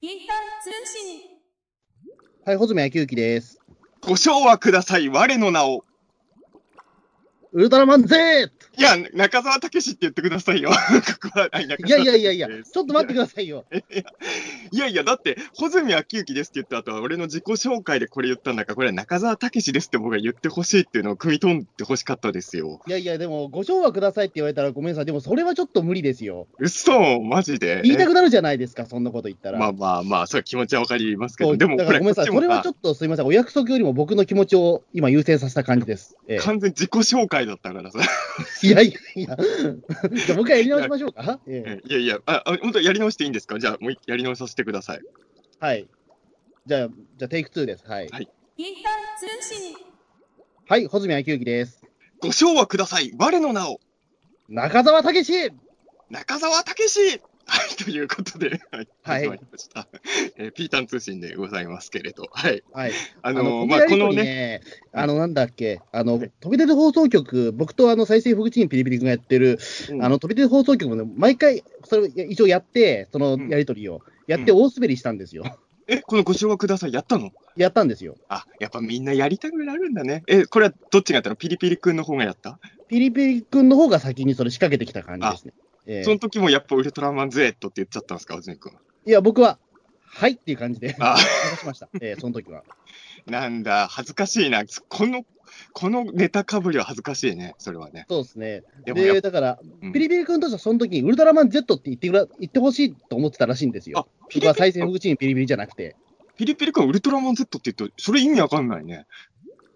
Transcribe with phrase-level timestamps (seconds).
[0.00, 1.20] ピーター通信。
[2.46, 3.60] はい、穂積昭之です。
[4.00, 5.84] ご賞はください、我の名を。
[7.52, 8.50] ウルトラマン Z!
[8.78, 10.70] いや、中澤武史って言ってくださいよ。
[11.60, 13.64] い、や澤いやいやいや、ちょっと待ってくださいよ。
[14.70, 22.80] いやいや、だって、穂積昭之ですって言った後は、俺の自己紹介でこれ言ったんだから、これは中澤武史ですって僕が言ってほしいっていうのを汲み取ってほしかったですよ。
[22.86, 25.04] いやいや、でも、ご賞はくださいって言われたらごめんなさい。
[25.04, 26.48] でも、それはちょっと無理ですよ。
[26.58, 29.58] 嘘マジで言いたくなるじゃないですか、そんなこと言ったら。
[29.58, 32.26] まあまあまあ、そういう気持ちはわかりますけど、でも、だからごめんなさい。
[32.26, 33.26] それはちょっっとすいません。
[33.26, 36.16] お約束よりも僕の気持ちを今優先させた感じです。
[36.26, 37.98] ええ完全自己紹介だったからさ。
[38.62, 39.36] いやいやいや。
[39.36, 41.40] じゃあ、もう一回やり直しましょうか。
[41.46, 43.58] ええいやいや、あ、あ本当やり直していいんですか？
[43.58, 45.00] じゃあ、もうやり直させてください。
[45.58, 45.88] はい。
[46.66, 47.84] じゃあ、じゃあ、テイク2です。
[47.86, 48.08] はい。
[48.08, 49.74] はいピーター通信。
[50.68, 51.82] はい、穂積昭之です。
[52.20, 53.80] ご賞はください、我の名を。
[54.48, 55.50] 中澤武史
[56.10, 59.88] 中澤武史はい、ということで、はい、はい始まりました。
[60.36, 62.62] えーピータン通信でございますけれど、はい。
[62.72, 62.92] はい。
[63.22, 64.60] あのーのまあ、このね、ね、
[64.92, 69.58] あの、なんだっけ、あの、はい飛び出て放送局、僕とあの、再生福地にピリピリ君がやってる、
[69.90, 75.44] うんあの、飛び出て放送局もね、毎回、それを一応やって、そのうんやりとりを、やって大滑りしたんですよ。
[75.88, 77.32] え、このご賞はください、やったの？
[77.56, 78.16] やったんですよ。
[78.28, 80.22] あ、やっぱみんなやりたくなるんだね。
[80.28, 81.36] え、これはどっちがやったの？
[81.36, 85.52] ピリピリ君の方がやった、ピリピリ君の方が先にそれ仕掛けてきた感じですね。
[85.90, 88.56] ええその時もやっぱウルトラマン Z って言っちゃったんですか、君。
[89.06, 89.58] いや、僕は、
[90.04, 91.16] はいっていう感じで、あ
[91.52, 91.88] 流しました。
[92.00, 92.62] ええその時は。
[93.26, 94.62] なんだ、恥ずかしいな。
[94.88, 95.24] この、
[95.72, 98.06] このネタかぶりは恥ずかしいね、それはね。
[98.08, 98.62] そうですね。
[98.84, 104.00] でもで、だから、うんピリピリ君としてはその時にウルトラマン Z って言ってくら言ってほしいと思ってたらしいんですよ。
[104.00, 105.96] あ、ピ僕は再リピリ生福地にピリピリじゃなくて。
[106.36, 109.06] ピリピリ君ウルトラマン Z って言うと、それ意味わかんないね。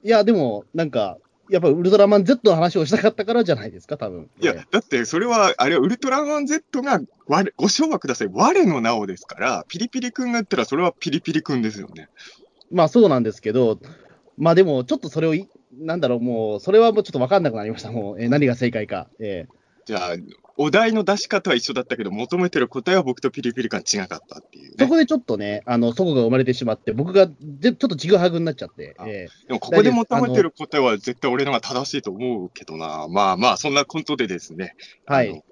[0.05, 1.19] いや、でも、なんか、
[1.51, 12.09] やっぱウルトラマン Z の話をしたかったからじゃないですか、多分いや、ええだってそれは、あれはウルトラマン Z が我、ご賞はください、我の名をですから、ピリピリ君が言ったら、それはピリピリ君ですよね。
[12.71, 13.79] まあそうなんですけど、
[14.37, 19.09] まあでも、ちょっとそれをい、なんだろう、もう、それはもうちょっと分かんなくなりました、もう、えー何が正解か。
[19.21, 19.47] え
[19.85, 20.17] じゃあ、
[20.57, 24.75] お題の出し方は一緒だったけど、求めてる答えは僕とピリピリ君違かったっていうね。
[24.79, 33.09] ーそこでちょっとね、あの、そこが生まれてしまって、僕がぜちょっとちぐはぐになっちゃって、あえでも、ここで求めてる答えは絶対俺のが正しいと思うけどな。
[33.09, 34.77] まあまあ、そんなことでですね。
[35.09, 35.45] ーはい。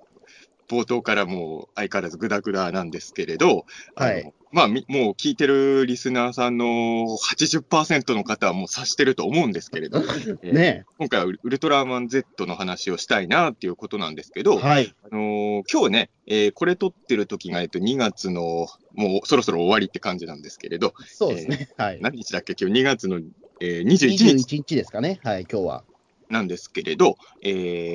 [0.68, 9.98] 冒頭からもう相変わらずグダグダなんですけれど、はいまあ、みもう聞いてるリスナーさんの80%の方はもう察してると思うんですけれど、
[10.42, 14.94] えーね今回はウルトラマン Z の話をしたいなっていうことなんですけど、はい。
[15.10, 21.70] あのー今日ね、えーこれ撮ってる時が、えっと、2月のもうそろそろ終わりって感じなんですけれど、そうですね。
[21.78, 21.98] はい。
[22.02, 23.20] 何日だっけ、今日2月の、
[23.60, 25.18] えー21日21日ですかね。
[25.24, 25.84] はい、今日は。
[26.28, 27.48] なんですけれど、え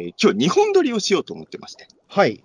[0.09, 1.87] ー今日2本撮りをしようと思ってまして。
[2.07, 2.41] はい。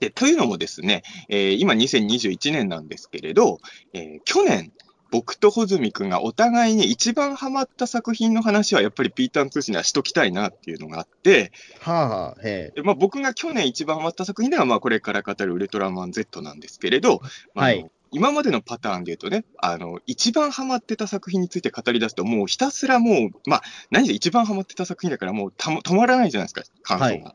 [0.00, 3.58] でというのもですね、えー今2021年なんですけれど、
[3.92, 4.72] えー去年、
[5.10, 17.20] 僕と穂積君がお互いに一番ハマった作品の話はやっぱりピーターン通信ではしときたいなっていうのがあって、はあ、はあ、へでまあ、僕が去年一番ハマった作品では、まあ、これから語るウルトラマン Z なんですけれど、
[17.54, 17.72] まあ
[18.10, 27.24] 今までのパターンで言うとね、あの、一番ハマってた作品について語り出すと、もうひたすらもう、まあ、何で一番ハマってた作品だから、もうたも止まらないじゃないですか、感想が。
[27.26, 27.34] はい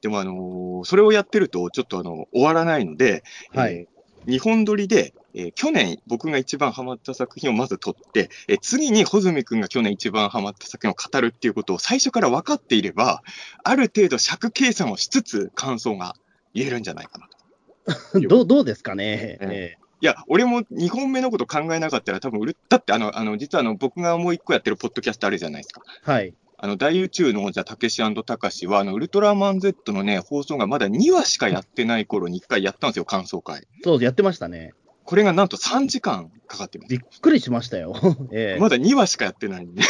[0.00, 3.22] でも、あのーそれをやってると、ちょっとあの、終わらないので、
[3.54, 13.22] はいえー日本撮りで、えー去年僕が一番ハマった作品をまず撮って、えー次に穂積君が去年一番ハマった作品を語るっていうことを最初から分かっていれば、
[13.62, 16.16] ある程度尺計算をしつつ感想が
[16.54, 18.18] 言えるんじゃないかなと。
[18.18, 18.20] え。
[18.26, 19.38] どう、どうですかね。
[19.40, 25.80] ええいや、俺も2本目のこと考えなかったら多分売る、だってあの、あの、実はあの、僕がもう一個やってるポッドキャストあるじゃないですか。
[26.06, 26.34] えはい。
[26.58, 33.66] あの、大宇宙の王者、たけしたかしは、あの、ウルトラマン Z のね、放送がまだ2話しかやってない頃に一回やったんですよ、感想会。
[33.84, 34.72] そう、やってましたね。
[35.06, 36.90] これがなんと3時間かかってます。
[36.90, 37.94] びっくりしましたよ。
[38.32, 39.82] ええまだ2話しかやってないんで。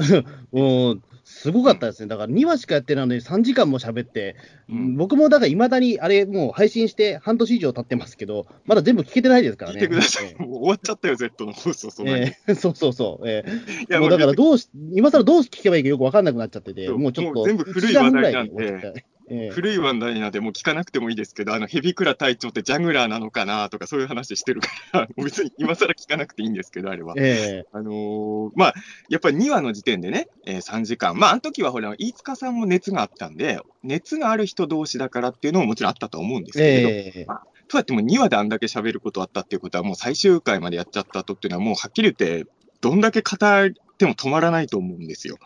[0.52, 2.08] もう、すごかったですね。
[2.08, 4.36] だから2話しかやってないのに3時間も喋って、
[4.68, 9.80] うん僕もだからいまだにあれもう配信して半年以上経ってますけど、まだ全部聞けてないですからね。
[9.80, 10.34] 聞いてください。
[10.34, 12.26] もう終わっちゃったよ、Z の放送、そんなに。
[12.26, 13.28] ええ そうそうそう。
[13.28, 13.50] ええ
[13.90, 27.14] いや、もうだからうどうし、今更どう聞けばいいかよく分かんなくなっちゃってて、もうちょっと、全部古い話題なんで1時間ぐらいで終わっちゃったええ古い話題なんで、もう聞かなくてもいいですけど、あの、ヘビクラ隊長ってジャグラーなのかなとか、そういう話してるから、別に今更聞かなくていいんですけど、あれは。
[27.16, 28.74] えあのーまあ、
[29.08, 31.18] やっぱり2話の時点でね、えー3時間。
[31.18, 37.26] まあ、あの時はほら、飯塚さんも熱があったんで、熱がある人同士だからっていうのももちろんあったと思うんですえけれど、ええ
[37.68, 45.36] とはいっても2話であんだけ喋ることあったっていうことは、もう最終回までやっちゃった後っていうのは、もうはっきり言って、どんだけ語っても止まらないと思うんですよ。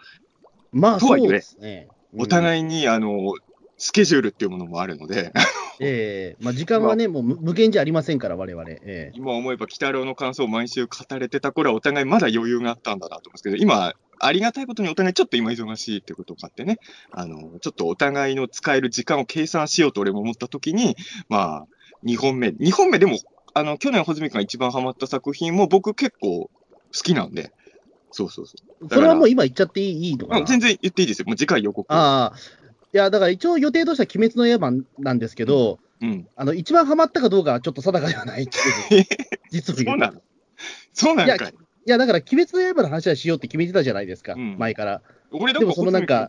[0.73, 1.89] まあ、とはいえそうですね。
[2.15, 3.35] い、お互いに、あの、
[3.85, 5.33] スケジュールっていうものもあるので、
[5.81, 8.65] ええまあ、時間はね、もう無無限じゃありませんから、我々。
[8.71, 16.79] ええ今思えば、鬼太郎の感想を毎週語れてた頃は、お互いまだ余裕があったんだなと思うんですけど、今、ありがたいことにお互いちょっと今忙しいってことがあってね、
[17.11, 20.95] あの、ちょっとお互いの使える時間を計算しようと俺も思ったときに、
[21.29, 21.67] まあ、
[22.05, 23.19] 2本目、2本目でも、
[23.53, 26.51] あの、去年、穂積君が一番ハマった作品も僕結構好
[26.93, 27.51] きなんで、
[28.13, 28.89] そうそうそう。
[28.89, 30.41] それはもう今言っちゃっていいいいのかな？
[30.41, 31.25] うん全然言っていいですよ。
[31.27, 31.93] もう次回予告。
[31.93, 32.62] ああ。
[32.95, 36.29] いや、だから一応予定としては鬼滅の刃なんですけど、うん。
[36.37, 39.05] あの、一番ハマったかどうかはちょっと定かではないっていう。
[39.51, 40.05] 実を言うと。
[40.05, 40.23] そうなの？
[40.93, 41.55] そうなんかい。
[41.85, 45.03] いや、だから、鬼滅の刃の話はしようって決めてたじゃないですか、うん前から。
[45.31, 46.29] 俺だから、でもそのなんか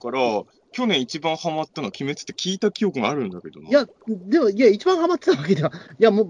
[0.72, 3.70] 去年一番ハマったのは鬼滅って聞いた記憶があるんだけどな。
[3.70, 6.28] いや、でも、いや、一番ハマってたわけでは、いや、もう、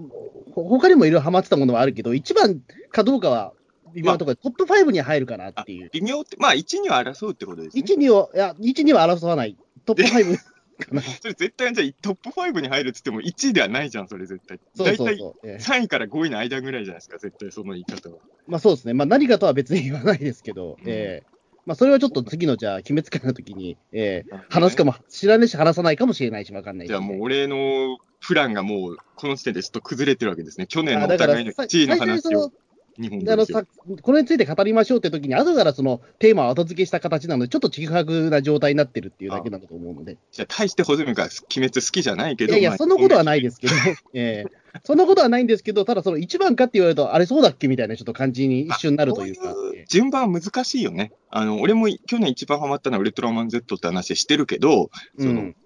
[0.52, 2.60] ほ他にもいろいろハマってたものはあるけど、一番
[2.90, 3.54] かどうかは、
[3.94, 5.90] 微妙なところで、トップ5には入るかなっていう。
[5.92, 7.82] 微妙って、まあ、1、2は争うってことですね。
[7.82, 9.56] 1、2を、いや、1、2は争わない。
[9.84, 11.02] トップ5かな。
[11.02, 14.58] それ絶対じゃあトップ5に入るっつっても1位ではないじゃん、それ絶対。
[14.76, 15.34] 大体そうそう。
[15.44, 18.16] ええ3位から5位の間ぐらいじゃないですか、絶対その言い方は。
[18.46, 18.94] まあそうですね。
[18.94, 21.34] まあ何かとは別に言わないですけど、うんええ
[21.66, 26.88] まあそれはちょっと次の、じゃあ、鬼滅会の時に、ええ話すかも、知らねえし話さないかもしれないし、わかんないし。
[26.88, 30.66] じゃあもう俺のプランがもうこの時点でちょっと崩れてるわけですね。
[30.66, 32.52] 去年のお互いの1位の話を
[32.98, 33.64] 日本あのさ。
[34.02, 40.16] これについて語りましょうって時に、後からそのテーマを後付けした形なので、ちょっとちぐはぐな状態になってるっていうだけなんだと思うので。
[40.32, 41.30] じゃあ大して穂積が鬼
[41.68, 42.52] 滅好きじゃないけど。
[42.52, 43.74] いやいや、まあそんなことはないですけど、
[44.14, 49.54] ええそんなことはないんですけど、ただその一番かって言われると、あれそうだっけみたいなちょっと感じに一瞬なるというか。
[49.54, 51.12] こうええ順番は難しいよね。
[51.30, 55.56] あの、俺も去年一番ハマったのはウルトラマン Z って話してるけど、そのうん。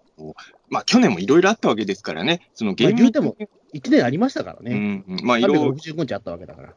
[0.69, 2.51] まあ去年もいろいろあったわけですからね。
[2.55, 3.37] そのゲーム、まあ言うても
[3.75, 4.75] 1年ありましたからうね。
[4.75, 6.75] んうん、まあいろいろ、365日あったわけだから。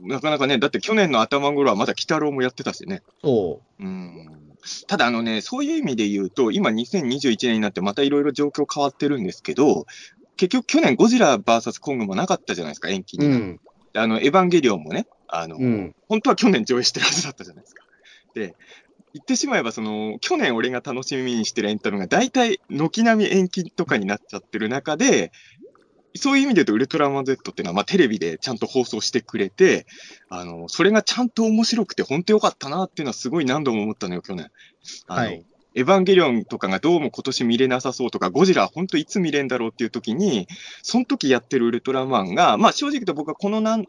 [0.00, 3.02] なかなかね、だって去年の頭頃はまだ鬼太郎もやってたしね。
[3.22, 4.42] そうん
[4.88, 9.86] ただあのね、そういう意味で言うと、今2021年になってまたいろいろ状況変わってるんですけど、
[10.36, 13.24] 結局去年ゴジラ VS コングもなかったじゃないですか、延期う。
[13.24, 13.36] うに。
[13.36, 13.60] ん。
[13.94, 15.94] あの、エヴァンゲリオンもね、あの、うん。
[16.08, 17.84] 本当は去年上映してるはずだったじゃないですか。
[18.34, 18.54] で、
[19.14, 25.32] 言ってしまえば、その、去年俺が楽しみにしてるエンタメが大体軒並み延期とかになっちゃってる中で、
[26.16, 29.86] そういう意味で言うと、ウルトラマン Z っていうのは、まあ、テレビでちゃんと放送してくれて、
[30.28, 34.50] あの、それがちゃんと面白くて、本当よかったなっていうのはすごい何度も思ったのよ、去年。
[35.06, 35.44] あの、はい
[35.78, 40.48] エヴァンゲリオンとかがどうも今年見れなさそうとか、ゴジラ本当いつ見れんだろうっていう時に、
[40.82, 43.86] その時やってるウルトラマンが、まあ正直言うと僕はこの何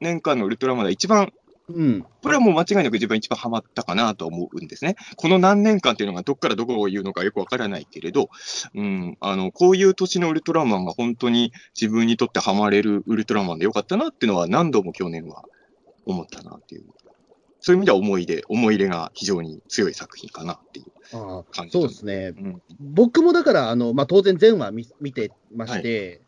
[0.00, 1.32] 年間のウルトラマンで一番
[1.74, 2.06] うん。
[2.22, 4.96] これはもう間違いなく自分一番ハマったかなと思うんですね。
[5.16, 8.30] この何年間っていうのがどっからどこを言うのかよくわからないけれど、
[8.74, 15.44] うん、あの、こういう年のウルトラマンが本当に自分にとってハマれるウルトラマンでよかったなっていうのは何度も去年は
[16.06, 16.84] 思ったなっていう。
[17.62, 21.72] そういう意味では思い出、思い入れが非常に強い作品かなっていうああ感じ。
[21.72, 22.32] そうですね。
[22.36, 22.62] うん。
[22.80, 26.22] 僕もだから、あのまあ、当然、全話見見てまして、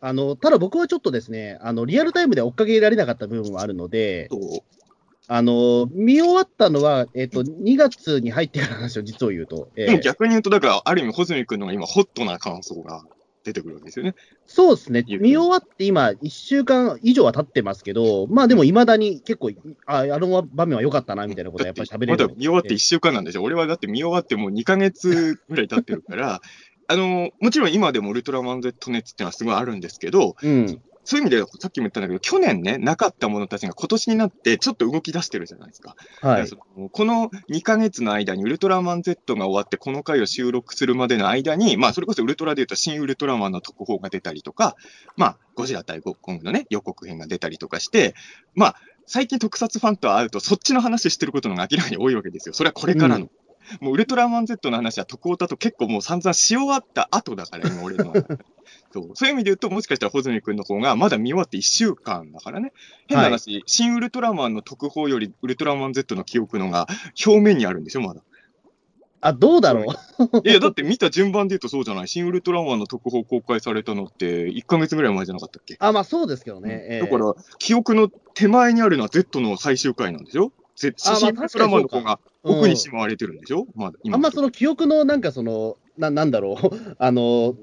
[0.00, 4.28] あのただ僕はちょっとですねあの、リアルタイムで追っかけられなかった部分もあるので、
[5.30, 9.70] あの見終わったのは、えっと2月に入ってからなんですよ、実を言うと。
[9.76, 13.04] えー逆に言うと、だから、ある意味、穂積君のが今、ホットな感想が
[13.44, 14.14] 出てくるわけですよね。
[14.46, 19.50] そうですね、見終わって今、1週間以上は経ってますけど、まあでも、いまだに結構、
[19.84, 23.42] ああの場面は良かったなみたいなことはやっぱり喋れるまだ見終わって1週間なんでしょ。
[23.42, 26.40] 俺はだって見終わってもう2ヶ月ぐらい経ってるから、
[26.90, 35.96] あの、もちろん今でもウルトラマン Z 熱っていうのはすごいあるんですけど、うん、そういう意味でさっきも言ったんだけど、去年ね、なかったものたちが今年になってちょっと動き出してるじゃないですか。
[36.20, 36.46] はい
[36.76, 44.76] のこの2ヶ月の間にウルトラマン Z が終わってこの回を収録するまでの間に、まあそれこそウルトラで言うと新ウルトラマンの特報が出たりとか、
[45.16, 48.14] まあゴジラ対コングのね、予告編が出たりとかして、
[48.54, 52.54] まあ最近特撮ファンと会うとそっちの話してることの方が明らかに多いわけですよ。
[52.54, 53.24] それはこれからの。
[53.24, 53.30] うん
[53.80, 58.12] もうウルトラマン Z の話は特報だと結構もう散々し終わった後だから、今俺の。
[58.92, 59.10] そう。
[59.14, 62.72] そういう意味で言うと、もしかしたら穂積君の方がまだ見終わって1週間だからね。
[63.06, 66.86] 変な話、新ウルトラマンの特報よりウルトラマン Z の記憶のが
[67.24, 68.22] 表面にあるんでしょ、まだ。
[69.20, 69.94] あどうだろ
[70.32, 72.08] う、いや、だって見た順番で言うとそうじゃない？
[72.08, 87.56] 新ウルトラマンの特報公開されたのって1ヶ月ぐらい前じゃなかったっけ、あまあそうですけどね、えーだから、記憶の手前にあるのは Z の最終回なんでしょ？Z あまあ新ウルトラマンの方が奥にうんしまわれてるんでしょ、まだ今あんまその記憶のなんかその、ななんだろう、 あの、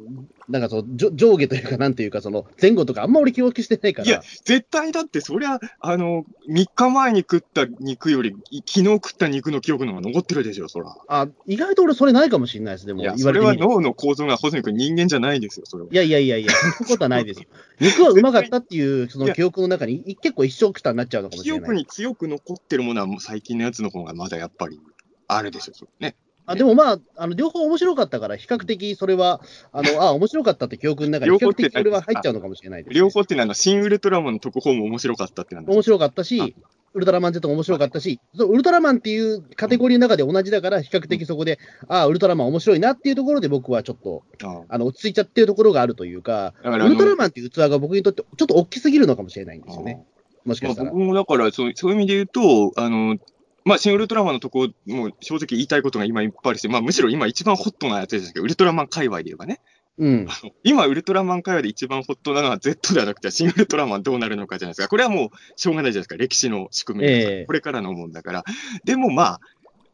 [0.47, 4.07] なんかその上上下というか、なんていうか、その前後とか、あんま俺記憶してないから。
[4.07, 10.95] いや、絶対だって、そりゃ、あの、3日前に食った肉より、い昨日食った肉の記憶の方が残ってるでしょ、そら。
[11.07, 15.89] あ意外と俺、それないかもしれないです、でも、いや、それは脳の構造が、穂積君人間じゃないですよ、それは。
[15.91, 17.47] いやいやいやいや、そんなことはないですよ。
[17.79, 21.69] 肉はうまかったっていう、その記憶の中に、い結構一生くたになっちゃうのかもし記れない。
[21.69, 24.79] 憶に強く残ってるものは、もう最近のやつの方がまだやっぱり
[25.27, 26.15] あるでしょ、それね。
[26.47, 32.99] あでもまあ、あの両方面白かったから、比較的それは、あのあ面白かったって記憶の中に、比較的それは入っちゃうのかもしれないです、ね。
[32.99, 36.55] 両方っていうのは新ウルトラマンの特報も面白かったってなんです面白かったし、
[36.95, 41.59] ウルトラマン Z も面白かったし、ウルトラマンっていうカテゴリーの中で同じだから、比較的そこで、
[41.89, 44.61] ああ、ウルトラマン面白いなっていうところで、僕はちょっとあ。
[44.69, 50.05] あの落ち着いちゃってるところがあるというか、ウルトラマンっていう器が僕にとってちょっと大きすぎるのかもしれないんですよね、
[50.45, 50.91] もしかまあ、したら。
[50.91, 53.17] 僕もだからそう、そういう意味で言うと、あの、
[53.65, 59.59] まあ、新ウルトラマンのとこ、もう正直言いたいことが今いっぱいあるし、まあ、むしろ今一番ホットなやつですけど、ウルトラマン界隈で言えばね、
[59.97, 60.27] うん、
[60.63, 64.87] 今、ウルトラマン界隈で一番ホットなのは Z ではなくて、新ウルトラマンどうなるのかじゃないですか。
[64.87, 66.17] これはもうしょうがないじゃないですか。
[66.17, 68.43] 歴史の宿命ですからええこれからのもんだから。
[68.83, 69.39] でもまあ、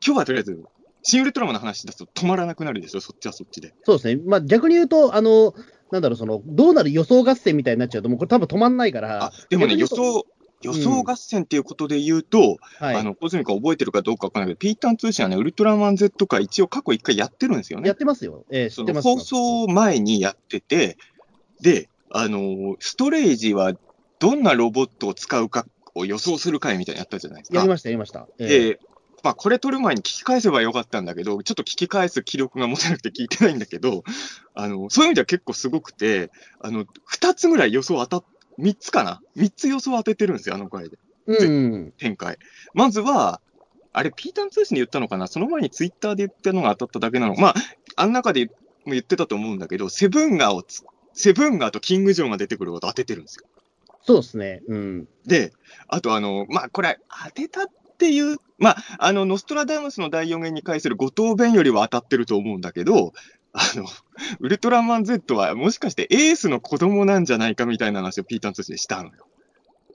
[0.05, 0.63] 今日はとりあえず、
[1.03, 3.73] 新ウルトラマンの話出すと止まらなくなるでしょ、そっちはそっちで。
[3.83, 5.53] そうですね、まあ、逆に言うと、あの
[5.91, 10.25] なんだろう、そのどうなる予想合戦みたいになっちゃうと、もうこれ、多分止まんないからあ、でもね、予想、
[10.61, 17.87] 予想合戦っていうことで言うと、はい、あの、小泉君覚えてるかどうかわからないけど、ピータン通信はね、ウルトラマン Z か一応過去一回やってるんですよね。
[17.87, 18.83] やってますよ、ええ知そ。
[18.83, 20.97] の放送前にやってて、
[21.61, 23.73] で、あのーストレージは
[24.19, 25.65] どんなロボットを使うか
[25.95, 27.57] を予想する会みたいなのやったじゃないですか。
[27.57, 28.27] やりました、やりました。
[28.37, 28.79] ええで、
[29.23, 34.03] まあ、これ撮る前に聞き返せばよかったんだけど、ちょっと聞き返す気力が持てなくて聞いてないんだけど、
[34.53, 39.21] あの、そういう意味では結構すごくて、あの、二つぐらい予想当たっ、三つかな？
[39.35, 40.97] 三つ予想当ててるんですよ、あの回で。
[41.27, 42.37] うん、展開。
[42.73, 43.41] まずは、
[43.93, 45.27] あれ、ピーターン通信で言ったのかな？
[45.27, 47.35] その前にツイッターで言ったのが当たっただけなの。
[47.35, 47.55] まあ、
[47.95, 48.53] あん中でも
[48.93, 53.45] 言ってたと思うんだけど、セブンガーをつ、セブンガーとキングジョーが出てくること当ててるんですよ。
[54.03, 55.53] そうですね、うん、で、
[55.87, 57.67] あとあの、まあ、これ、当てたっ
[57.99, 63.13] ていう、まあ、あの、ノストラダムスの第4弦に関する五等弁よりは当たってると思うんだけど、
[63.53, 63.85] あの、
[64.39, 69.27] ウルトラマン Z はもしかしてエースの子供なんじゃないかみたいな話をピーターン通信でしたのよ。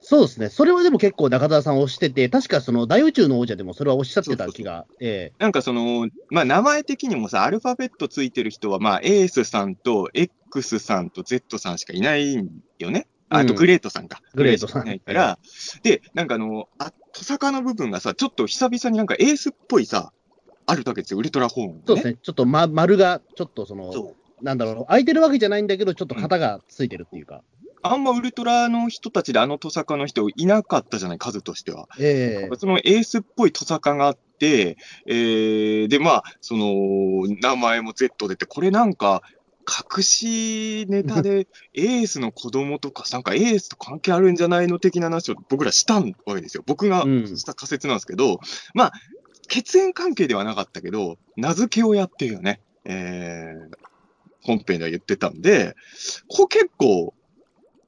[0.09, 12.49] そうですね、それはでも結構中澤さん推してて、確かその大宇宙の王者でもそれはおっしゃってた気が、えなんかその、まあ、名前的にもさ、アルファベットついてる人は、まあ、エースさんと X さんと Z さんしかいないん
[12.79, 13.09] よね。
[13.31, 14.21] ああと、うんグレートさんか。
[14.35, 15.39] グレートさんいないから、
[15.83, 20.13] で、なんかあの、あ、トサカの部分がさ、ちょっと久々になんかエースっぽいさ、
[20.67, 21.83] あるわけですよ、ウルトラホーン、ね。
[21.87, 24.45] そうですね、ちょっと、ま、丸がちょっとその、そう。
[24.45, 27.43] なんだろう、空いてるわけじゃないんだけど、ちょっと型がついてるっていうか、
[27.83, 31.89] あんまウルトラの人たちであのトサカの人いなかったじゃない、数としては。
[31.99, 39.23] ええそのエースっぽいトサカがあって、えー、で、まあ、その、名前も Z 出て、これなんか、
[39.97, 46.05] 隠しネタで、 エースの子供とか、なんかエースと関係あるんじゃないの的な話を僕らしたわ
[46.35, 46.63] けですよ。
[46.67, 48.39] 僕がうんした仮説なんですけど、
[48.75, 48.93] まあ、
[49.47, 52.61] 血縁関係ではなかったけど、名付けをやってるよね。
[52.85, 53.77] えー、
[54.43, 55.75] 本編では言ってたんで、
[56.29, 57.15] これ結構、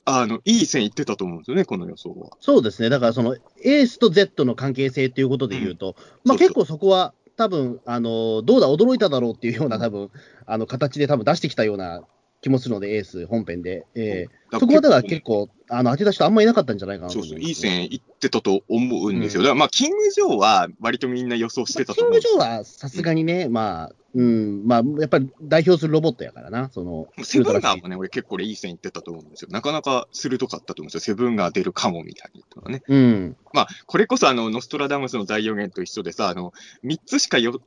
[0.04, 2.30] あの、いい線いってたと思うんですよね、この予想は。
[2.40, 5.94] そうですね、だからそのエースと Z の関係性っていうことで言うと、う
[6.28, 10.10] そうあ結構そこは、多分あのどうだ、驚いただろうっていうような、多分
[10.46, 12.02] あの形で多分出してきたような
[12.40, 13.86] 気もするので、エース本編で。
[13.94, 19.40] えーそこはだから結構、あの当てた人あんまりいなかったんじゃないかなとそうそう、思いいい線いってたと思うんですよ。
[19.40, 22.40] うんだからまあ、キング・ジョーは割とみんな予想してたキング・と思う。
[22.42, 29.48] ジョーはさすがにね、まあ、うん、まあ、やっぱり代表するロボットやからな、その、セブンガーもね、俺結構俺いい線いってたと思うんですよ。
[29.50, 31.00] なかなか鋭かったと思うんですよ。
[31.00, 32.82] セブンガー出るかもみたいなのね。
[32.88, 37.60] うん、まあ、これこそあの、ノストラダムスの第4弦と一緒でさ、あの、3つしかよ、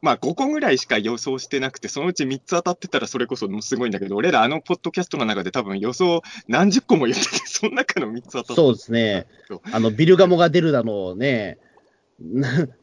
[0.00, 8.54] まあ、5個ぐらいしか予想してなくて、そのうち3つ当たってたらそれこそすごいんだけど、俺らあのポッドキャストの中で多分予想何十個も言ってて、その中の3つ当たった。
[8.54, 9.26] そうですね、
[9.72, 11.58] あのビルガモが出るだのをね、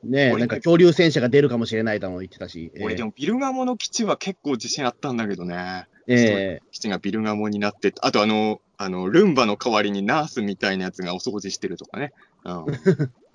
[0.04, 5.88] ねなんか恐竜戦車が出るかもしれないだの言ってたし、え俺でもビルガモの基地は結構自信あったんだけどね。
[6.08, 12.14] ええ基地がビルガモになって、あとあの、あの、ルンバの代わりにナースみたいなやつがお掃除してるとかね。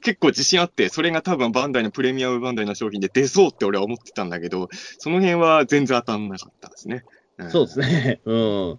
[0.03, 7.05] 結構自信あって、それが多分バンダイのプレミアムバンダイの商品で出そうって俺は思ってたんだけど、その辺は全然当たんなかったですね。
[7.45, 7.51] ん。
[7.51, 8.79] そうですね、うん、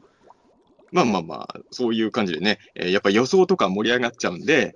[0.91, 4.75] まあまあまあ、そういう感じでね、えーやっぱ予想とか盛り上がっちゃうんで、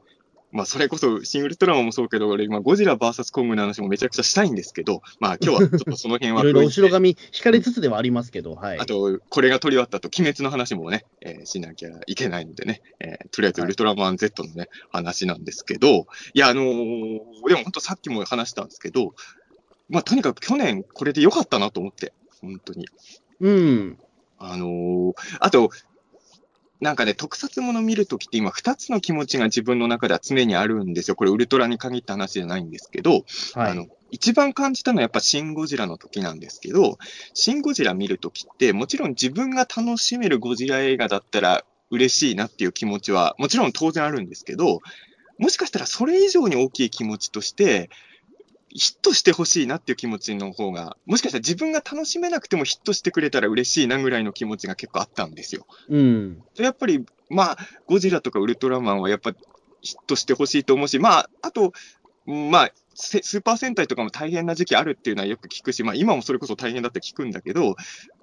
[0.52, 8.86] まあそれこそ、シン・ウルトラマンもそうけど、俺今ゴジラ VS コングの話もめちゃくちゃしたいんですけど、まあ今日はちょっと その辺いはろいろ置いて後ろ髪引かれつつではありますけど、はいあ。
[8.86, 19.16] と、これが取り終わった後、鬼滅の話もね、えーしなきゃいけないのでね、えーとりあえずウルトラマン Z のね、話なんですけど、いや、あのーでも本当さっきも話したんですけど、
[19.90, 22.88] まあとにかく去年これで良かったなと思って、本当に。
[23.40, 23.98] うん、
[24.38, 25.72] あのーあと、
[26.82, 31.16] なんかね、特撮もの見るときって今、二つの気持ちが自分の中では常にあるんですよ。
[31.16, 33.24] これ、ウルトラに限った話じゃないんですけど、
[33.54, 33.72] はい。
[33.72, 36.98] あの、一番感じたのはやっぱシン・ゴジラの時なんですけど、
[37.36, 44.80] シン・ゴジラ見るときって、もちろん自分が楽しめるゴジラ映画だったら嬉しいなっていう気持ちは、もちろん当然あるんですけど、
[45.38, 47.92] もしかしたらそれ以上に大きい気持ちとして、
[48.74, 55.66] ヒットしてほしいなっていう気持ちの方が、もしかしたら自分が楽しめなくてもヒットしてくれたら嬉しいなぐらいの気持ちが結構あったんですよ。
[55.90, 56.44] うん。
[56.56, 59.34] でやっぱり、まあ、ゴジラとかウルトラマンはやっぱ
[59.82, 61.74] ヒットしてほしいと思うし、まあ、あと、
[62.28, 67.76] うんまあ、せスーパー戦隊とかも大変な時期あるっていうのはよく聞くし、まあ、今もそれこそ大変だって聞くんだけど、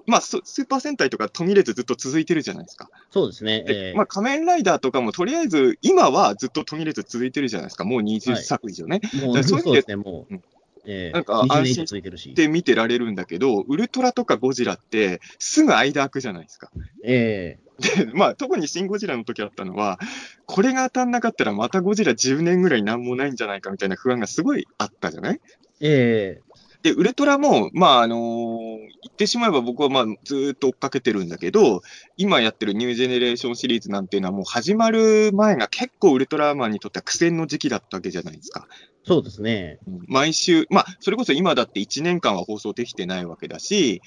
[0.08, 2.90] まあ、そスーパー戦隊とか途切れずずっと続いてるじゃないですか。
[3.10, 3.62] そうですね。
[3.62, 7.84] でえーまあ、仮面ライダーとかもとりあえず今はずっと途切れず続いてるじゃないですか。
[7.84, 9.00] もう20はい作以上ね。
[9.14, 10.34] もう、だからそういう意味でそうですね、もう。
[10.34, 10.42] うん
[10.90, 12.34] えー、なんか20年以安心し。
[12.34, 16.70] で見てられるんだけど、ウルトラとかゴジラってすぐ間空くじゃないですか。
[17.04, 19.98] えで、まあ、特にシン・ゴジラの時あったのは、
[20.46, 25.34] これが当たんなかったらまたゴジラ10年ぐらいなんもないんじゃないかみたいな不安がすごいあったじゃない？
[25.34, 25.38] ー、
[25.80, 26.42] え
[26.82, 28.58] で、ウルトラも、まあ、あのー
[29.00, 31.82] 言ってしまえば僕はまあ、ずーっと追っかけてるんだけど、
[32.16, 38.66] 今やってるニュージェネレーションシリーズなんていうのはもう始まる前が結構ウルトラマンにとっては苦戦の時期だったわけじゃないですか。
[39.04, 39.78] ー、そうですね。
[40.06, 44.02] 毎週、まあ、それこそ今だって1年間は放送できてないわけだし、ぎ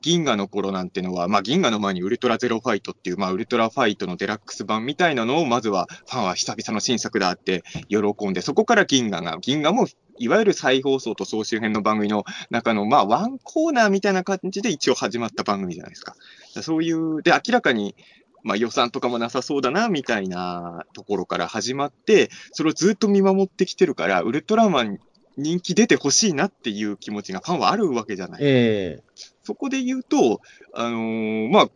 [0.00, 9.86] 銀河の頃なんてのは、まあ、銀河の前にウルトラゼロファイトっていう、まあ、ウルトラファイトのデラックス版みたいなのを、まずはファンは久々の新作だって喜んで、そこから銀河が、銀河も
[10.18, 16.14] いわゆる再放送と総集編の番組の中の、まあ、ワンコーナーみたいな感じで一応始まった番組じゃないですか。
[16.62, 17.94] そういう、で、明らかに、
[18.42, 24.98] まあ、予算とかもなさそうだな、みたいなところから始まって、それをずっと見守ってきてるから、ウルトラマン
[25.38, 28.40] 人気出てほしいなっていう気持ちがファンはあるわけじゃない。
[28.42, 29.02] え
[29.44, 30.40] そこで言うと、
[30.74, 31.68] あのーまあ、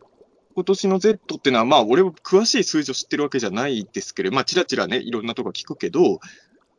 [0.55, 6.19] 今年の Z っていうのは、まあ、俺も詳しい数字を知ってるわけじゃないですけど、まあ、ちらちらね、いろんなとこ聞くけど、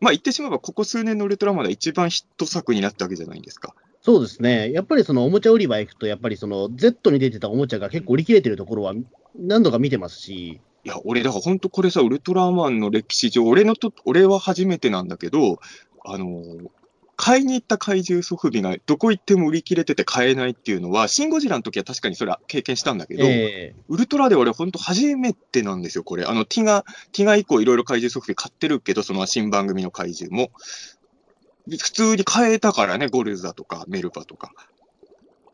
[0.01, 3.75] まあ、言ってしまえば、ここ数年のウルトラマンで一番ヒット作になったわけじゃないですか。
[4.03, 4.71] そうですね。
[4.71, 8.93] やっぱりそのおもちゃ売り場行くと、やっぱりその Z に出てたおもちゃが結構売り切れてるところは
[9.35, 15.59] 何度か見てますし、いや、俺、だから本当これさ、ウルトラマンの歴史上、俺のと、俺は初めてなんだけど、
[16.05, 16.71] あのー
[17.17, 26.25] 買いに行った怪獣ソフビがどこ行っても売り切れてて買えないっていうのは、シン・ゴジラの時は確かにそれは経験したんだけど、えウルトラで俺本当初めてなんですよ、これ。
[26.25, 30.51] あの、ティガ、ティガ以降いろいろ怪獣ソフビ買ってるけど、その新番組の怪獣も。
[31.67, 34.53] で普通に買えたからね、ゴルザとかメルバとか。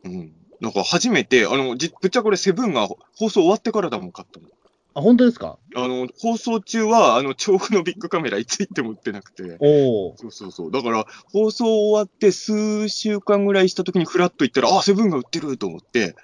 [0.03, 0.33] うん。
[0.59, 4.47] なんか初めて、あの、じぶっちゃこれセブンが放送終わってからだもん、買ったの。
[4.93, 5.57] あ、本当ですか？
[5.75, 9.57] あの、放送中は、あの、調布のビッグカメラいつ行っても売ってなくて。
[9.59, 10.17] おお。
[10.17, 10.71] そうそうそう。
[10.71, 16.15] だから、放送終わって数週間ぐらいした時にフラッと行ったら、あ、セブンが売ってると思って、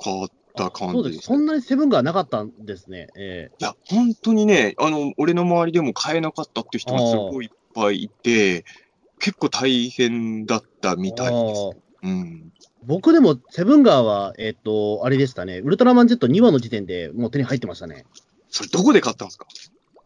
[0.00, 1.20] 買った感そうです。
[1.20, 3.08] そんなにセブンがなかったんですね。
[3.16, 8.64] えいや、本当にね、あの、俺の周りでも買えなかったっていう人がすごいいっぱいいて、
[9.18, 11.70] 結構大変だったみたいです。
[12.02, 12.52] うん。
[12.86, 15.58] 僕でもセブンガーは、えっ、と、あれでしたね。
[15.58, 18.06] ウルトラマン Z2 話の時点でもう手に入ってましたね。
[18.48, 19.46] それどこで買ったんですか？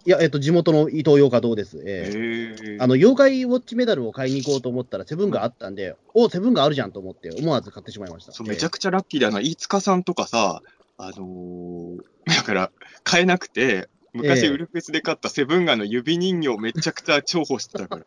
[0.07, 1.83] いや、えっ、と、地元の伊東洋華堂です。
[1.85, 2.79] えへえ。
[2.81, 8.33] あの、妖怪ウォッチメダルを買いに行こうと思ったら、セブンがあったんで、おセブンがあるじゃんと思って、思わず買ってしまいました。
[8.33, 9.41] そうめちゃくちゃラッキーだな。
[9.41, 10.63] 飯塚さんとかさ、
[10.97, 11.99] あのー
[12.35, 12.71] だから、
[13.05, 18.07] 買えなくて、昔ええウルフェスで買ったセブンガの指人形めちゃくちゃ重宝してたから。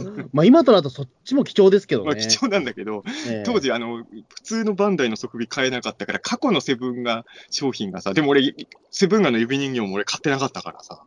[0.32, 2.06] まあ、今となるとそっちも貴重ですけどね。
[2.06, 8.54] まあ貴重なんだけど、ええ当時あの、普通のバンダイの即備買えなかったから、過去のセブンガ商品がさ、でも俺、
[8.90, 11.02] セブンガの指人形も俺買ってなかったからさ。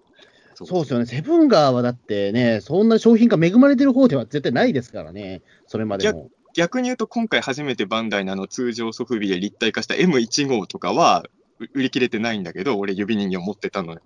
[0.55, 1.05] そそうですよね。
[1.05, 5.41] セブンガーはだってね、そんな商品が恵まれてる方では絶対ないですからね。
[5.67, 6.29] それまでも。
[6.53, 11.40] 逆に言うと、今回初めてバンダイのあの通常ソフビで立体化した M15 とかは、う
[11.73, 14.01] 売り切れてないんだけど、俺指人形持ってたのよ。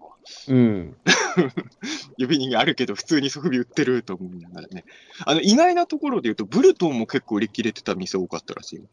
[0.48, 0.98] うん。
[2.18, 4.86] 指人形あるけど、普通にソフビ売ってると思いながらね。
[5.26, 8.84] あの、意外なところで言うと、ブルトンも結構売り切れてた店多かったらしいよ。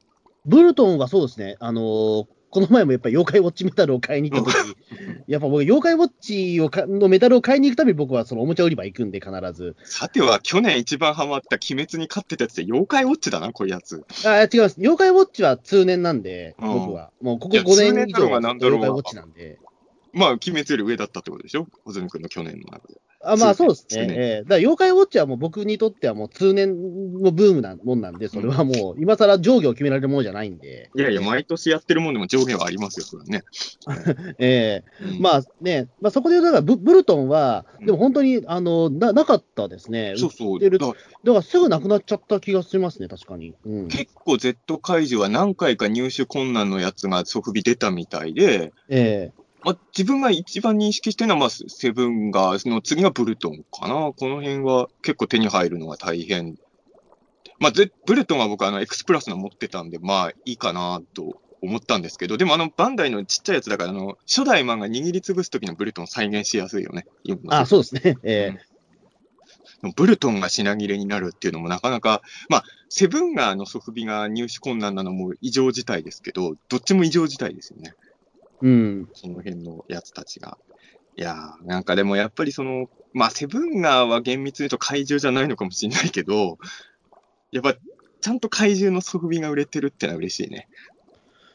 [0.45, 1.57] ブルトンはそうですね。
[1.61, 4.77] あのーこの前もやっぱり妖怪ウォッチメダルを買いに行った時
[5.27, 9.75] やっぱ僕、妖怪ウォッチをかのメダルを買いに行くたびに僕はそのおもちゃ売り場行くんで、必ず。
[9.85, 14.05] さては、去年一番ハマった鬼滅に勝ってたやつで、妖怪ウォッチだな、こういうやつ。
[14.27, 14.77] あ、違います。
[14.79, 17.11] 妖怪ウォッチは通年なんで、うん僕は。
[17.23, 19.59] もうここいや5年以上妖怪ウォッチなんで。
[20.13, 21.67] まあ、鬼滅より上だったってことでしょ？
[21.87, 23.01] 小泉君の去年の中で。
[23.25, 24.07] あまあそうですね。
[24.11, 30.91] ええだから妖怪ウォッチはもう僕にとってはもう通年のブームなもんなんで、それはもう今更上下を決められるものじゃないんで。
[30.97, 33.43] いやいや、毎年やってるもんでも上限はありますよ、それはね。
[34.39, 40.15] ええうんまあね、まあそこで言うとだからブブルトンは、でも本当にあのななかったですね。
[40.17, 40.61] そうそう。
[40.61, 43.55] だからだからすぐなくなっちゃった気がしますね、確かに。
[43.65, 54.13] うん、結構 Z 怪獣は何回か入手困難のやつがソフビ出たみたいで、ええまあ、自分が一番認識してるのは、まあ、セブンが、その次がブルトンかな。
[54.13, 56.59] この辺は結構手に入るのが大変。
[57.59, 67.07] まあ、ゼブルトンは僕、あの、エクスプラスの持ってたんで、まあ、いいかなと思ったんですけど、でもあの、バンダイのちっちゃいやつだから、あの、初代マンが握りつぶす時のブルトン再現しやすいよね。
[67.23, 68.19] 今のあ、そうですね。
[68.25, 68.73] ええ
[69.97, 77.95] ブルトンが品切れになるっていうのもなかなか、まあ、セブンガーのソフビが入手困難なのも異常事態ですけど、どっちも異常事態ですよね。
[78.63, 79.09] うん。
[79.13, 80.57] その辺のやつたちが。
[81.17, 86.59] いやー、なんかでもやっぱりその、まあ、セブンガーは厳密に言うと怪獣じゃないのかもしれないけど、
[87.51, 87.75] やっぱ、
[88.21, 90.69] ちゃんと怪獣のソフビが売れてるってのは嬉しいね。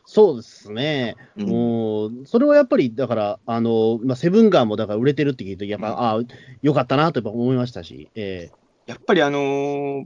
[0.06, 1.16] そうですね。
[1.38, 6.22] うんもう、それはやっぱり、だから、あの、まあ、セブンガーもだから売れてるって聞いて、やっぱ、うんああ、
[6.62, 8.52] よかったなとやっぱ思いましたし、え
[8.86, 10.04] やっぱりあのー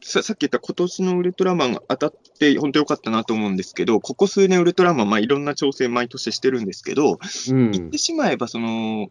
[0.00, 7.70] ささっき言った今年のウルトラマンが当たって本当良かったなと思うんですけど、ここ数年ウルトラマン、まあいろんな調整毎年してるんですけど、えうん。
[7.72, 9.08] 言ってしまえばその、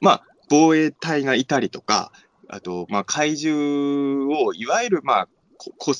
[0.00, 2.12] まあ防衛隊がいたりとか、
[2.48, 5.28] あと、まあ怪獣を、いわゆるまあ、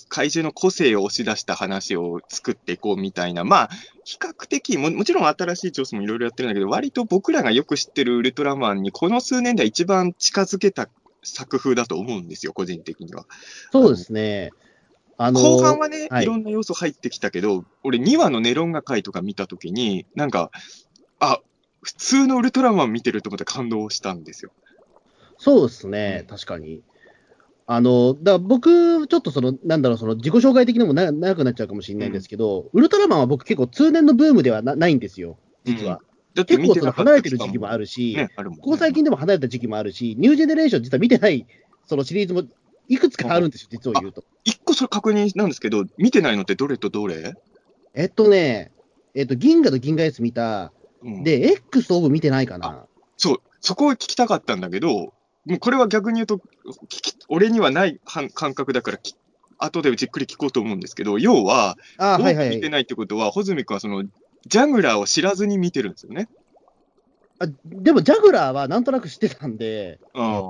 [0.09, 3.71] 怪獣の個性を押し出した話を作っていこうみたいな、まあ、
[4.05, 10.89] 比較的も、もちろん新しい調査もいろいろやってるんだけど、割と僕らがよく知ってるウルトラマンに、この数年では一番近づけた
[11.25, 13.27] 作風だと思うんですよ、個人的には。
[13.73, 14.51] そうですね。
[15.17, 20.51] あの、後半はね、はいい、ろんな要素入ってきたけど、俺2話のネロンガ会とか見たときに、なんか、
[21.21, 21.41] あ、
[21.83, 24.51] 普通のウルトラマン見てると思って感動したんですよ。
[25.39, 26.83] そうですね、確かに。
[27.67, 36.01] あの、だから僕、ちょっとその、なんだろう、その自己紹介的にもな長くなっちゃうかもしれないんですけど、ウルトラマンは僕結構通年のブームではなないんですよ、実は。
[36.35, 41.47] だって結構その離れてる時期もあるし、ね、あるねここ最近でも離れた時期もあるし、ニュージェネレーション実は見てない、
[41.87, 42.43] そのシリーズも
[42.89, 44.25] いくつかあるんですよ、実を言うと。
[44.45, 47.35] 一個それ確認なんですけど、見てないのってどれとどれ、
[47.95, 48.73] えっとね、
[49.15, 52.87] えっと、銀河と銀河 S 見た、うん、で、X とオブ見てないかな。
[53.17, 55.15] そう、そこを聞きたかったんだけど、
[55.47, 56.43] もうこれは逆に言うと、聞
[56.89, 59.15] き俺にはない感感覚だからき、
[59.59, 62.69] 後でじっくり聞こうと思うんですけど、要は、あはいはい見て。
[62.69, 64.05] ないってことは、穂積君はその、
[64.47, 66.29] ジャグラーを知らずに見てるんですよね。
[67.39, 70.43] あでも、ジャグラーはなんとなく知ってたんで、あ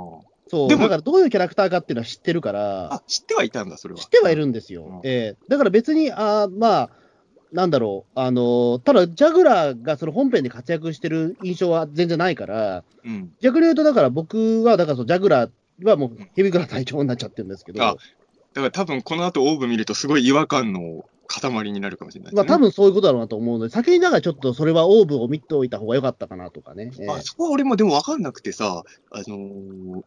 [0.49, 4.01] そう、でもだからどういうキャラクターかっていうのは知ってるから、あ、知ってはいたんだ、それは。
[4.01, 4.85] 知ってはいるんですよ。
[4.85, 5.01] うん。
[5.05, 5.37] ええ。
[5.49, 6.91] だから別に、あーまあ、
[7.53, 13.33] なんだろう、あのーただ、ジャグラーがその本編で活躍してる印象は全然ないから、うん。
[13.41, 15.51] 逆に言うと、だから僕は、だからそのジャグラー
[15.89, 17.97] はもうヘビグラ隊長になっちゃってるんですけど、あ
[18.55, 22.49] だから多分この後オーブ見るとすごい違和感の塊になるかもしれないですまあね。
[22.49, 26.93] 多分そういうことだろうなと思うので、先にだからちょっとそれはオーブを見ておいた方が良かったかなとかね。
[26.99, 30.03] ええあそこは俺もでも分かんなくてさ、あのー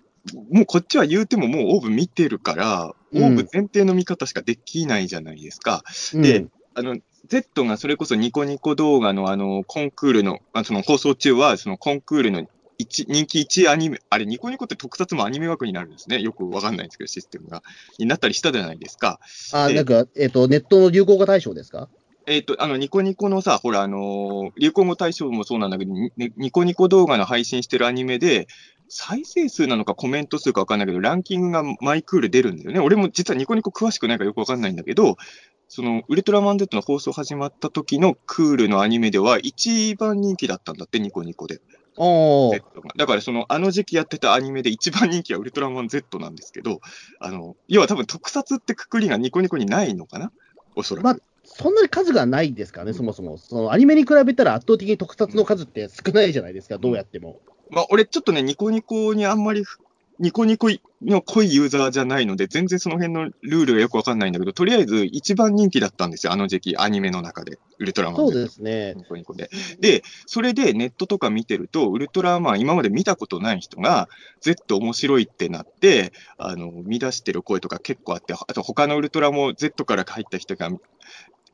[0.52, 5.84] もうこっちは言うてももうオーブ見てるから、オうんーブ前提の見方しかできないじゃないですか。
[6.14, 12.46] うんであの、Z がそれこそニコニコ動画のあの、コンクールの、あその放送中は、そのコンクールの
[12.78, 16.22] 一人気1アニメ、あれニコニコって特撮もアニメ枠になるんですね。
[16.22, 17.64] よくわかんないんですけど、システムが。
[17.98, 19.20] になったりしたじゃないですか。
[19.54, 21.90] あ、でなんか、えっ、と、ネットの流行語大賞ですか？
[22.28, 28.48] えっ、と、あの、ニコニコのさ、ほら、あのー流行語大賞もそうなんだけど、ニニコニコ動画の配信してるアニメで、
[28.90, 32.80] 再生数なのかコメント数かわかんないけど、ランキングがマイクール出るんだよね。
[32.80, 35.18] 俺も実はニコニコ詳しくないからよくわかんないんだけど、
[35.68, 41.60] その、ウルトラマン Z の放送始まった時のクールのアニメでは一番人気だったんだって、ニコニコで。
[41.98, 42.90] おー Z が。
[42.96, 46.80] だからその、あの時期やってたアニメで一番人気はウルトラマン Z なんですけど、
[47.20, 50.32] あの、要は多分特撮ってくくりがニコニコにないのかな？
[50.76, 51.04] おそらく。
[51.04, 53.38] まあそんなに数がないですからね、そもそも。
[53.38, 57.40] そのアニメに比べたら圧倒的に特撮の数って少ないじゃないですか、どうやっても。
[57.72, 59.80] まあ、俺ちょっとね、ニコニコにあんまりふ、
[60.20, 60.70] ニコニコ
[61.02, 68.96] の濃いユーザーじゃないので、全然その辺のルールがよくわかんないんだけど、とりあえず一番人気だったんですよ、あの時期、アニメの中で、ウルトラマンそうですね。
[68.96, 69.50] ニコニコで。
[69.80, 74.10] で、それでネットとか見てると、ウルトラマン、今まで見たことない人が、
[74.42, 80.72] Z 面白いってなって、あの、見出してる声とか結構あって、あと他のウルトラも Z から入った人が、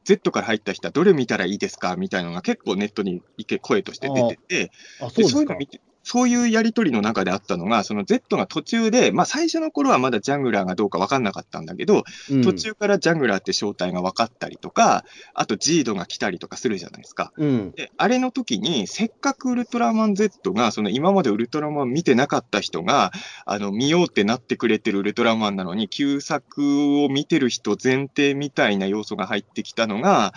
[0.05, 1.95] Z から入った人はどれ見たらいいですか？
[1.95, 3.21] みたいなのが結構ネットに
[3.61, 5.31] 声として出てて、あ、そうでですか。
[5.31, 17.31] そういうの見て、そういうやりとりの中であったのが、その Z が途中で、まあ最初の頃はまだジャングラーがどうか分かんなかったんだけど、うん途中からジャングラーって正体が分かったりとか、あとジードが来たりとかするじゃないですか。
[17.37, 17.71] うん。
[17.71, 23.11] で、あれの時に、せっかくウルトラマン Z が、その今までウルトラマン見てなかった人が、
[23.45, 30.33] あの、見ようってなってくれてるウルトラマンなのに、旧作を見てる人前提みたいな要素が入ってきたのが、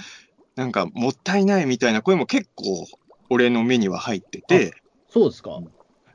[0.54, 2.86] なんかもったいないみたいな声も結構、
[3.28, 4.74] 俺の目には入ってて、
[5.16, 5.60] そうですか？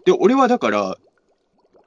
[0.06, 0.98] で、俺はだから、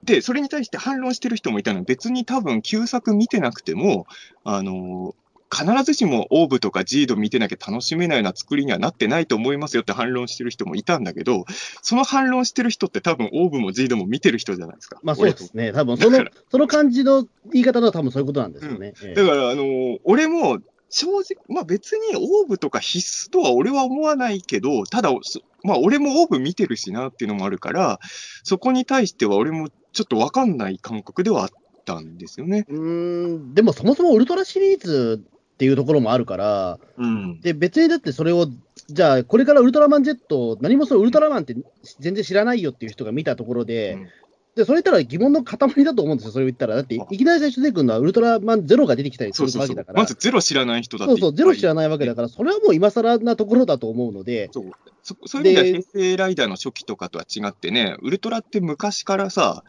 [0.02, 4.06] で、それに対して反論してる人もいたのは、別に多分旧作見てなくても、
[4.42, 5.14] あの
[5.54, 11.44] 必ずしもオーブとかジード見てなきゃ楽しめないような作りにはなってないと思いますよって反論してる人もいたんだけど、
[11.80, 14.98] その反論してる人って多分オーブもジードも見てる人じゃないですか。
[15.04, 15.72] まあそうですね。
[15.72, 18.94] 多分そのその感じの言い方のは多分そういうことなんですよね。
[19.02, 19.64] ええだから、あの
[20.02, 20.58] 俺も
[20.90, 27.98] 正直、まあ別にオーブとか必須とは俺は思わないけど、ただ、そまあ、俺もオーブ見てるしなっていうのもあるから、
[28.44, 31.48] そこに対しては俺もちょっとわかんない感覚ではあっ
[31.84, 32.66] たんですよね。
[32.68, 35.24] うーん、でもそもそもウルトラシリーズ
[35.54, 37.40] っていうところもあるから、うん。
[37.40, 38.46] で、別にだってそれを、
[38.88, 41.56] じゃあ、これからウルトラマン Z、何もそのウルトラマンって
[41.98, 44.08] 全然知らないよっていう人が見たところで、うん
[44.56, 46.76] で、それ言ったら疑問の塊だと思うんですよ、それを言ったら。
[46.76, 50.02] だって、いきなり最初出てくるのはウルトラマンゼロが出てきたりするそうそうそうわけだから。
[50.02, 51.88] まずゼロ知らない人だってそうそう、ゼロ知らない。
[51.88, 54.70] わけだから、それはもう今更なところだと思うので、そう
[55.02, 59.64] そそういう意味ではで平成ライダーの初期とかとは違ってね、ウルトラって昔からさ、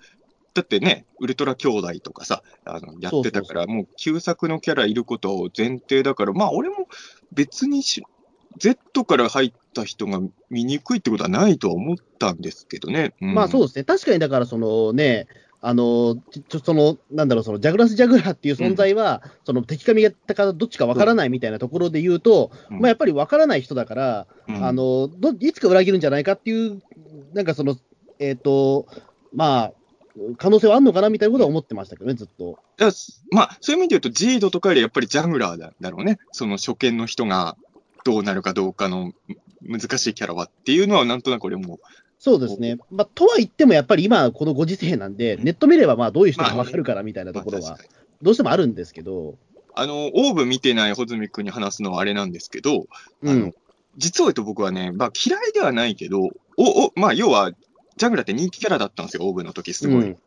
[0.54, 6.88] だってね、ウルトラ兄弟とかさ、あのやってたから、もう旧作のキャラいることを前提だから、まあ俺も
[7.34, 8.04] 別にし
[8.58, 13.14] Z から入った人が見にくいってことはないとは思ったんですけどね。
[13.22, 15.28] うんまあそうですね、確かにだから、そのね、
[15.62, 26.82] あの、ちちょその、なんだろう、そのジャグラス・ジャグラーっていう存在は、その敵か味方かどっちかわからないみたいなところで言うと、うんまあやっぱりわからない人だから、うんあのど、いつか裏切るんじゃないかっていう、
[27.34, 27.78] なんかその、
[28.20, 28.86] えっ、と、
[29.34, 29.74] まあ、
[30.38, 32.60] 可能性はあるのかなみたいなことは思ってましたけどね、ずっと。
[33.32, 36.20] まあ、そういう意味で言うと、ジードとかよりやっぱりジャグラーだだろうね。
[36.32, 37.58] その初見の人が
[38.06, 39.12] どうなるかどうかの
[39.62, 41.80] む難しいキャラはっていうのは、なんとなく俺も、
[42.20, 42.78] そうですね。
[42.92, 47.78] まあ、とは言っても、やっぱり今、このご時世なんで、ネット見れば、まあ、どういう人かわかるからみたいなところは
[48.22, 49.36] どうしてもあるんですけど、
[49.74, 52.86] あの、オーブ見てない穂積君に話すのはあれなんですけど、
[53.24, 53.54] あのうん。
[53.98, 56.20] 実を言うと僕はね、まあ嫌いではないけど、
[56.58, 57.52] お、お、まあ要は、
[57.98, 60.04] ジャグラーって人気キャラだったんですよ、オーブの時、すごい。
[60.04, 60.18] うん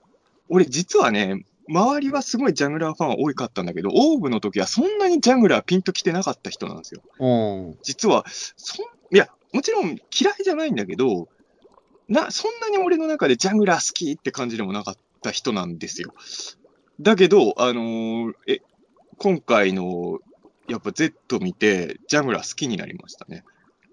[0.50, 7.02] 俺実はね、周りはすごいジャグラーファンは多かったんだけど、オーブの時はそんなにジャグラーピンと来てなかった人なんですよ。
[7.18, 7.78] うん。
[7.83, 8.24] 実は、
[8.57, 11.28] そん、いや、もちろん嫌いじゃないんだけど、
[12.09, 16.12] な、そんなに俺の中でジャグラー好きって感じでもなかった人なんですよ。
[17.00, 18.61] だけど、あのーえ、
[19.18, 20.20] 今回の、
[20.68, 23.44] やっぱ Z 見て、ジャグラー好きになりましたね。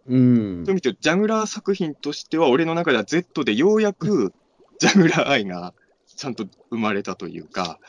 [0.07, 4.33] うんそういう意味で、ジャグラー作品としては、俺の中では Z でようやく、
[4.79, 5.73] ジャグラー愛が
[6.15, 7.79] ちゃんと生まれたというか、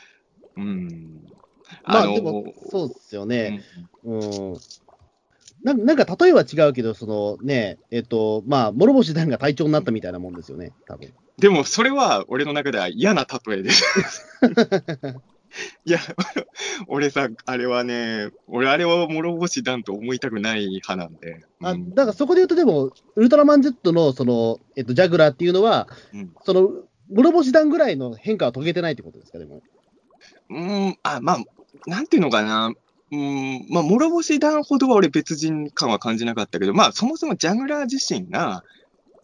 [0.56, 1.22] うん。
[1.84, 3.62] まあ、のでも、そうですようね。
[4.04, 4.56] んうん。
[5.62, 11.12] ななんか、例えは違うけど、そのね、えっと、まあ、諸星団が隊長になったみたいなもんですよね、多分。
[11.38, 13.84] でも、それは俺の中では嫌な例えです。
[15.84, 15.98] いや、
[16.86, 21.44] 俺さ、あれはね、俺あれは諸星団と思いたくない派なんで。
[21.62, 26.70] あ、うんだからそこで言うと、でも、ウルトラマン Z の、その、えっと、ジャグラーっていうのは、うんその、
[27.10, 29.62] 諸星団ぐらいの変化は遂げてないってことですか、でも。
[30.50, 31.38] うん、あ、まあ、
[31.86, 32.72] なんていうのかな。
[33.12, 38.64] うん、まあ、諸星団ほどは俺別人感は感じなかったけど、まあ、そもそもジャグラー自身が、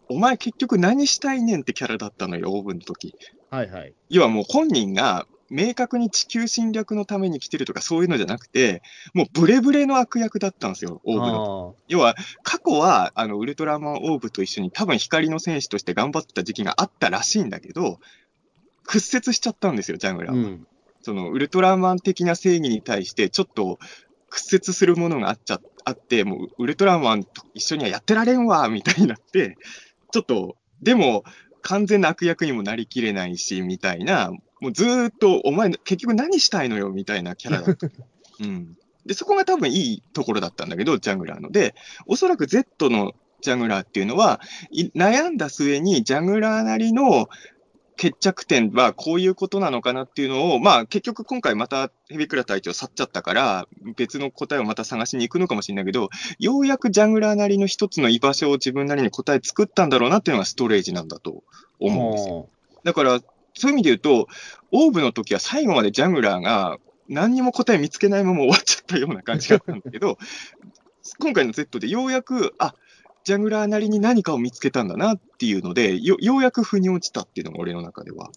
[0.09, 3.15] お前結局何したいねんってキャラだったのよ、オーブンの時。
[3.49, 3.93] はいはい。
[4.09, 8.81] 要はもう本人が明確に地球侵略のために来てるとかそういうのじゃなくて、
[9.13, 11.75] もうブレブレの悪役だったんですよ、オーブの。
[11.77, 17.99] あ要は、過去は、あの、ウルトラマンオーブと一緒に多分光の戦士として頑張ってた時期があったらしいんだけど、
[18.85, 20.41] 屈折しちゃったんですよ、ジャグラーは。
[20.41, 20.67] うん。
[21.03, 23.77] その、ウルトラマン的な正義に対して、ちょっと
[24.29, 29.57] 屈折するものがあっちゃ、あって、もう、ウルトラマンと一緒にはやってられんわ、みたいになって、
[30.11, 31.23] ちょっと、でも、
[31.61, 34.31] 完全な悪役にもなりきれないし、みたいな、
[34.63, 37.87] もうずーっと、お前、結局何したいのよ、みたいなキャラだった。
[38.39, 38.77] うん。
[39.05, 41.51] で、そこが多分いいところだったんだけど、ジャグラーの。
[41.51, 41.75] で、
[42.07, 44.39] おそらく Z のジャグラーっていうのは、
[44.71, 47.27] い悩んだ末にジャグラーなりの
[47.97, 61.43] 決着点はこういうことなのかなっていうのを、まあ結局今回またヘビクラ隊長去っちゃったから、別の答えをまた探しに行くのかもしれないけど、ようやくジャグラーなりの一つの居場所を自分なりに答え作ったんだろうなっていうのがストレージなんだと
[61.81, 62.47] 思うんですよ。
[62.85, 63.19] だから、
[63.53, 64.27] そういう意味で言うと、
[64.71, 66.77] オーブの時は最後までジャグラーが
[67.09, 70.17] 何にも答え見つけないまま終わっちゃったような感じだったんだけど、
[71.19, 72.73] 今回の Z でようやく、あ、
[73.23, 78.31] ジャグラーなりに何かを見つけたんだなっていうので、よようやく腑に落ちたっていうのが俺の中では、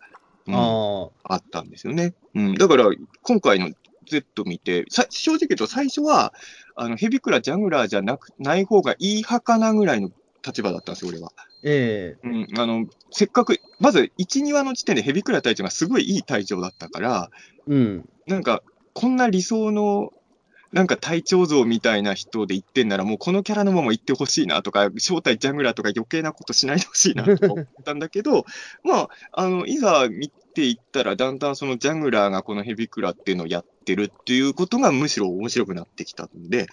[0.46, 1.34] うんああ。
[1.34, 2.14] あったんですよね。
[2.34, 2.84] うん、だから、
[3.22, 3.70] 今回の
[4.08, 6.32] Z 見て、さ正直言うと最初は、
[6.76, 10.10] あのヘビクラ、ジャグラーじゃなくない方がいい派かなぐらいの
[10.44, 11.32] 立場だったんですよ、俺は。
[11.62, 17.30] ええうん、あの、せっかく、まず1、2話の時点でヘビクラ隊長がすごいいい隊長だったから、
[17.66, 18.08] うん。
[18.26, 20.12] なんか、こんな理想の、
[20.72, 28.44] なんか隊長像みたいな人で言ってんなら、もうこのキャラのまま言ってほしいなとか、正体ジャングラーとか余計なことしないでほしいなとか思ったんだけど、
[28.84, 36.66] まあ、あの、いざ見ていったら、だんだんそのジャングラーがこのヘビクラっていうのをやってるっていうことがむしろ面白くなってきたんで、うん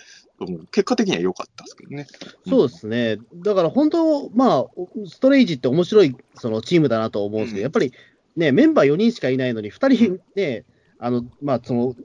[0.72, 2.08] 結果的には良かったですけどね。
[2.48, 3.17] そうですね。
[3.36, 4.65] だから本当、まあ、
[5.06, 7.93] ストレイジって面白いそのチームだなと思うんですけど、うんやっぱり
[8.38, 10.65] ね、メンバー4人しかいないのに、2人ね、
[10.98, 11.96] あの、まあ、その、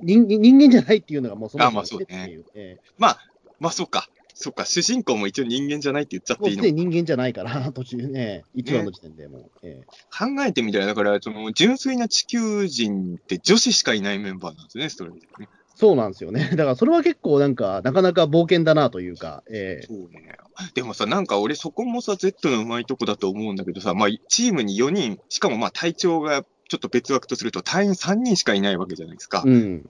[0.00, 2.44] 人人間じゃないっていうのがもうそもそもあまあそうねっていう。
[2.54, 3.18] ええまあ、
[3.58, 4.08] まあそうか。
[4.34, 9.50] そっか、主人公も一応人間じゃないって言っちゃっていいの人間じゃないから、途中ね、1話の時点でもう。
[9.62, 15.48] ええ考えてみたら、だから、その、純粋な地球人って女子しかいないメンバーなんですね、ストーリーでね。
[15.74, 16.50] そうなんですよね。
[16.54, 20.36] だからそれは結構なんか、なかなか冒険だなというか、ええそうね。
[20.74, 29.42] でもさ、なんか俺そこもさ、Z のうまいとこだと思うんだけどさ、まあ、チームに4人、しかもまあ隊長がちょっと別枠とすると隊員3人しかいないわけじゃないですか。
[29.44, 29.88] うん。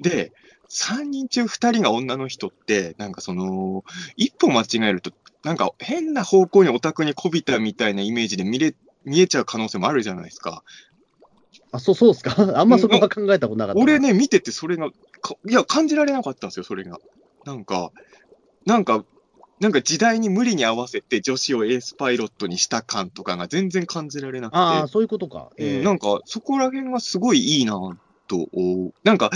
[0.00, 0.32] で、
[0.74, 3.84] 3人中2人が女の人って、なんかその、
[4.16, 5.10] 一歩間違えると、
[5.44, 10.62] なんか変な方向にオタクにこびたみたいなイメージで見れ、見えちゃう可能性もあるじゃないですか。
[11.72, 12.34] あ、そう、そうですか？
[12.58, 13.82] あんまそこは考えたことなかったな。
[13.84, 16.98] 俺ね、見ててそれが、かいや、感じられなかったんですよ、それが。
[17.44, 17.92] なんか、
[18.64, 19.04] なんか、
[19.60, 24.56] なんか時代に無理に合わせて女子をエースパイロットにした感とかが全然感じられなくて。
[24.58, 25.50] ああ、そういうことか。
[25.58, 27.74] ええうんなんか、そこら辺がすごいいいな
[28.26, 28.48] と。
[29.04, 29.30] なんか、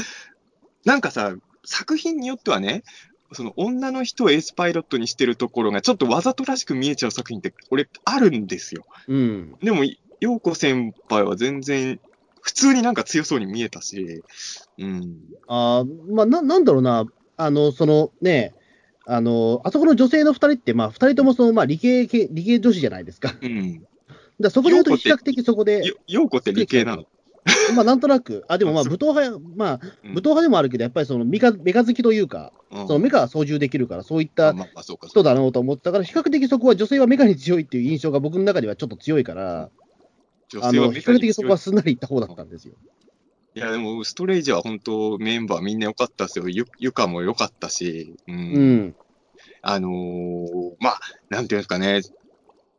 [0.87, 2.85] なんかさ、作品によってはね、
[3.33, 8.85] その女の人をエースパイロットにしてるところがちょっとわざとらしく見えちゃう作品って、俺、あるんですよ。
[9.09, 9.57] うん。
[9.61, 9.83] でも、
[10.20, 12.01] 陽子先輩は全然、
[12.40, 14.22] 普通になんか強そうに見えたし、
[14.79, 15.18] うん。
[15.49, 17.05] ああ、まあ、な、なんだろうな、
[17.37, 18.55] あの、そのね、
[19.07, 23.35] あの、あそこの女性の二人って、まあ、二人ともその、まあ、理系系、理系女子じゃないですか。
[23.42, 23.83] うん。
[24.38, 27.07] らそこで言うと、比較的そこで、よ陽子って理系なの？
[27.75, 35.23] まあ、なんとなく、あ、でもまあ、武闘派、まあ、うん武闘派でもあるけど、やっぱりそのメカ、メカ好きというか、うんそのメカは操縦できるから、そういった人か。
[35.23, 39.71] だろうと思ってたから、比較的そこは女性はメカに強いっていう印象が僕の中ではちょっと強いから、あの、
[40.49, 42.75] 女性はメ比較的そこはすんなりいった方だったんですよ。
[43.55, 46.49] いや、でも、ストレイジは本当、メンバーみんな良かったですよ。
[46.49, 48.37] ゆ、ゆかも良かったし、うん。
[48.37, 48.97] うん。
[49.63, 51.01] あのーまあ、
[51.31, 52.03] なんていうんですかね。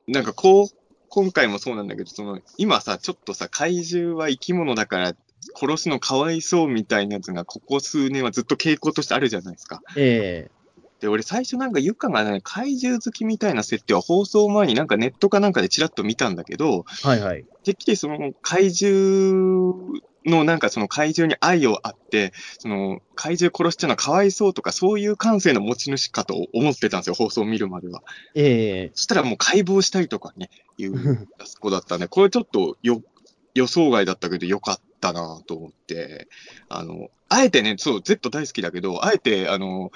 [0.08, 0.68] なんかこう、
[1.10, 5.14] 今回もそうなんだけど、その、今さ、ちょっとさ、怪獣は生き物だから、
[5.56, 9.82] 殺すのかわいそうみたいなやつが、ここ数年はずっと傾向としてあるじゃないですか。
[9.96, 10.57] ええ
[11.00, 17.46] で、俺最初なんかゆかがね、怪獣好きみたいな設定は放送前になんかネットかなんかでチラッと見たんだけど、えはいはい。
[17.64, 28.02] てっきりその怪獣のなんかその怪獣に愛をあって、その怪獣殺しちゃうのはかわいそうとかそういう感性の持ち主かと思ってたんですよ、放送を見るまでは。
[28.36, 33.02] えそしたらもう解剖したりとかね、いえう あそこだったんで、これちょっとよ
[33.54, 36.28] 予想外だったけどよかったなと思って、
[36.70, 39.92] あの、あえてね、そう、Z 大好きだけど、あえて、あの、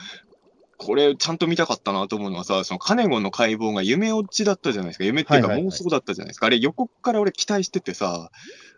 [0.83, 5.03] これちゃんと見たかったなと思うのはさ、そのカネゴンの解剖が夢落ちだったじゃないですか。
[5.03, 6.47] 夢っていうか妄想だったじゃないですか。
[6.47, 8.31] あれ予告から俺期待しててさ、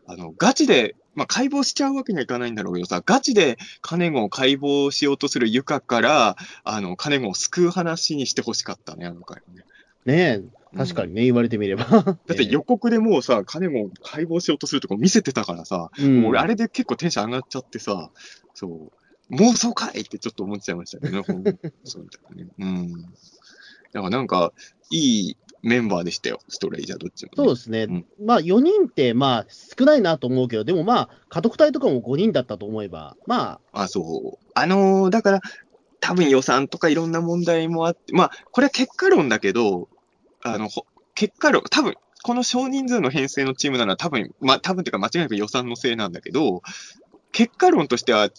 [0.05, 6.35] あの、ガチで、まあ、解剖しちゃうわけにはいかないんだろうけどさ、ガチでカネゴンを解剖しようとするユカから、
[6.65, 9.63] あの、カネゴンを救う話にしてほしかったね、あの回はね。
[10.05, 11.85] ねえ、確かにね、言われてみれば。
[12.03, 18.09] だって予告でもうさ、カネゴン解剖しようとするとこ見せてたからさ、うんもう俺あれで結構テンション上がっちゃってさ、
[18.53, 19.02] そう、
[19.33, 21.43] 妄想かいってちょっと思っちゃいましたけどね、ほん
[21.83, 23.01] そうん。
[23.91, 24.53] だからなんか、
[24.89, 27.33] いいメンバーでしたよ、ストレイジャーどっちも、ね。
[27.37, 34.45] そうですね、うんまあ4人ってまあ少ないなと思うけど、でもまあ、家督隊とかも5人だったと思えば、まあ、あ、そう。
[34.53, 35.41] あのーだから、
[35.99, 39.87] 多分予算とかいろんな問題もあって、まあ、これは結果論だけど、
[40.43, 46.61] あの、ほ結果論、多分、この少人数の編成のチームなら多分、まあ、多分っていうか間違いなく予算のせいなんだけど、
[47.31, 48.29] 結果論としては、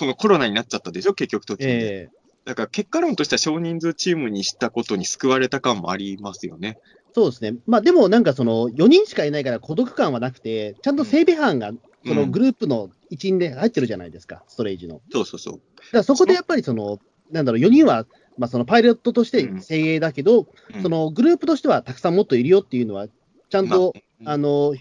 [0.00, 1.72] このコロナになっちゃったでしょ、結局途中で。
[1.72, 6.78] ええだから結果論としては少人数チームにしたことに救われた感もありますよね。
[7.12, 11.72] そうですね、まあでもなんかその4人しかいないから孤独感はなくて、ちゃんと整備班が
[12.06, 15.02] そのグループの一員で入ってるじゃないですか、ストレージの。
[15.12, 15.54] そうそうそう。
[15.54, 15.62] だか
[15.98, 16.98] らそこでやっぱりその、
[17.30, 18.06] なんだろう、4人は、
[18.38, 23.06] まあ、そのパイロットとしてうん精鋭だけど、うんそのグループとしてはたくさんもっといるよっていうのは、
[23.50, 24.74] ちゃんと、まああの、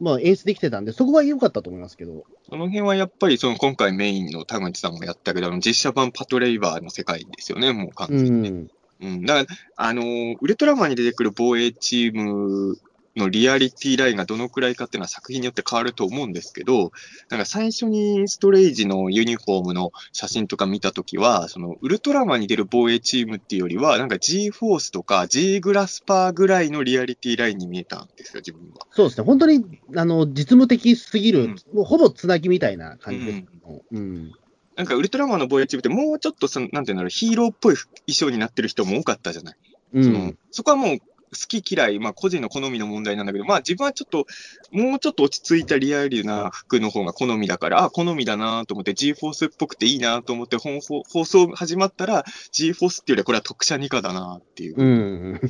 [0.00, 2.24] まあ、演出できてたんで、そこは良かったと思いますけど。
[2.50, 8.50] その辺はやっぱりその今回メインの田口さんもやったけど、実写版パトレイバーの世界ですよね、もう完う全にね。
[8.50, 8.70] ん。
[9.02, 9.24] うん。
[9.24, 12.76] だから、あのーウルトラマンに出てくる防衛チーム
[13.16, 16.92] のリアリティラインがどのくらいかっていうのは作品によって変わると思うんですけど、
[17.28, 28.86] なんか最初にストレイジのユニフォームの写真とか見たときは、そのウルトラマンに出る防衛チームっていうよりは、なんか G フォースとか G グラスパーぐらいのリアリティラインに見えたんですよ、自分は。
[28.90, 29.64] そうですね、本当に
[29.96, 33.44] あの実務的すぎる、うんもうほぼつなぎみたいな感じです。
[33.92, 34.32] うん
[34.76, 39.56] なんかウルトラマンの防衛チームってもうちょっとその、なんていうんだろう、ヒーローっぽい衣装になってる人も多かったじゃない。
[39.92, 40.98] うんそこはもう
[41.32, 44.26] 好き嫌い、まあ個人の好みの問題なんだけど、まあ自分はちょっと、
[44.72, 55.40] もうちょっと落ち着いたリアルな服の方が好みだから、あ、好みだなと思って G フォースっぽくていいなと思って放送放送始まったら G フォースっていうよりはこれは特殊二課だなっていう、うん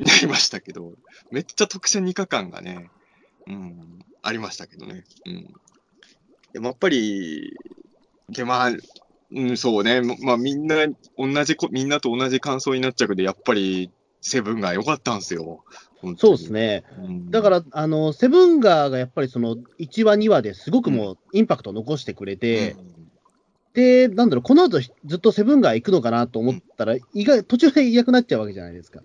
[0.00, 0.94] なりましたけど、
[1.30, 2.90] めっちゃ特殊二課感がね、
[3.46, 5.04] うん、ありましたけどね。
[5.26, 5.54] うん。
[6.52, 7.54] でもやっぱり、
[8.30, 8.70] で、まあ、
[9.32, 10.00] うん、そうね。
[10.22, 10.86] まあみんな、
[11.18, 13.90] 同じこ、みんなと同じ感想になっちゃうけど、やっぱり、
[14.20, 15.64] セブンが良かったんですよ。
[16.16, 16.52] そうです。
[16.52, 16.84] ね。
[16.98, 22.76] うんだか、ら、あの、セブンガーがやっぱりその1話、2話ですごくもうインパクトを残してくれて、
[23.74, 29.00] で、なんだろう、この後ずっとセブンガー行くのかなと思ったら、意外、途中でいなくなっちゃうわけじゃないですか。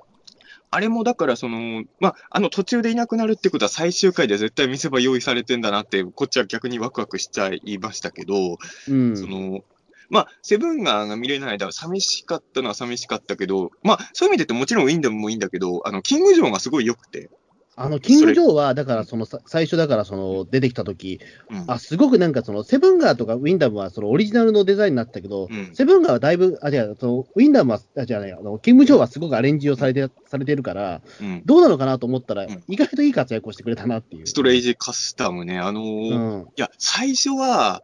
[0.71, 8.57] あれもだから、その、まあ、あの途中でいなくなるってことは最終回で絶対見せ場用意されてんだなって、こっちは逆にワクワクしちゃいましたけど、
[8.89, 9.15] うん。
[9.15, 9.63] その、
[10.09, 17.29] まあ、セブンガーが見れない間は寂しかったのは寂しかったけど、まあ、そういう意味で言うともちろんウィンダムもいいんだけど、あの、キングジョーがすごい良くて、
[17.77, 21.65] あの、キング・ジョーは、だから、その、さ最初だから、その、出てきた時うん。
[21.67, 25.71] あ、すごくなんか、その、セブンガーとかウィンダムは、その、オリジナルのデザインになったけど、うん。
[25.73, 31.41] セブンガーはだいぶ、あ、じゃあ、その、ウィンダムは、あ、じゃあの、キング・ジョーはすごくアレンジをされて、されてるから、うん。
[31.43, 34.27] どうなのかなと思ったらうん、意外といい活躍をしてくれたなっていう。
[34.27, 36.47] ストレイジカスタムね、あのーうん。
[36.55, 37.81] いや、最初は、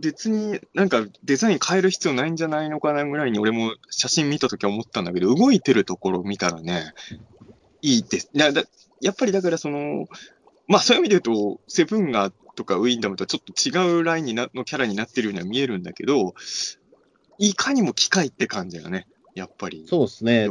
[0.00, 6.92] 別になんかデザイン変える必要ないんじゃないのかなぐらいに俺も写真見たときは思ったんだけど、動いてるところ見たらね、
[7.82, 8.30] いいです。
[8.32, 8.62] いやだ
[9.00, 10.06] やっぱりだからその、
[10.66, 16.34] まあそういう意味で言うと、セブンガーとかウィンダムとはちょっと違うラインになのキャラになってるようには見えるんだけど、
[17.38, 19.86] いかにも機械って感じがね、やっぱり。
[19.88, 20.48] そうですね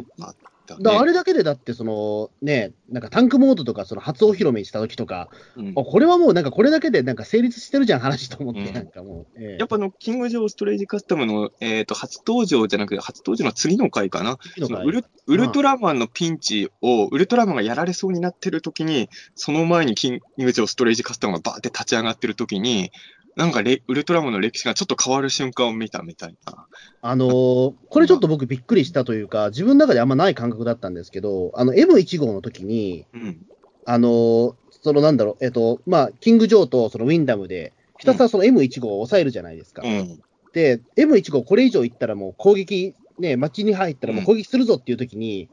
[0.76, 9.26] だからあれだけでだって、その、ね、なんかタンクモードとか、その初お披露目した時とか、うんあこれはもうなんかこれだけでなんか成立してるじゃん、話と思って、うんなんかもう。
[9.38, 14.38] ええやっぱあの、キング・ジョー・ストレージ・カスタムの、えっ、と、初登場じゃなくて、初登場の次の回かな。
[14.58, 22.92] ウルウルトラマンのピンチを、ウルトラマンがやられそうになってる時に、その前にキング・ジョー・ストレージ・カスタムがバーって立ち上がってる時に、
[23.38, 26.66] なんかレウルトラマンの歴史がちょっと変わる瞬間を見たみたいな。
[27.04, 33.46] あのーこれちょっと僕びっくりしたというか、自分の中であんまない感覚だったんですけど、あの M1 号の時に、うん。
[33.86, 39.84] あのーそのなんだろう、えっと、まあ、キング・ジョーとそのウィンダムで、ひたすらその M1 号を抑えるじゃないですか。
[39.86, 40.20] うん。
[40.54, 45.50] で、M1 号これ以上行ったらもう攻撃、ね、街に入ったらもう攻撃するぞっていう時に、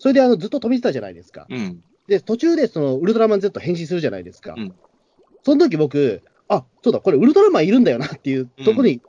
[0.00, 1.46] それであのずっと飛びてたじゃないですか。
[1.48, 1.82] うん。
[2.08, 4.54] で、途中でそのウルトラマン Z 変身するじゃないですか。
[4.56, 4.74] うん
[5.42, 9.00] その時僕、あ、そうだ、これウルトラマンいるんだよなっていうとこに、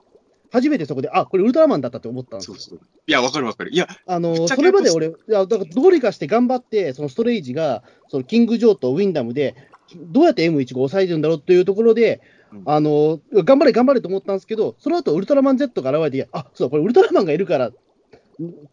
[0.51, 2.55] 初めてそこで、あ、これウルトラマンだったって思ったんですよ。
[2.55, 2.87] そうそう。
[3.07, 3.71] いや、わかるわかる。
[3.71, 9.55] いや、あのそれまで俺、いやだからどうにかして頑張って、そのストレイジが、そのキング・ジョーとウィンダムで、
[9.95, 12.21] どうやって M1 号を抑えてるんだろうっていうところで、
[12.53, 17.73] うんあの頑張れ、頑張れと思ったんですけど、その後ウルトラマン Z が現れて、あそうだ、これウルトラマンがいるから、っ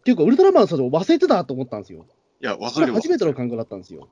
[0.03, 2.05] ていうか、ウルトラマンのを忘れてたと思ったんですよ。
[2.41, 2.99] いや、わかるわ。
[2.99, 4.09] 初めての感覚だったんですよ。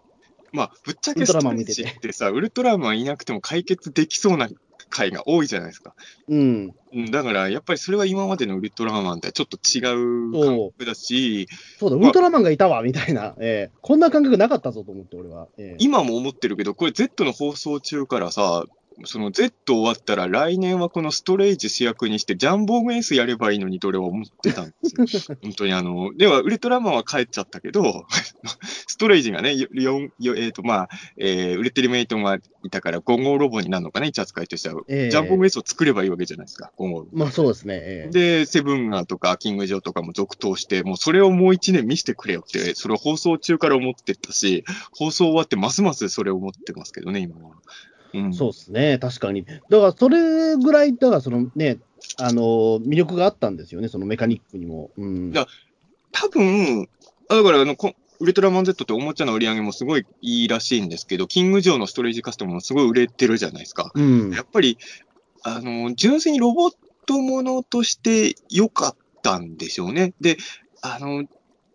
[0.52, 4.50] まあ、ぶっちゃけストレンジってさ、ウルトラマンいなくても解決できそうな
[4.90, 5.94] 回が多いじゃないですか。
[6.28, 6.74] うん。
[6.94, 15.48] うん、だから、やっぱりそれは今までのウルトラマンとはちょっと違う感覚だし、そうだ、ウルトラマンがいたわ、みたいな、えーこんな感覚なかったぞと思って、俺は。
[15.58, 18.66] えー今も思ってるけど、これ Z の放送中からさ、
[19.06, 25.38] その Z 終わったら来年はこのストレージ主役にしてジャンボームエースやればいいのにと俺は思ってたんですよ。
[25.42, 28.06] 本当にあの、ではウルトラマンは帰っちゃったけど、
[28.88, 34.82] ストレージがね、よよよえっ、とまあ、えー、ウルテリメイトがいたから5号ロボになるのかな、一扱いとしては。
[34.88, 37.18] えージャンボームエースを作ればいいわけじゃないですか、5号ロボ。
[37.18, 37.80] まあそうですね。
[37.82, 47.56] えーで、セブンガーとかキングジョーとかも続投して、もうそれをもう一年見せてくれよって、それを放送中から思ってたし、放送終わってますますそれを思ってますけどね、今は。
[48.18, 49.46] うん、そうですね、確かに。
[49.46, 51.78] だから、それぐらい、だから、そのね、
[52.18, 54.92] あのー魅力があったんですよね、そのメカニックにも。
[54.98, 55.34] うん
[56.12, 56.88] 多分、
[57.30, 63.92] あだからあのこ、ウルトラマン Z っておもちゃの売り上げもすごいいいらしいんですけど、キングジョーのストレージカスタムもすごい売れてるじゃないですか。
[63.94, 64.32] うん。
[64.32, 64.78] やっぱり、
[65.44, 66.74] あの、純粋にロボッ
[67.06, 70.14] トものとして良かったんでしょうね。
[70.20, 70.38] で、
[70.82, 71.26] あの、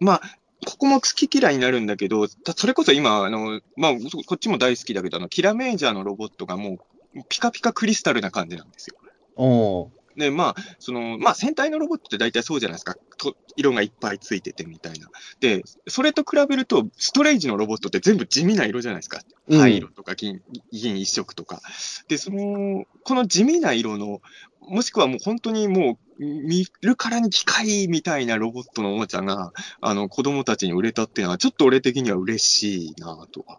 [0.01, 0.23] まあ、
[0.65, 3.93] ここも好き嫌いになるんだけど、それこそ今、あの、まあ、
[4.27, 6.79] こっちも大好きだけど、あの、キラメージャーのロボットがも
[7.15, 8.97] う、ピカピカクリスタルな感じなんですよ。
[9.37, 12.97] おで、まあ、その、まあ、戦隊のロボットって大体そうじゃないですか。
[13.19, 15.09] と色がいっぱいついててみたいな。
[15.41, 19.21] で、それと比べると、ストレージのロボットって全部地味な色じゃないですか。
[19.49, 20.41] うん灰色とか銀
[20.71, 21.61] 銀一色とか。
[22.09, 24.21] で、その、この地味な色の、
[24.61, 33.59] もしくはもう本当にもう、見るからに機械みたいなロボットのおもちゃが、あの、子供たちに売れたっていうのは、ちょっと俺的には嬉しいなとは。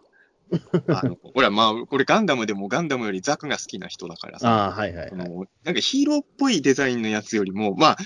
[0.88, 4.48] あの、ほら、まあ、これガンダムでもガンダムよりザクが好きな人だからさ。
[4.48, 5.28] ああ、はいはいあはい。
[5.28, 7.96] のなんかヒーローっぽいデザインのやつよりも、まあ、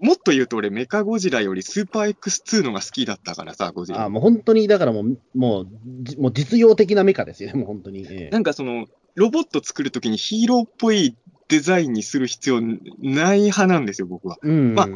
[0.00, 4.04] もっと言うと俺、メカゴジラよりスーパー X2 のが好きだったからさ、ゴジラ。
[4.04, 5.68] あもう本当に、だからもう、もう、
[6.02, 8.06] じもう実用的なメカですよね、もう本当に。
[8.08, 11.16] ええなんかその、ロボット作るときにヒーローっぽい
[11.48, 14.38] デザインにする必要ない派なんですよ、僕は。
[14.42, 14.74] うん。
[14.74, 14.88] ま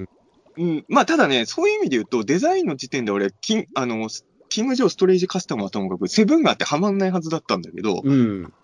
[0.59, 4.09] うん、まあ、ただね、そういう意味で言うと、デザインの時点で俺、キン、あの、
[4.57, 8.55] キング・ジョー・ストレージ・カスタムはともかく、セブンガーってはまんないはずだったんだけど、うん。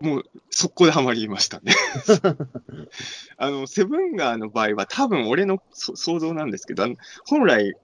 [0.00, 1.74] もう、速攻でハマりましたね。
[3.36, 6.86] あの、セブンガーの場合は、多分俺のそ想像なんですけど、
[7.26, 7.74] 本来、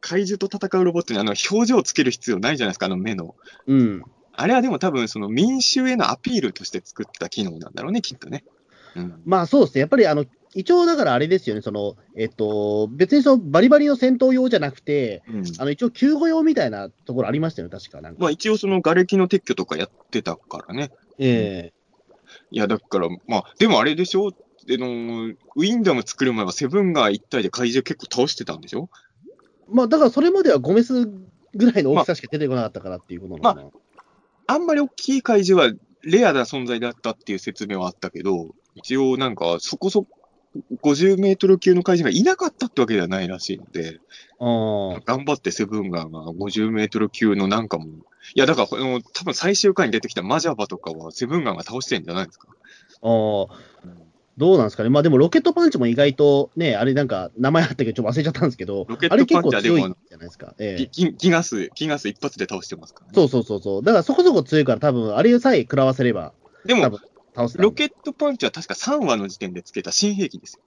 [0.00, 3.36] 怪獣と戦うロボットにあの表情をつける必要ないじゃないですか、あの目の。
[3.68, 4.02] うん。
[4.32, 8.42] あれはでも多分、その民衆へのアピールとして作った機能なんだろうね、きっとね。
[8.96, 9.22] うん。
[9.24, 9.80] まあそうですね。
[9.80, 10.24] やっぱりあの、
[10.54, 18.00] 一応だからあれですよね、その、えっと、別にそのバリバリの戦闘用じゃなくて、うんあの、一応救護用みたいなところありましたよね、確か。
[18.00, 18.20] なんか。
[18.20, 20.90] まあ一応その瓦礫の撤去とかやってたからね。
[21.18, 21.72] え
[22.50, 24.28] いや、だから、まあ、でもあれでしょ？
[24.28, 24.32] あ
[24.68, 25.26] の、
[25.56, 28.88] ウィンダム作る前はセブンガー一体で怪獣結構倒してたんでしょ？
[29.26, 29.30] え
[29.68, 31.06] まあだからそれまではゴメス
[31.54, 33.70] ぐらいの大きさしか出てこなかったからっていうことなのかな。
[34.46, 40.20] あんまり大きい怪獣はレアな存在だったっていう説明はあったけど、一応なんかそこそこ
[40.82, 43.98] 50メートル級の怪獣がいなかったってわけではないらしいので、
[44.38, 45.00] ああ。
[45.04, 47.90] 頑張ってセブンガーが50メートル級のなんかも、い
[48.36, 52.48] やだからこの多分最終回に出てきたマジャバとかはセブンガーが倒してんじゃないですか。
[53.02, 53.74] ああ。
[54.36, 54.88] どうなんですかね。
[54.88, 60.54] まあでもロケットパンチも意外とね、あれなんか名前あったけどちょっと忘れちゃったんですけど、ロケットあれ結構パンチはでも強いじゃないですか。
[60.58, 63.12] ええガス、ギガス一発で倒してますからね。
[63.14, 63.82] そうそうそうそう。
[63.84, 66.32] だからそこそこ強いから多分あれさえ食らわせれば
[66.64, 66.98] でも
[67.34, 67.62] 倒せた。
[67.62, 70.62] ロケットパンチは確か3話の時点でつけた新兵器ですよ。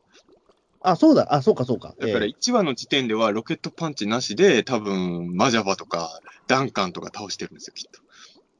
[0.82, 1.34] あ、そうだ。
[1.34, 1.95] あ、そうかそうか。
[1.99, 8.01] だからええ1話の時点ではロケットパンチなしで、多分マジャバとかダンカンとか倒してるんですよ、きっと。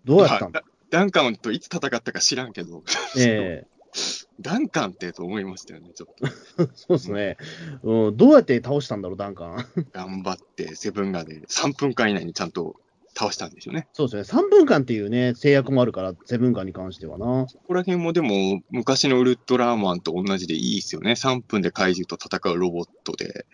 [0.06, 0.62] どうやったんだ？
[0.62, 2.84] まあダンカンといつ戦ったか知らんけど、
[3.18, 3.66] え
[4.40, 6.28] ダンカンってと思いましたよね、ちょっと。
[6.64, 7.38] え そうですね、
[7.84, 8.18] うん。
[8.18, 9.66] どうやって倒したんだろう、ダンカン。
[9.92, 12.78] 頑張ってセブンガで3分間以内にちゃんと
[13.18, 13.88] 倒したんでしょうね。
[13.94, 14.42] そうですね。
[14.42, 17.26] 3分間っていうね、制約もあるから、セブンガンに関してはな。
[17.26, 21.14] ここら辺もでも昔のウルトラマンと同じでいいですよね。
[21.14, 23.48] 3分で怪獣と戦うロボットで、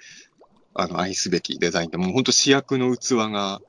[0.73, 3.61] あの、愛すべきデザインで、もう本当主役の器が、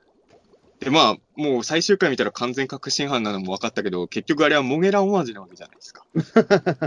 [0.81, 6.05] で、まあ、もう最終回見たら完全確信犯なのも分かったけど、結局あれはモゲラオマージュなわけじゃないですか。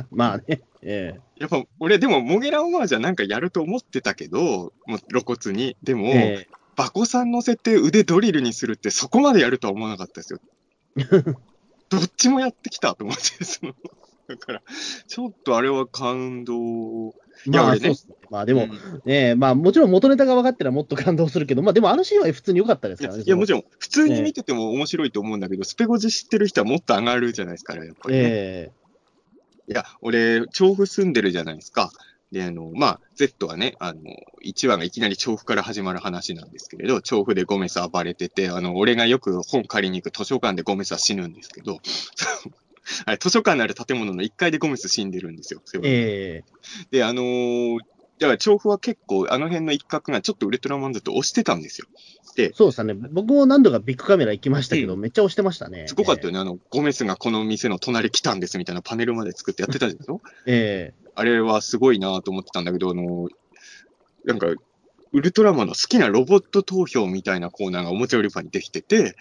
[0.12, 0.62] まあね。
[0.82, 5.78] ええやっぱ俺でもモゲラオマージュはなんかやると思ってたけど、もう露骨に。
[5.84, 10.40] でも、ええバコさん乗せて腕ドリルにするってそこまでやるとは思わなかったですよ。
[11.90, 13.74] どっちもやってきたと思って、その、
[14.28, 14.62] だから、
[15.08, 17.16] ちょっとあれは感動。
[17.46, 18.16] いやまあ、俺ねそうっすね。
[18.30, 23.24] まあでも、うんねまあもちろん元ネタが分かってらもっと感動するけど、まあでもあのシーンは普通に良かったですからね。
[23.26, 23.64] いやもちろん。
[23.80, 28.22] 普通に見てても面白いと思うんだけど、スペゴジ知ってる人はもっと上がるじゃないですか、あれやっぱり、ね。
[28.24, 28.72] え
[29.70, 31.92] いや、俺、調布住んでるじゃないですか。
[32.32, 34.02] で、あの、まあ、Z はね、あの、
[34.44, 41.80] 1話がいきなり調布から始まる話なんですけれど、調布でゴメス暴れてて、あの、俺がよく本借りに行く図書館でゴメスは死ぬんですけど、
[43.06, 45.62] あれ図書館のある建物の1階でゴメス死んでるんですよ。
[45.84, 47.80] ええで、あのー
[48.20, 51.88] だから調布は結構、あの辺の一角がちょっとウルトラマンズと押してたんですよ。
[52.40, 52.94] えそうですね。
[52.94, 55.88] 僕も何度かビッグカメラ行きましたけど、うめっちゃ押してましたね。
[55.88, 56.40] すごかったよね。
[56.40, 63.28] あの、ゴメスがこの店の隣来たんですみたいなパネルまで作ってやってたでしょ ええあれはすごいなと思ってたんだけど、あの、
[64.24, 64.48] なんか、
[65.14, 69.16] ウルトラマンの好きなロボット投票みたいなコーナーがおもちゃ売り場にできてて、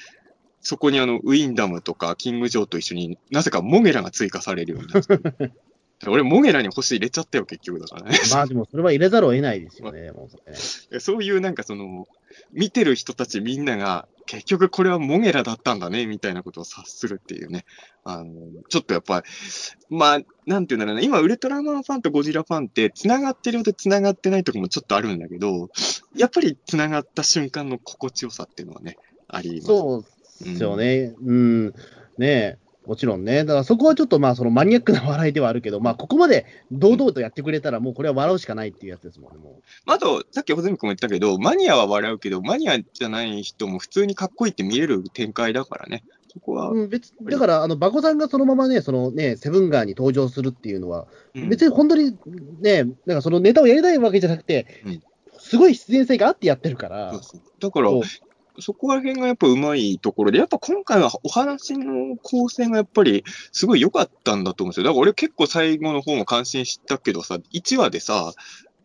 [0.60, 5.52] そこにあの、ウィンダムとかキングジョーと一緒になぜかモゲラが追加されるようになって。
[6.06, 8.18] 俺、モゲラに星入れちゃったよ、結局だからね。
[8.30, 10.10] まあでもそれは入れざるを得ないですよね。
[10.12, 12.06] もうそそういうなんかその、
[12.52, 17.64] 見てる人たちみんなが、結局これはモゲラだったんだね、みたいなことを察するっていうね。
[18.04, 18.32] あの、
[18.68, 19.26] ちょっとやっぱり、
[19.88, 25.70] まあ、なんていうんだろうな、今、ウルトラマンファンとゴジラファンって、繋がってるようで繋がってないとこもちょっとあるんだけど、
[26.14, 29.66] やっぱり繋がった瞬間の心地よさっていうのはね、あります。
[29.66, 31.14] そうですよね。
[31.24, 31.66] うん。
[32.18, 32.58] ねえ。
[32.86, 33.44] もちろんね。
[33.44, 39.38] だからそこはちょっとまあそのマニアックな笑いではあるけど、まあここまで堂々とやってくれたらもうこれは笑うしかないっていうやつですもんね。
[39.38, 46.04] もまああと、さっき穂積君も言ったけど、マニアは笑うけど、マニアじゃない人も普通にかっこいいって見える展開だからね。
[46.32, 46.76] そこは、う。
[46.76, 52.16] うん、別だから、あの、バコさんがそのままね、そのね、セブンガーに登場するっていうのは、うん別に本当に
[52.60, 55.02] ね、なんかそのネタをやりたいわけじゃなくて、うん
[55.38, 57.90] すごい必然性があってやってるから、そうそうだから
[58.60, 64.84] そこら辺がやっぱうまいところで、やっぱ今回はお話の構成がやっぱりすごい良かったんだと思うんですよ。
[64.84, 68.32] だから俺結構最後の方も感心したけどさ、1話でさ、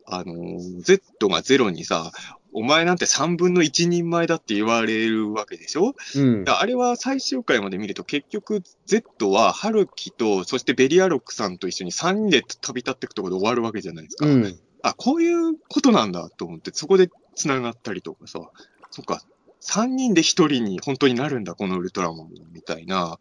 [0.05, 2.11] あのー Z が0にさ、
[2.53, 5.95] お前なんて3分の1人前だって言われるわけでしょ？
[6.15, 6.43] うん。
[6.45, 14.26] あれは最終回まで見ると結局 Z は春樹とそしてベリアロックさんと一緒に3人で飛び立っていくところで終わるわけじゃないですか。
[14.26, 14.59] うん。
[14.82, 18.41] あ、こういうことなんだと思って、そこで繋がったりとかさ、
[18.89, 19.24] そっか、
[19.62, 23.20] 3人で1人に本当になるんだ、このウルトラマンみたいな、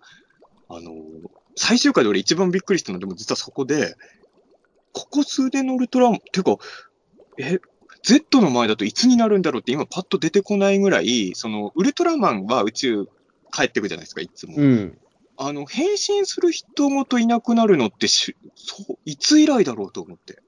[0.69, 0.93] あの、
[1.57, 3.95] 最終回で俺一番びっくりしたのは、でも実はそこで、
[4.93, 6.57] ここ数年のウルトラマン、てか、
[7.39, 7.59] え、
[8.03, 13.07] Z の前だといつになるんだろうって今パッと出てこないぐらい、その、ウルトラマンは宇宙
[13.53, 14.55] 帰ってくじゃないですか、いつも。
[14.57, 14.99] うん。
[15.37, 20.43] あの、変身する人ごといなくなるのってし、そう、いつ以来だろうと思って。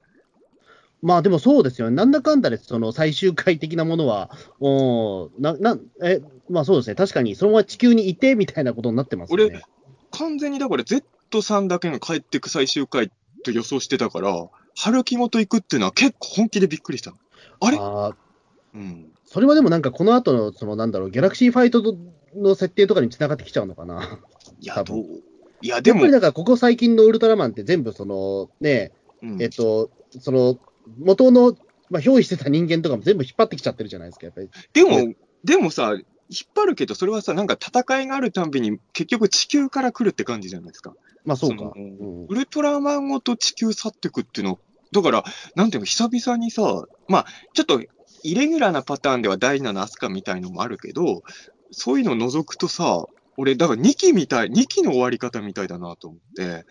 [1.03, 1.97] まあでもそうですよね。
[1.97, 4.31] なんだかんだで、その最終回的なものは、
[4.61, 6.95] おーな、な、え、まあそうですね。
[6.95, 9.63] 確かに、そのまま地球にいて、みたいなことになってますよね。
[10.13, 13.11] 完全にだから Z さんだけが帰ってく最終回
[13.45, 17.17] と予想してたから、春樹ごと行くっていうのは結構本気でびっくりしたの。
[17.61, 17.79] あれ？
[17.79, 18.15] あー
[18.75, 19.13] うん。
[19.25, 21.83] それはでもなんかこの後の、そのなんだろう、ギャラクシーファイト
[22.37, 24.21] の設定とかに繋がってきちゃうのかな。
[24.61, 24.99] いや、どう
[25.63, 28.93] いや、でもやっぱり、だからここ最近のウルトラマンって全部そのね、
[29.23, 29.91] うんえっと、
[30.21, 30.59] その
[30.99, 31.57] 元の、
[31.91, 34.49] まあ、憑依してた人間とかも全部引っ張ってきちゃってるじゃないですか、やっぱり。
[34.73, 35.15] でも、
[35.45, 35.95] でもさ、
[36.33, 40.95] 引っ張るけど、それはさ、なんか戦いがあるたんびに結局地球から来るって感じじゃないですか。
[41.25, 41.73] まあそうか。
[42.29, 44.59] ウルトラマンごと地球去ってくっていうの、
[44.93, 45.25] だから、
[45.55, 47.83] なんていうの、久々にさ、まあ、ちょっと、
[48.25, 51.23] イレギュラーなパターンではダイナのアスカみたいのもあるけど、
[51.71, 53.07] そういうの除くとさ、
[53.37, 56.65] 俺、だから2期みたい、2期の終わり方みたいだなと思って。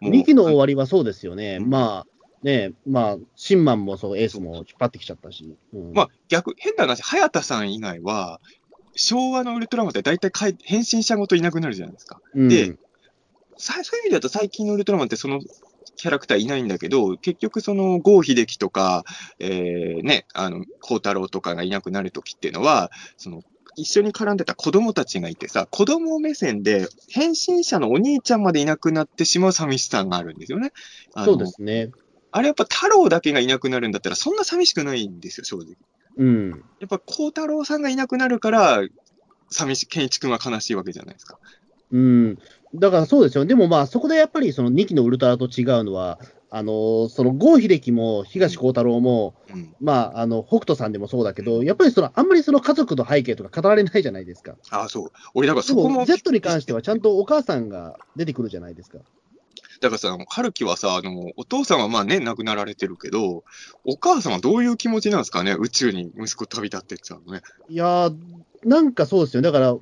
[0.00, 1.58] もう2期の終わりはそうですよね。
[1.60, 5.56] うんまあ、ねまあ、シンマンもそう、エースも引っ張ってきちゃったし。
[5.74, 8.40] うんまあ、逆、変な話、早田さん以外は、
[8.94, 12.20] 昭和のウルトラマンって大体かい変身者ごといなくなるじゃないですか。
[12.34, 12.76] うんで
[13.60, 15.40] さそういう意味だと最近のウルトラマンってその
[15.96, 19.04] キャラクターいないんだけど、結局その郷秀樹とか、
[19.40, 23.42] えー、ね、あの、孝太郎とかがいなくなるときっていうのは、その、
[23.74, 30.72] 一緒に絡んでた子供たちがいてさ、子供目線で変身者のお兄ちゃんまでいなくなってしまう寂しさがあるんですよね。
[31.24, 31.90] そうですね。
[32.30, 35.76] あれやっぱ太郎だけがいなくなるんだったらそんな寂しくないんですよ、正直。
[36.16, 36.50] うん。
[36.80, 38.82] やっぱ孝太郎さんがいなくなるから、
[39.50, 41.38] 寂しい、健一君は悲しいわけじゃないですか。
[41.90, 42.38] うん。
[42.74, 43.46] だからそうですよ。
[43.46, 46.18] でもまあ、そこでやっぱりその2期のウルトラと違うのは、
[46.50, 49.74] あのその郷秀樹も東光太郎も、うん。
[49.80, 54.54] まあ、あの北斗さんでもそうだけど、やっぱりそのあんまりその家族の背景とか語られないじゃないですか。
[54.70, 55.10] ああ、そう。
[55.34, 58.98] 俺、だからでそこもも、、Z に関してはちゃんとお母さんが出てくるじゃないですか。
[59.80, 63.44] だからさ、春樹はさ、あの、お父さんはまあね、亡くなられてるけど、
[63.84, 67.42] お母さんはどういう気持ちなんですかね宇宙に息子旅立ってっちゃうのね。
[67.68, 68.16] いやー、
[68.64, 69.42] なんかそうですよ。
[69.42, 69.76] だから、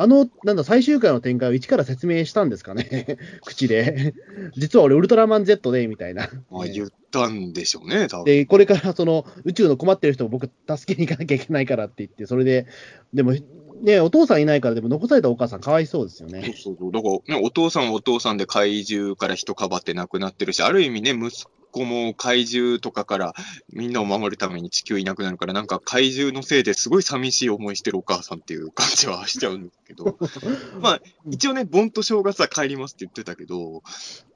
[0.00, 4.14] あの、なんだ、最終回の展開を一から説明したんですかね、 口で。
[4.56, 6.30] 実は俺、ウルトラマン Z で、みたいな。
[6.52, 8.24] まあ言ったんでしょうね、多分。
[8.26, 12.68] で、これからその宇宙の困ってる人を僕、助けに行かなきゃいけないからって言って、それで、
[13.12, 13.34] でも、
[13.80, 16.54] ね、お父さんいないから、でも残されたお母さん、かわいそうですよそうね。
[16.56, 16.92] そうそう。
[16.92, 23.34] だから、ね、お父さんはお父さんで怪獣から人かばって亡くなってるし、ある意味ね、息子も怪獣とかから
[23.72, 30.18] みんなを守るために地球いなくなるから、なんか怪獣のせいですごい寂しい思いしてるお母さんっていう感じはしちゃうんだけど。
[30.80, 31.00] まあ、
[31.30, 33.82] 一応ね、盆と正月は帰りますって言ってたけど、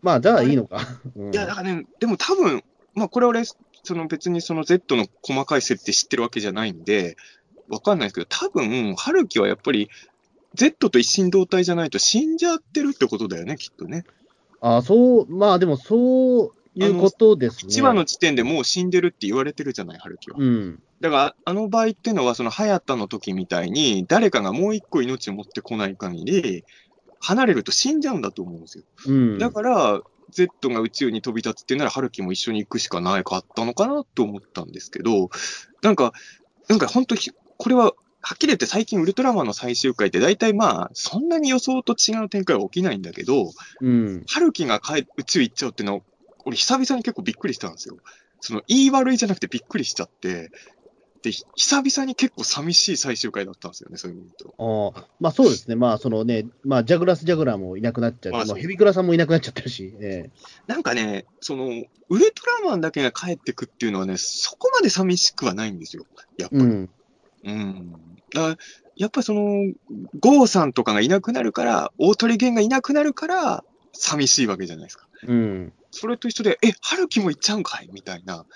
[0.02, 0.86] まあ、じゃあいいのか。
[1.16, 2.62] うんいや、だからね、でも多分、
[2.94, 3.42] まあこれ俺、
[3.84, 7.16] その別にその Z の細かい設定知ってるわけじゃないんで、
[7.72, 9.88] わかんないですけど、多分、春樹はやっぱり、
[10.54, 14.04] Z と一心同体じゃないと死んじゃってるってことだよね、きっとね。
[14.60, 17.72] あそう、まあでも、そういうことですね。
[17.72, 20.36] 1話の時点でもう死んでるって言われてるじゃない、春樹は。
[20.38, 20.82] うん。
[21.00, 26.64] だから、あの場合っていうのは、その、早田の時みたいに、誰かがもう一個命を持ってこない限り、
[27.20, 28.84] 離れると死んじゃうんだと思うんですよ。
[29.06, 29.38] うん。
[29.38, 35.30] だから、Z が宇宙に飛び立つっていうなら、春樹も一緒に行くしかないかったのかなと思ったんですけど、
[35.82, 36.12] なんか、
[36.68, 37.30] なんか本当ひ、
[37.62, 37.94] これは、
[38.24, 44.24] はっきり言って最近ウルトラマンの最終回って大体まあ、そんなに予想と違う展開は起きないんだけど、うん。
[44.26, 46.00] 春樹が帰宇宙行っちゃうっていうのは、
[46.44, 47.98] 俺久々に結構びっくりしたんですよ。
[48.40, 50.50] その、言い悪いじゃなくてびっくりしちゃって、
[51.22, 54.92] で、ひ久々に結構寂しい最終回だったんですよね、そういう意味と。
[54.96, 55.76] ああまあそうですね。
[55.76, 60.30] まあそのね、まあジャグラス・ジャグラーもいなくなっちゃって、まあ、まあヘビクラさんもいなくなっちゃってるし、え
[60.66, 66.06] なんかね、その、ウルトラマンだけが帰ってくっていうのはね、そこまで寂しくはないんですよ。
[66.38, 66.62] やっぱり。
[66.62, 66.90] えうん。
[67.44, 67.92] うん。
[68.34, 68.56] だ
[68.96, 69.72] やっぱりその、
[70.20, 75.06] ゴーさんとかがいなくなるから、大鳥源がいなくなるから、寂しいわけじゃないですか。
[75.26, 75.72] うん。
[75.90, 77.88] それと一緒で、え、春樹も行っちゃうんかい？
[77.92, 78.46] みたいな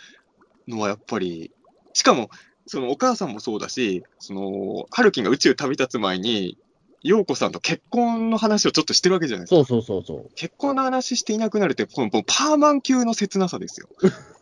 [0.68, 1.52] のはやっぱり、
[1.92, 2.30] しかも、
[2.66, 6.58] そのお母さんもそうだし、その、春樹が宇宙旅立つ前に、
[7.02, 9.56] 陽子さんと結婚の話をちょっとしてるわけじゃないですか。
[9.56, 13.88] そうそうそうそ結婚の話していなくなるって、このパーマン級の切なさですよ。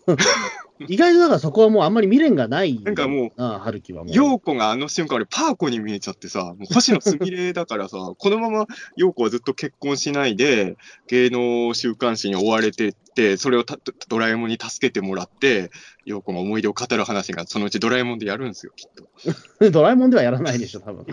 [0.07, 0.17] う。
[0.89, 2.81] 意外とだからそこはもうあんまり未練がない。
[2.83, 4.15] なんかもう、春樹はもう。
[4.15, 10.77] 陽子があの瞬間、俺、パーコに見えちゃってさ、もう星野すみれだからさ、 このまま陽子はずっと結婚しないで、
[11.07, 13.79] 芸能週刊誌に追われてって、それをた
[14.09, 15.71] ドラえもんに助けてもらって、
[16.05, 18.91] 陽子が思い出を語る話が、そのうちドラえもんでやるんですよ、きっ
[19.61, 19.71] と。
[19.71, 21.07] ドラえもんではやらないでしょ、多分。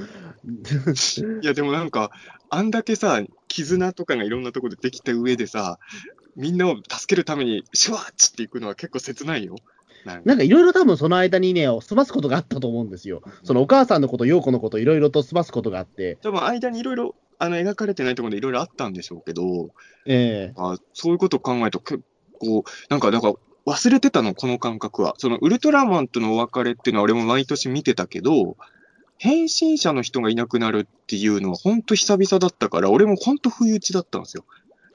[1.42, 2.10] いや、でもなんか、
[2.50, 5.78] あんだけさ、絆とかがいろんなところでできた上でさ、
[6.36, 9.56] みんなを助けるために、シュワッチっていくのは結構切ないよ。
[10.26, 13.22] なんかいろいろ多分その間にね、済ますことがあったと思うんですよ。
[13.44, 16.18] そのお母さんのこと、陽子のこと、いろいろと済ますことがあって。
[16.22, 19.72] 多分間にいろいろあの描かれてないところでいろいろあったんでしょうけど、
[20.06, 22.02] ええあそういうことを考えると結
[22.40, 23.34] 構、なんか、だから
[23.66, 25.14] 忘れてたの、この感覚は。
[25.18, 28.58] そのウルトラマンとのお別れっていうのは俺も毎年見てたけど、
[29.18, 34.46] 変身者の人がいなくなるっていうのは本当久々だったから、俺も本当不意打ちだったんですよ。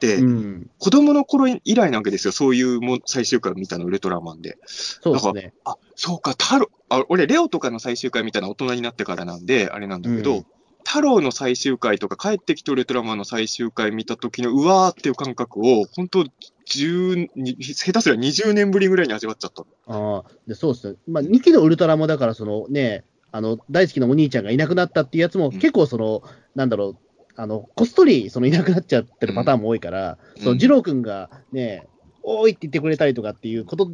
[0.01, 0.71] で、うん。
[0.79, 2.33] 子供の頃以来なわけですよ。
[2.33, 4.59] そういうもん最終回を見たの、ウルトラマンで。
[4.67, 5.55] そうですね。
[5.65, 10.47] あ、そうか、太郎、あ、俺、レオとかの最終回見たのは大人になってからなんで、あれなんだけど、うん
[10.87, 16.25] 太郎の最終回とか、帰ってきたウルトラマンの最終回見た時の、うわーっていう感覚を、本当
[16.69, 19.65] 10に、下手すら20年ぶりぐらいに味わっちゃった。
[19.89, 20.97] ああ、でそうですね。
[21.09, 26.23] まあ、2期のウルトラもだから、そのね、あの、大好きなお兄ちゃんがいなくなったっていうやつも、うん結構その、
[26.55, 26.97] なんだろう、
[27.37, 31.87] あの、こっそり、そのいなくなっちゃってるパターンも多いから、うんその、二郎くんがね、
[32.23, 33.91] おーいって言ってくれたりとかっていうこと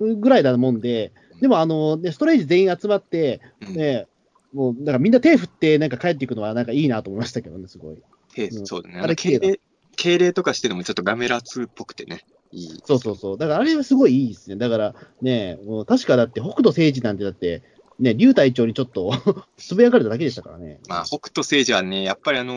[0.00, 4.06] うんぐらいだもんで、でもあの、ね、ストレージ全員集まって、うんね、
[4.52, 8.02] もう、だからみんな手振って、なんか帰っていくのは、なんかいいなと思いましたけどね、すごい。
[8.36, 9.00] へうんそうだね。
[9.00, 9.60] あれ敬礼、
[9.96, 12.24] 敬礼とかしてるのもちょっとガメラ2っぽくてね。
[12.52, 12.82] いい。
[12.84, 13.38] そうそうそう。
[13.38, 14.56] だからあれはすごいいいですね。
[14.56, 17.62] だからね、もう確かだって北斗星司なんてだって、
[17.98, 19.12] ね、竜隊長にちょっと
[19.56, 20.80] つぶやかれただけでしたからね。
[20.88, 22.54] まあ、北斗星司はね、やっぱりあの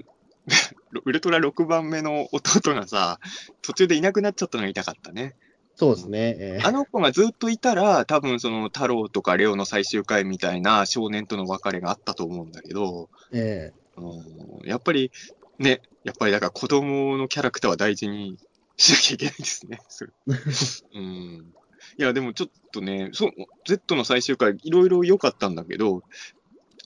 [0.00, 0.04] ー
[1.04, 3.18] ウルトラ6番目の弟がさ、
[3.62, 5.34] 途中でいなくなっちゃったのが痛かったね。
[5.76, 6.36] そうですね。
[6.38, 15.10] えーあの子がずっといたら、多分その太郎とかレオの最終回みたいな少年との別れがあったと思うんだけど、えうんやっぱり
[15.58, 18.38] ね、やっぱりだから子供のキャラクターは大事に
[18.76, 19.80] しなきゃいけないですね。
[19.88, 20.12] そ れ
[20.94, 21.54] うん、
[21.98, 23.30] いや、でもちょっとね、そう、
[23.66, 26.02] Z の最終回、いろいろ良かったんだけど、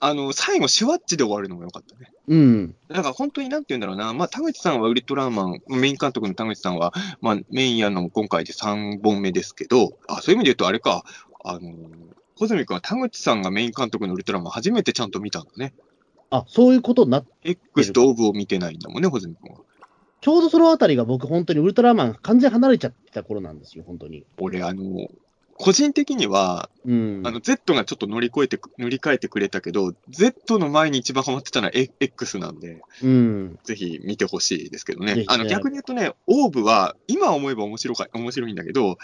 [0.01, 2.13] あの、最後、シュワッチで終わるのも良かったね。
[2.29, 2.77] ーうん。
[2.89, 11.05] だから本当になんて言うんだろうな、まあ、田口さんはウルトラマン、メイン監督の田口さんは、まあ、メインやるのも今回で3本目ですけど、あ、そういう意味で言うとあれか、
[11.45, 11.61] あの、
[12.37, 15.75] 小泉君は田口さんがメイン監督のウルトラマン初めてちゃんと見たんだね。
[16.31, 19.61] あ、そういうことになっ X とオブを見てないんだもんね、小泉君は。
[20.21, 24.25] ちょうどそのあたりが僕、本当にウルトラマン完全離れちゃってた頃なんですよ、本当に。
[24.39, 24.83] 俺、あの、
[25.55, 27.23] 個人的には、うん。
[27.25, 33.59] あの、Z がちょっと乗り越えてく、塗り替えてくれたけど、Z の前に一番ハマってたのは X なんで、うん。
[33.65, 38.99] ぜひ見てほしいですけどねあの、逆に言うとね、オーブは、今思えば面白か、面白いんだけど、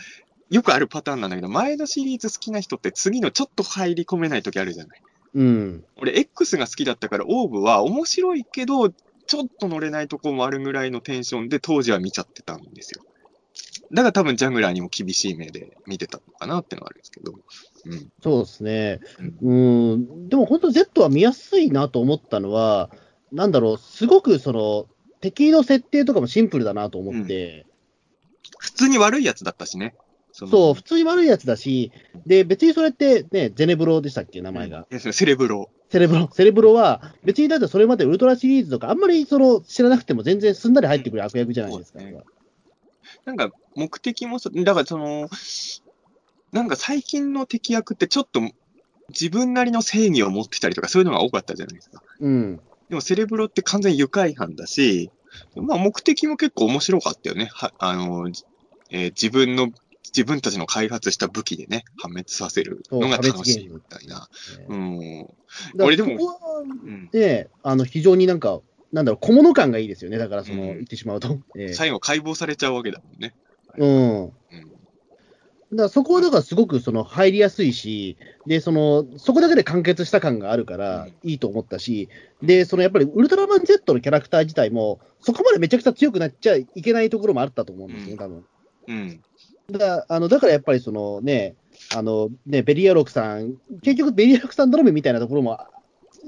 [0.50, 5.02] よくあるパターンなんだけど、前のシリーズ好きな人って次のちょっと入り込めない時あるじゃない。
[5.34, 5.84] うん。
[5.96, 8.92] 俺、X が好きだったから、オーブは面白いけど、
[9.26, 13.04] ちょっと乗れないとこもあるぐらいのテンションで当時は見ちゃってたんですよ。
[13.92, 17.32] だから多分ジャングラーにも厳しい目で見てたのかなってのはあるんですけど。
[17.86, 18.10] うん。
[18.22, 19.00] そうですね。
[19.42, 20.28] うん。
[20.28, 22.90] でも本当 Z は見やすいなと思ったのは、
[23.32, 24.86] なんだろう、すごくその、
[25.20, 27.66] 敵の設定とかもシンプルだなと思って、
[28.58, 29.94] 普通に悪いやつだったしね。
[30.34, 31.92] そのそう、普通に悪いやつだし、
[32.26, 34.84] で、別にそれってね、ゼネブロでしたっけ、名前が。
[34.90, 35.70] うんセレブロ。
[35.90, 42.00] セレブロ、セレブロは、別にだってそれまでウルトラシリーズとか、あんまりその知らなくても全然すんなり入ってくる悪役じゃないですか。
[42.00, 42.24] そうですね
[43.24, 45.28] なんか、目的もそ、だからその、
[46.50, 48.40] なんか最近の敵役ってちょっと
[49.10, 52.02] 自分なりの正義を持ってたりとかそういうのが多かったじゃないですか。
[52.20, 52.60] うん。
[52.88, 55.10] でもセレブロって完全に愉快犯だし、
[55.56, 57.48] まあ目的も結構面白かったよね。
[57.52, 58.28] はあの、
[58.90, 59.70] えー自分の、
[60.16, 64.28] 自分たちの開発した武器でね、破滅させるのが楽しいみたいな。
[64.68, 65.28] うん。
[65.80, 68.60] 俺でもそこはうあの、非常になんか、
[68.92, 70.18] なんだろう、小物感がいいですよね。
[70.18, 71.40] だから、その、うん言ってしまうと。
[71.58, 73.34] ええ最後解剖されちゃうわけだもんね。
[73.76, 74.24] うん。
[74.24, 74.30] うん。
[74.30, 82.08] だからそこはだからすごくその入りやすいし、で、その、そこだけで完結した感があるからうんいいと思ったし、
[82.40, 88.44] で、そのやっぱりウルトラマン Z のキャラクター自体も、そこまでめちゃくちゃ強くなっちゃいけないところもあったと思うんですよね、うん多分。
[88.86, 89.22] うん。
[89.70, 91.56] だから、あの、だからやっぱりそのね、
[91.94, 95.58] あのね、ベリアロクさん、結局ベリアロクさん頼みみたいなところも、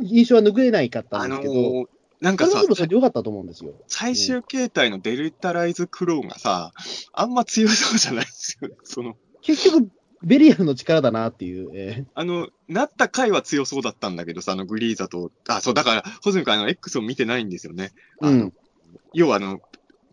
[0.03, 1.87] 印象は拭えないかったあのんですけど、ー
[2.21, 3.75] なんかさそれはでも、それでよかったと思うんですよ。
[3.87, 6.73] 最終形態のデルタライズクローがさ、
[7.13, 8.75] あんま強そうじゃないですよね。
[8.85, 9.91] その、結局、
[10.23, 11.71] ベリアルの力だなっていう。
[11.75, 17.93] えあの、なった回は強そうだったんだけどさ、あのグリーザと、あ、そう、だから、ホズミ君あの X を見てないんですよね。
[18.23, 18.53] ーうあのん。
[19.13, 19.61] 要はあの、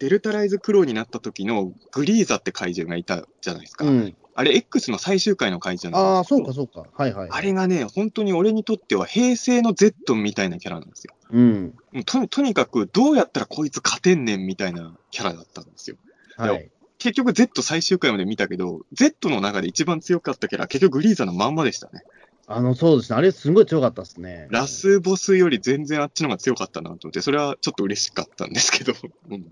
[0.04, 3.86] デルタライズクローになった時のグリーザって怪獣がいたじゃないですか。
[3.86, 4.16] うん。
[4.36, 6.90] あれ X の最終回の怪獣なんああ、ですけどそうか、そうか。
[7.02, 7.30] はいはい。
[7.32, 11.14] あれがね、本当に俺にとっては平成の Z みたいなキャラなんですよ。
[11.32, 11.74] うん。
[12.06, 15.96] ととにかく、どうやったらこいつ勝てんねんみたいなキャラだったんですよ。
[16.36, 16.70] はい。
[16.98, 22.04] 結局 Z 最終回まで見たけど、Z の中で一番強かったキャラは結局グリーザのまんまでしたね。
[22.48, 23.18] あの、そうですね。
[23.18, 24.48] あれ、すごい強かったですね。
[24.52, 28.94] ラスボスより全然あっちの方が強かったなと思って、それはちょっと嬉しかったんですけど。
[29.30, 29.46] うん、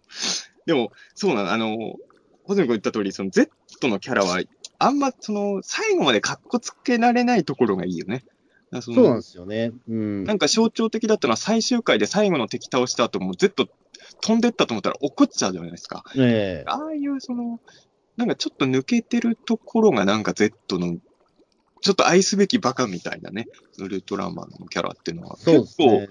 [0.66, 1.96] でも、そうなの、あの、
[2.44, 3.50] ホズミ君言った通り、その Z
[3.88, 4.42] のキャラは、
[4.80, 8.26] あんま、その、最後まで格好つけられないところがいいよね。
[8.72, 9.72] らそのそうなんですよね。
[9.88, 10.24] うん。
[10.24, 13.68] なんか象徴的だったのは最終回で最後の敵倒した後も Z
[14.22, 16.04] 飛んでったと思ったら怒っちゃうじゃないですか。
[16.16, 17.60] ええああいうその、
[18.18, 20.98] なんかちょっと抜けてるところがなんか Z の、
[21.82, 23.48] ちょっと愛すべきバカみたいなね、
[23.80, 26.08] ウルトラマンのキャラっていうのは結構すね。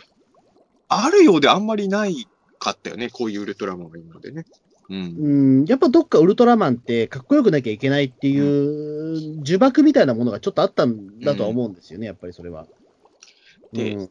[0.89, 2.27] あるようであんまりない
[2.59, 4.45] かったよね、こういうウルトラマンがいるのでね。
[4.89, 4.97] うん。
[4.97, 12.67] うん、やっぱどっかウルトラマンってかっこよくなきゃいけないっていう呪縛みたいなものがちょっとあったんだとは思うんですよね、やっぱりそれは。
[13.73, 14.11] でうん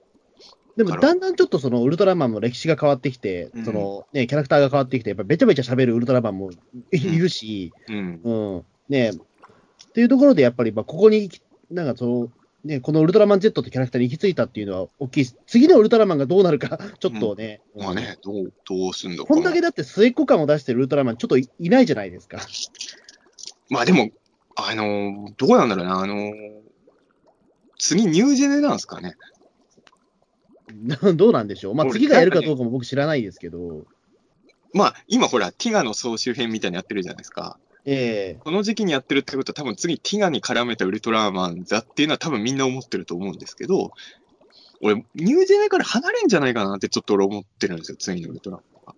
[0.77, 6.51] でもだんだんちょっとそのウルトラマンの歴史が変わってきて、うんそのね、キャラクターが変わってきて、やっぱべちゃべちゃ喋るウルトラマンも
[6.91, 8.21] いるし、うん。
[8.23, 11.29] うん、ねっていうところでやっぱりまあここに
[11.71, 12.29] なんかその、
[12.63, 22.39] ね、このウルトラマン Z ってキャラクターに行き着いたっていうのは大きいし、次のウルトラマンがどうなるか、 ちょっとね、うんまあね、どう、どうすんのかなこんだけだって末っ子感を出してるウルトラマン、ちょっといいないじゃないですか。
[23.69, 24.09] まあでも、
[24.55, 26.59] あのーどうなんだろうな、あのー
[27.77, 29.15] 次ニュージェネなんですかね。
[31.15, 31.75] どうなんでしょう。
[31.75, 33.85] まあ、俺次がやるかどうかも僕知らないですけど、
[34.73, 37.57] まあ、今ほら、ティガの総集編みたいにやってるじゃないですか。
[37.85, 43.91] ええこの時期にやってるってことは多分次ティガに絡めたウルトラマンだっていうのは多分みんな思ってると思うんですけど、
[44.81, 48.95] 俺、ニュージェネから離れんじゃないかなってちょっと俺思ってるんですよ、次のウルトラマンは。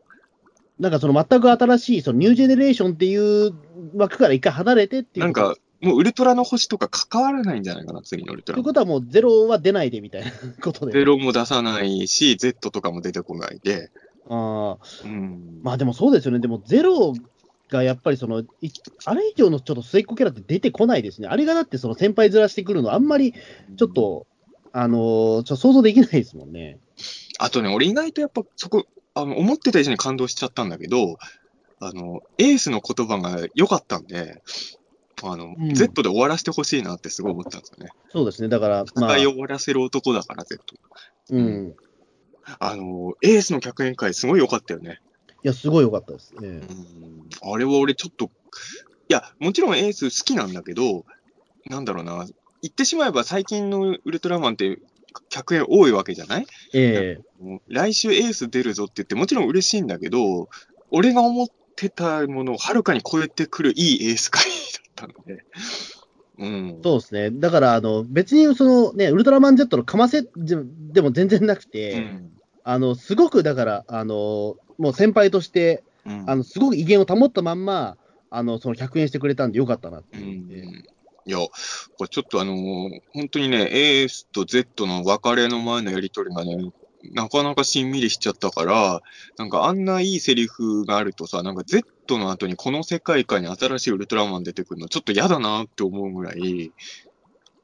[0.79, 3.53] なんかその全く新しい、そのニュージェネレーションっていう
[3.95, 5.25] 枠から一回離れてっていう。
[5.25, 8.63] なんか、もうウルトラの星とか関わらないんじゃないかな、次のウルトラマン。
[8.63, 10.91] ということはもうゼロは出ないでみたいなことで。
[10.91, 13.91] ゼロも出さないし、Z とかも出てこないで。
[14.29, 15.59] ああうん。
[15.63, 16.39] まあでもそうですよね。
[16.39, 17.13] でもゼロ
[17.71, 18.69] がやっぱりその、い
[19.05, 21.27] あれ以上のちょっと末っ子キャラって出てこないですね。
[21.27, 23.33] あれがだってその先輩ずらしてくるのあんまり
[23.77, 24.27] ちょっと、
[24.73, 26.79] あのーちょ想像できないですもんね。
[27.39, 31.17] あとね、俺意外とやっぱそこ、あの、思ってた以上に感動しちゃったんだけど、
[31.79, 34.41] あの、エースの言葉が良かったんで、
[35.23, 37.91] あの、うん Z で終わらせてほしいなってすごい思ったんですよね。
[38.11, 38.49] そうですね。
[38.49, 40.75] だから、まあ戦い、を終わらせる男だから、Z。
[41.31, 41.75] うん。
[42.59, 44.99] あの、エースの客演会すごい良かったよね。
[45.43, 46.47] いや、すごい良かったですね。
[46.47, 47.53] うん。
[47.53, 48.29] あれは俺ちょっと、い
[49.09, 51.05] や、もちろんエース好きなんだけど、
[51.67, 52.25] なんだろうな、
[52.61, 54.79] 言ってしまえば最近のウルトラマンって
[55.29, 56.45] 客演多いわけじゃない？
[56.73, 60.47] ええもう来週エース出るぞって言って、もちろん嬉しいんだけど、
[60.91, 65.43] 俺が思ってたものをはるかに超えてくるいいエース会だったので。
[66.37, 66.79] うん。
[66.83, 67.31] そうですね。
[67.31, 70.29] だから、あの、別にそのね、ウルトラマン Z のかませで
[70.91, 72.31] でも全然なくて、うん。
[72.63, 77.97] あの、すごくだから、あの、もう先輩として、うんあの、すごく威厳を保ったまんま、
[78.31, 80.25] あの、その100円してくれたんでよかったなってうん。
[81.25, 81.49] いや、こ
[82.05, 86.71] れちょっとあのー本当にね、エースと Z の別れの前のやりとりがね、
[87.13, 89.01] なかなかしんみりしちゃったから、
[89.37, 96.71] なんかあんないいセリフがあるとさ、なんか Z の後にこの世界観に新しいウルトラマン出てくるのちょっと嫌だなって思うぐらい、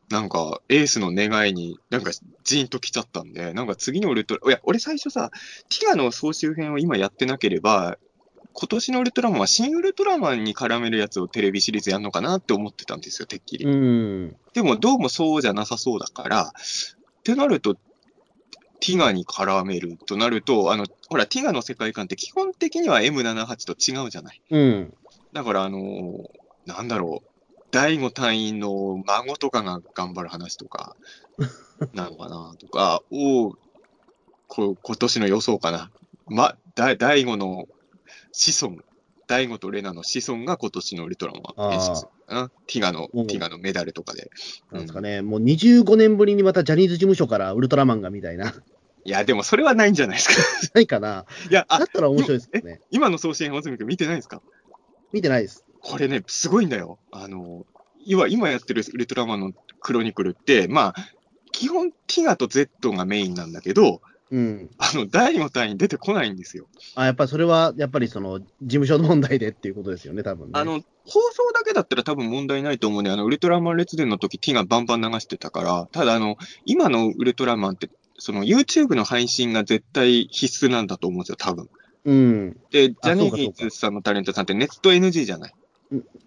[0.09, 2.11] なんかエースの願いになんか
[2.43, 5.31] ジーンと来ちゃったんで、なんか次のウルトラ、いや、俺最初さ、
[5.69, 7.97] ティガの総集編を今やってなければ、
[8.53, 13.65] 今年のウルトラマンは新ウルトラマンに絡めるやつをテレビシリーズやるのかなって思ってたんですよ、てっきり。
[13.65, 14.35] うん。
[14.53, 16.51] でもどうもそうじゃなさそうだから、っ
[17.23, 17.75] てなると、
[18.79, 24.41] ティガに絡めるとなると、あの、ほら、ティガの世界観って基本的には M78 と違うじゃない。
[24.49, 24.93] うん。
[25.33, 26.23] だから、あのー
[26.67, 27.29] なんだろう、
[27.77, 30.95] 第五隊員の孫とかが頑張る話とか、
[31.93, 33.55] なのかなとか、を、
[34.47, 35.91] こ今年の予想かな。
[36.25, 37.67] ま、だ第五の
[38.31, 38.81] 子孫、
[39.27, 42.07] 第五とレナの子孫が今年のウルトラマン演出。
[42.65, 44.31] ティガの、うんティガのメダルとかで。
[44.71, 48.55] なんですかね、もう25年ぶりにまたジャニーズ事務所からウルトラマンがみたいな。
[49.05, 50.29] いや、でもそれはないんじゃないです
[50.67, 50.71] か。
[50.73, 51.25] ないかな。
[51.51, 52.81] いや、あ、だったら面白いですけどね。
[52.89, 54.41] 今の総集編、大住君見てないですか？
[55.13, 55.63] 見てないです。
[55.87, 56.99] これね、すごいんだよ。
[57.11, 57.65] あの、
[58.05, 60.95] 今、今やってるウルトラマンのクロニクルって、まあ、
[61.51, 64.69] 基本ティガと Z がメインなんだけど、うん。
[64.77, 66.67] あの、第5体に出てこないんですよ。
[66.95, 70.51] あ、やっぱりそれは、やっぱりその、事務所の問題でっていうことですよね、多分ね。
[70.59, 76.35] あの、放送だけだったら多分問題ないと思うんで、あの、ウルトラマン列伝の時ティガバンバン流してたから、ただあの、
[76.65, 81.69] 今のウルトラマンって、その YouTube の配信が絶対必須なんだと思うんですよ、多分。
[82.03, 82.57] うん。
[82.71, 85.53] で、ジあャニーズさんのタレントさんってネット NG じゃない。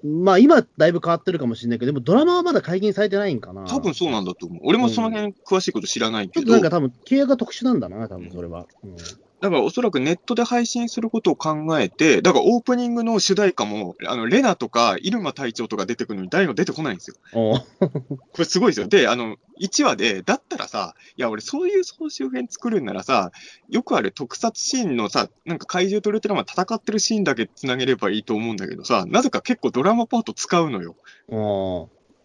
[0.03, 3.67] まあ今、だいぶ変わってるかもしれないけど、でもドラマはまだ解禁されてないんかな。
[3.67, 4.61] 多分そうなんだと思う。
[4.65, 8.67] 俺もその辺詳しいこと知らないけど、ちょっとなんか多分、契約が特殊なんだな、多分それは。
[8.85, 8.97] うん
[9.41, 17.17] だからおそらくネットで配信することを考えて、だからオープニングの主題歌も、あの、レナとか入間隊長とか出てくるのに大の出てこないんですよ。
[17.33, 18.89] これすごいですよ。
[18.89, 23.33] で、あの、1話で、だったらさ、いや、俺そういう総集編作るんならさ、
[23.71, 30.97] よくある特撮シーンのさ、なんか怪獣とウルトラマン戦ってるシーンだけ繋げればいいと思うんだけどさ、なぜか結構ドラマパート使うのよ。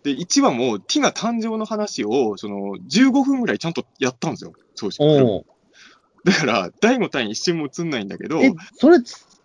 [0.04, 4.54] で、1話もティガ誕生の話を、その、15分ぐらいちゃんとやったんですよ。
[4.76, 5.46] そうしおう
[6.26, 8.98] だから、第5単位一瞬も映んないんだけど、え、それ、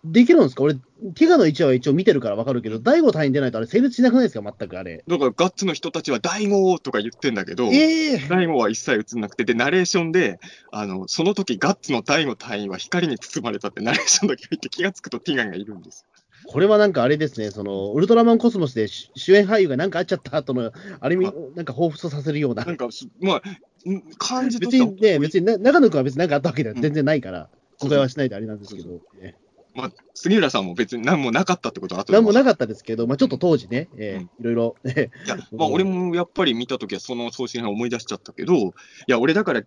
[0.03, 0.63] できるんですか？
[0.63, 4.55] 俺、ティガの1話は一応見てるからわかるけど、第5単位出ないとあれ成立しなくないですか？
[4.59, 5.03] 全くあれ。
[5.07, 10.39] だからガッツの人たちは第5とか言ってんだけど、ええ第5は一切映んなくて、で、ナレーションで、
[10.71, 16.07] あの、その時ガッツの第5単位は光に包まれたってナレーションだけ見て気がつくとティガンがいるんです。
[16.47, 22.65] これはなんかあれですね、その、ウルトラマンコスモスで主主演俳優がなんかあっちゃった後の、あれみあ、なんか彷彿とさせるような。
[22.65, 22.71] な。
[22.71, 26.81] んかす、まあ、ん感じと別にね、別にな長野君は別になんかあったわけではうん。
[26.81, 29.35] 全然ないから、誤解はしないであれなんですけど、え
[29.73, 34.23] まあ、杉浦さんも別に何もなかったってことは後でなんもなかったですけど、まあちょっと当時ね、えうん。
[34.23, 38.71] ーいろいろ、えいや、まあ、俺もやっぱり見たときはその送信編思い出しちゃったけど、い
[39.07, 39.63] や、俺だから、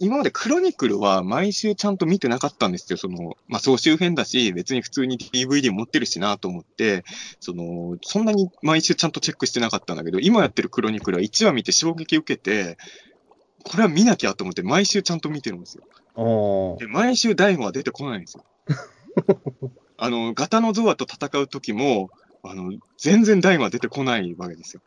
[0.00, 2.96] 今までクロニクルは毎週ちゃんと見てなかったんですよ。
[2.96, 7.04] その、まあ、総集編だし、別に普通に DVD 持ってるしなと思って、
[7.40, 12.78] その、そんなに毎週ちゃんとチェックしてなかったんだけど、今やってるクロニクルは1話見て衝撃受けて、
[13.64, 15.84] これは見なきゃと思って毎週ちゃんと見てるんですよ。
[16.78, 18.44] で、毎週大悟は出てこないんですよ。
[19.98, 22.10] あの、ガタノゾアと戦う時も、
[22.42, 24.82] あの、全然大悟は出てこないわけですよ。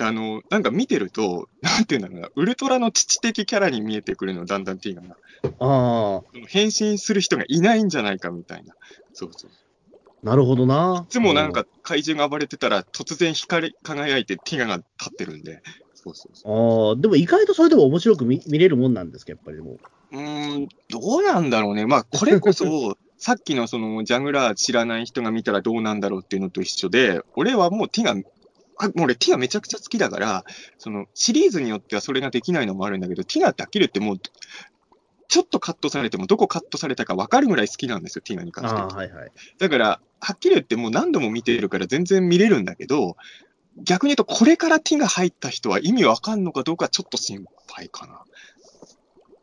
[0.00, 5.16] あの、なんか見てると、なんていうんだろうな、ウルトラの父的キャラに見えてくるの、だんだんティーガが。
[5.60, 8.74] あその変身する人がいないんじゃないかみたいな。
[9.12, 9.50] そうそう。
[10.24, 11.04] ー、なるほどな。
[11.06, 15.60] いつもなんか怪獣が暴れてたら、突然光り輝いてティガが立ってるんで。
[15.94, 16.90] そうそうそう。
[16.90, 19.76] ああ、でも意外とそれでも面白く見見れるもんなんですか、やっぱりでも。
[20.12, 21.86] うーん、どうなんだろうね。
[21.86, 22.64] まあ、これこそ、
[23.16, 28.14] さっきのその、ジャグラー知らない人が見たらどうなんだろうっていうのと一緒で、俺はもうティガ、
[28.78, 30.44] あもう俺ティガめちゃくちゃ好きだから、
[30.78, 34.18] その、シリーズによってはそれができないのもあるんだけど、ティガって飽きるってもう、
[35.28, 39.32] ちょっとカットされてもどこカットされたか分かるぐらい好きなんですよ、ティガに関してははいはい。
[39.58, 43.16] だから、はっきり言ってもう何度も見てるから全然見れるんだけど、
[43.82, 48.22] 逆に言うと、これからティが入った人は意味わかんのかどうかちょっと心配かな。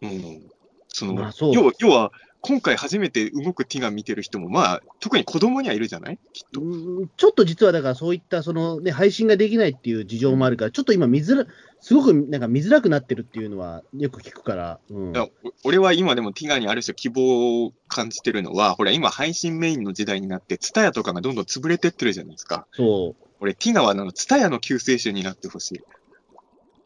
[0.01, 0.41] うん。
[0.87, 2.11] その、まあ要は、要は、
[2.41, 6.19] 今回初めて動くティが見てる人も、まあ、特に子供にはいるじゃない？
[6.33, 6.61] きっと。
[6.61, 11.45] うんちょっと実はだからそういったその、ね、配信ができないっていう事情もあるから、ちょっと今見づら、
[11.79, 14.79] すごくなんか見づらくなってるっていうのはよく聞くから。
[14.89, 15.13] うん、
[15.63, 22.65] 俺は今でもティガにある種希望を感じてるのは、ほら、今配信メインの時代になって、ツタヤとかがどんどん潰れてってるじゃないですか。
[22.73, 23.23] そう。
[23.39, 25.81] 俺、ティガはあの、ツタヤの救世主になってほしい。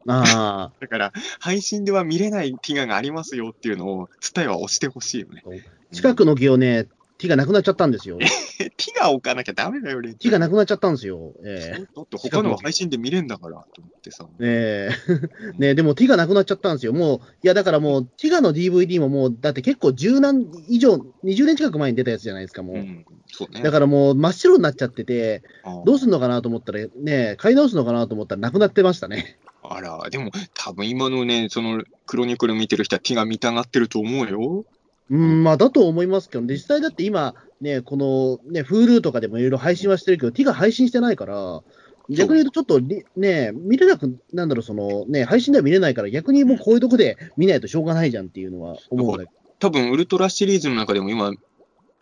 [0.07, 5.43] あ だから、配信では見れないティガがありますよっていうのを、ツタヤは押してほしいよね。
[5.45, 6.87] あ、近くの木をね、
[7.17, 8.17] ティがなくなっちゃったんですよ。
[8.19, 8.25] え
[8.75, 10.13] ティガ置かなきゃダメだよ、俺。
[10.15, 11.33] ティがなくなっちゃったんですよ。
[11.43, 14.27] えだって他のは配信で見れんだから、と思ってさ。
[14.39, 16.91] え ねえねえでもティがなくなっちゃったんですよ。
[16.91, 22.75] もう、いやだからもう、ティガの DVD ももう、だって結構10年以上、20年近く前に出たやつじゃないですか、もう。
[22.75, 23.61] うん、そうね。
[23.61, 29.37] だからもう真っ白になっちゃってて、あどうすんのかなと思ったら、ね、買い直すのかなと思ったらなくなってましたね。
[29.71, 34.65] あら、でも、多分今のね、その、クロニクル見てる人はティガ見たがってると思うよ。
[35.09, 41.61] うん、まあだと思いますけど、実際だって今、ね、この、ね、Hulu とかでもいろいろ配信はしてるけど、ティが配信してないから、
[42.09, 51.31] 逆に言うとちょっとり、ね、見れなく、なんだろう、その、ね、配信では見れないから、逆にもうこういうとこで見ないとしょうがないじゃんっていうのは思うんだけ多分、ウルトラシリーズの中でも今、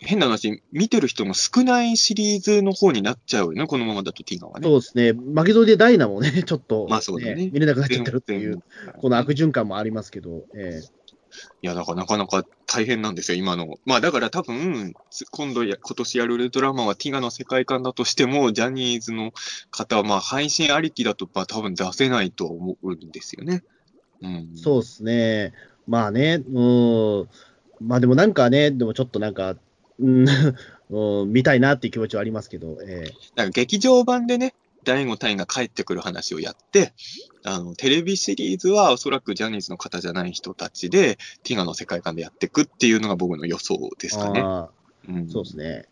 [0.03, 4.67] 変な話、見てる人の少ないシリーズの方になっちゃうよね、このままだとティガはど、ね。
[4.67, 8.61] そうですね、負けぞりでダイナもね、 ちょっと、まあそうだね見れなくなっちゃってるっていう、
[9.01, 11.03] この悪循環もありますけど、ええ
[11.61, 13.79] いや、だからなかなか大変なんですよ、今の。
[13.85, 19.31] まあだから多分、つ今度や、今年やるウルトラマンはティガの世界観だとしても、ジャニーズの
[19.71, 23.63] 方はまあ配信ありきだと、まあ多分出せないと思うんですよね。
[24.21, 24.51] うん。
[24.55, 25.53] そうですね。
[25.87, 27.29] まあね、うん。
[27.81, 29.55] まあでもなんかね、でもちょっとなんか、
[29.99, 30.27] うん、
[30.89, 36.93] うん見たいなっていう気持ちはありますけど、ええなんか劇場版でね、第5隊が帰ってくる話をやって、
[37.43, 44.41] あの、テレビシリーズはおそらくジャニーズの方じゃない人たちで、ティガの世界観でやっていくっていうのが僕の予想ですかね。
[44.41, 44.69] あ
[45.07, 45.85] うんあ、そうですね。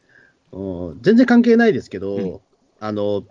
[0.52, 2.40] うん、全然関係ないですけど、うん
[2.84, 3.24] あの、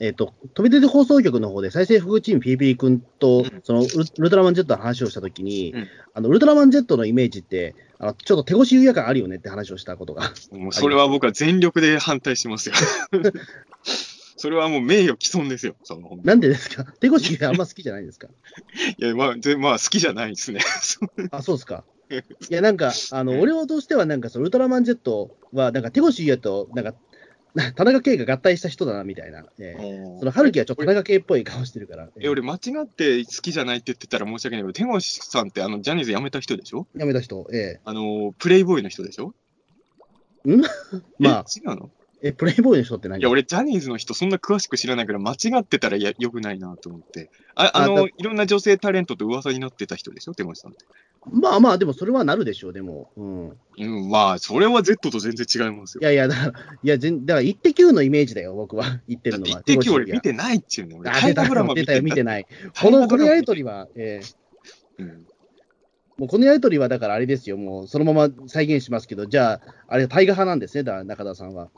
[0.00, 10.30] えっ、と、飛び出て放送局の方で再生副チームピーピー君と、うんそのウルトラマン Z の話をしたときに、うんあの、ウルトラマン Z のイメージって、あのちょっと手越し優也感あるよねって話をしたことが。
[10.52, 12.74] もうそれは僕は全力で反対しますよ。
[14.40, 15.74] それはもう名誉毀損ですよ。
[15.82, 16.84] そのなんでですか？
[17.00, 18.28] 手越しあんま好きじゃないですか？
[18.98, 20.60] いや、まあ、ぜまあ、好きじゃないですね。
[21.32, 21.82] あ、そうですか。
[22.10, 26.94] いや、なんか、あの、俺としては、なんか、そのウルトラマン Z は、なんか、手越優也と、なんか、
[27.76, 29.44] 田中圭が合体した人だな、みたいな。
[29.58, 32.08] ええその、春樹はちょっと田中圭っぽい顔してるから。
[32.20, 36.86] え、俺間違って好きじゃないって言ってたら申し訳ないけど、天越さんってあの、ジャニーズ辞めた人でしょ？
[36.96, 39.34] やめた人、えあの、プレイボーイの人でしょ？
[40.46, 40.56] え
[41.18, 41.90] まあ、え違うの？
[42.20, 43.20] え、プレイボーイの人って何？
[43.20, 47.30] いや、俺、ジャニーズの人、そんな詳しく知らないから、間違ってたらやよくないなと思って。
[47.54, 50.84] あ、ああの、だいろんな女性タレントと噂になってた人でしょ、手越さんって。
[51.32, 53.10] まあまあ、でもそれはなるでしょう、でも。
[53.16, 53.48] うん。
[53.78, 56.00] うん、まあ、それは Z と全然違いますよ。
[56.02, 56.52] いやいや、だから、
[56.82, 59.00] いや、全だから、イッテ Q のイメージだよ、僕は。
[59.08, 59.60] 言ってるのは。
[59.60, 60.98] 一滴俺手越見てないっちゅうねん。
[60.98, 62.46] 俺、あ、出た大河ドラマよ、出たよ、見てない。
[62.62, 62.72] ない。
[62.80, 63.58] この、このやりとり。
[63.58, 64.34] りは、えー
[64.98, 65.26] うん
[66.18, 71.70] もうこのやりとりは、だからあれですよ、もうそのまま再現しますけど、じゃあ、あれ、大河派なんですね、だから中田さんは。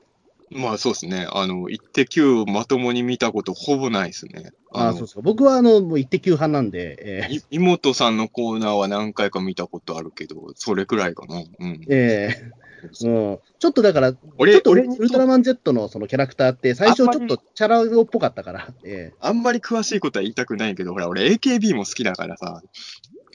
[0.51, 1.29] まあ、そうですね。
[1.33, 4.51] あの、一滴をまともに見たことほぼないですね。
[4.73, 5.21] ああ、そうですか。
[5.23, 11.37] 僕は、あの、もうイッテ Q 派なんで、えーい妹さんのコーナーは何回か見たことあるけど、それくらいかな。
[11.59, 11.81] うん。
[11.89, 22.63] えーうん、ちょっとだから、ちょ俺っとウルトラマン Z のそのキャラクターって、最初ちょっとチャラ男っぽかったから、えあんまり詳しいことは言いたくないけど、ほら、俺 AKB も好きだからさ、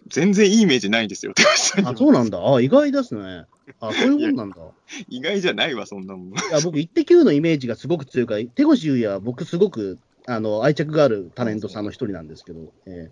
[0.07, 1.33] 全然いいイメージないんですよ。
[1.85, 2.39] あ、そうなんだ。
[2.39, 3.45] あ、意外ですね。
[3.79, 4.57] あ、そういうもんなんだ。
[5.09, 6.27] 意外じゃないわ、そんなもん。
[6.29, 13.09] いや、僕、イッテ Q のイメージがすごく強いから、手越優也は僕すごく、あの、愛着があるタレントさんの一人なんですけど、え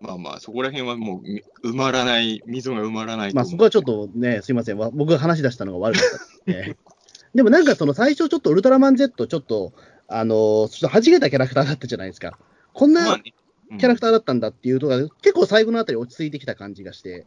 [0.00, 4.78] まあまあ、そこら辺はもうみ埋まらない、溝が埋まらないーまあ、そこはちょっとね、すいません。
[4.78, 6.08] わ僕が話し出したのが悪かっ
[6.46, 6.52] た。
[6.52, 6.88] え ー
[7.34, 9.72] でもなんかその最初ちょっとウルトラマン Z ちょっと、
[10.06, 12.38] あのーちょっと弾けたキャラクターだったじゃないですか。
[12.72, 17.26] こんなキャラクターだったんだっていうところが、結構最後のあたり落ち着いてきた感じがして。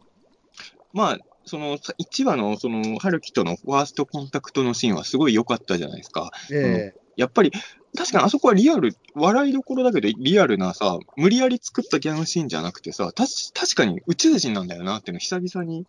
[0.92, 6.30] まあ、その、1話の、その、春樹とのファーストコンタクトのシーンはすごい良かったじゃないですか。
[6.52, 7.52] えやっぱり、
[7.96, 15.86] 確かにあそこはリアル、笑いどころだけどリアルなさ、無理やり作ったギャグシーンじゃなくてさ、たし確かに宇宙人なんだよなっていうのを久々に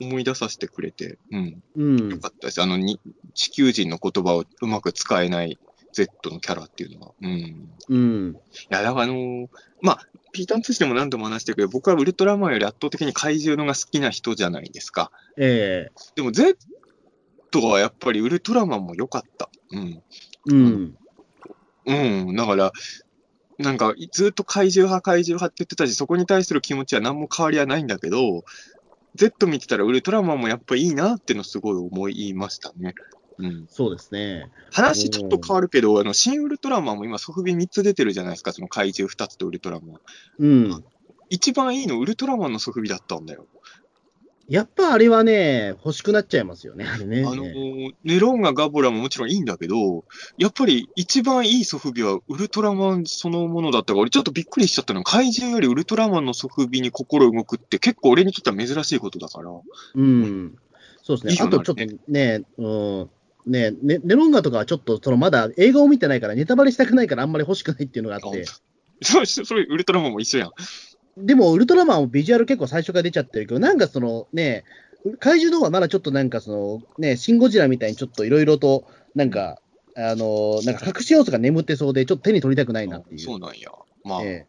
[0.00, 2.18] 思い出させてくれて、うん、えうんよ。
[2.18, 2.60] かったです。
[2.60, 3.00] あのに、
[3.34, 5.58] 地球人の言葉をうまく使えない
[5.92, 7.12] Z のキャラっていうのは。
[7.20, 7.30] うん。
[7.30, 8.36] いうん。
[8.70, 9.46] や、だからあのー
[9.80, 9.98] まあ、
[10.32, 15.10] ピーターン通しても何度も話してるけど、僕はウルトラマンより圧倒的に怪獣のが好きな人じゃないですか。
[15.36, 16.56] ええでも Z
[17.60, 19.50] はやっぱりウルトラマンも良かった。
[19.72, 20.02] うん。
[20.46, 20.96] うん。
[21.86, 22.36] うん。
[22.36, 22.72] だから、
[23.58, 28.44] なんか、ずっと怪獣派、怪獣派って言ってたし、そこに対する気持ちは何も変わりはないんだけど、
[29.14, 32.94] Z 見てたらウルトラマンもやっぱいいなってのすごい思いましたね。
[33.42, 33.66] うん。
[33.68, 34.50] そうですね。
[34.70, 40.00] 話ちょっと変わるけど、あの、新ウルトラマンも今、ソフビ3つ出てるじゃないですか、その怪獣2つとウルトラマン。
[40.38, 40.84] うん。
[41.28, 43.46] 一番いいのウルトラマンのソフビだったんだよ。
[44.48, 47.22] やっぱあれはね、欲しくなっちゃいますよね、あれね。
[47.22, 50.04] あのーネロンガ、ガボラももちろんいいんだけど、
[50.36, 59.50] やっぱり一番いいソフビはウルトラマンそのものだったから、俺ちょっとびっくりしちゃったのは、怪獣よりウルトラマンのソフビに心動くって結構俺にとっては珍しいことだから。
[59.94, 60.56] うん。
[61.02, 61.46] そうですね。
[61.46, 63.10] あとちょっとね、うん。
[63.46, 68.44] ねね、ネロンガとかはちょっと、そのまだ映画を見てないから、ネタバレしたくないからあんまり欲しくないっていうのがあって。
[69.02, 70.52] そそそれウルトラマンも一緒やん。
[71.16, 74.64] でも、ウルトラマンもビジュアル結構最初から出ちゃってるけど、なんかそのね、
[75.18, 78.84] 怪獣の方はまだちょっとなんかその、ね、シン・ゴジラみたいにちょっといろいろと、
[79.14, 79.58] なんか、
[79.94, 83.20] あのなんか隠し要素が眠ってそうで、ちょっと手に取りたくないなっていう。
[83.20, 83.70] そうなんや。
[84.04, 84.46] まあ、え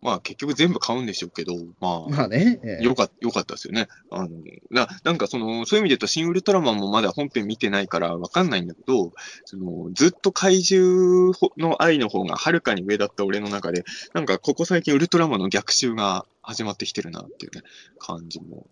[0.00, 2.06] まあ結局全部買うんでしょうけど、まあ。
[2.08, 3.88] えまあね、ええよかっよかったですよね。
[4.10, 4.28] あの、
[4.70, 9.12] ななんかその、そういう意味で言うと、新ウルトラマンもまだ本編見てないからわかんないんだけど、
[9.44, 13.84] その、ずっと怪獣の愛の方がはるかに上だった俺の中で、
[14.14, 17.62] なんかここ最近ウルトラマンの逆襲が始まってきてるなっていうね、
[17.98, 18.66] 感じも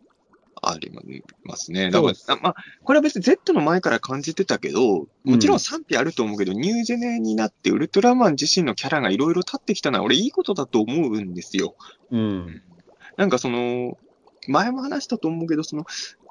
[0.62, 0.90] あり
[1.44, 1.90] ますね。
[1.90, 11.74] だからまあ、これは別に Z の前から感じてたけど、もちろん賛否あると思うけど、ニュージェネになってウルトラマン自身のキャラがいろいろ立ってきたのは俺いいことだと思うんですよ。
[12.10, 12.62] うん。
[13.16, 13.98] なんかその、
[14.48, 15.84] 前も話したと思うけど、その、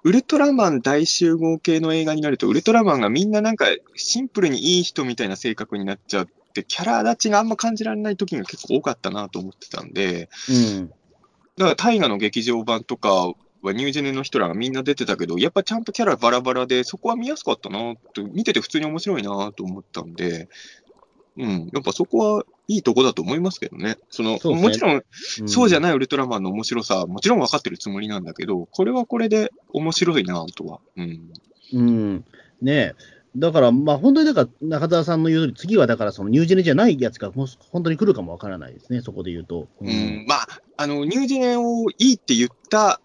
[0.03, 3.65] ウルトラマン大集合系の映画になると、ウルトラマンがみんななんか
[3.95, 10.87] シンプルにいい人みたいな性格になっちゃって、キャラ立ちがあんま感じられない時が結構多かったなと思ってたんで、うん。
[11.57, 13.33] だから大河の劇場版とか
[13.67, 17.95] はニュージェネの人らがみんな出てたけど、やっぱちゃんとキャラバラバラで、そこは見やすかったな
[18.33, 20.49] 見てて普通に面白いなと思ったんで、
[21.37, 23.97] うん、やっぱそこはいいとこだと思いますけどね。
[24.09, 25.03] その、そねもちろん、
[25.45, 25.93] そうじゃない。
[25.93, 30.79] ウルトラマンの面白さ、もちろん分かってるつもりなんだけど、これはこれで面白いなとは。
[30.95, 31.33] うん。
[31.73, 32.25] うん。
[32.61, 32.95] ねえ。
[33.37, 39.67] だから、まあ、本当にだから、中澤さんの言う通り、次はだから、そのニュージェネじゃないやつが、もう本当に来るかもわからないですね、そこで言うと。
[39.81, 40.25] ううん。
[40.27, 43.01] まあ、あの、ニュージェネをいいって言った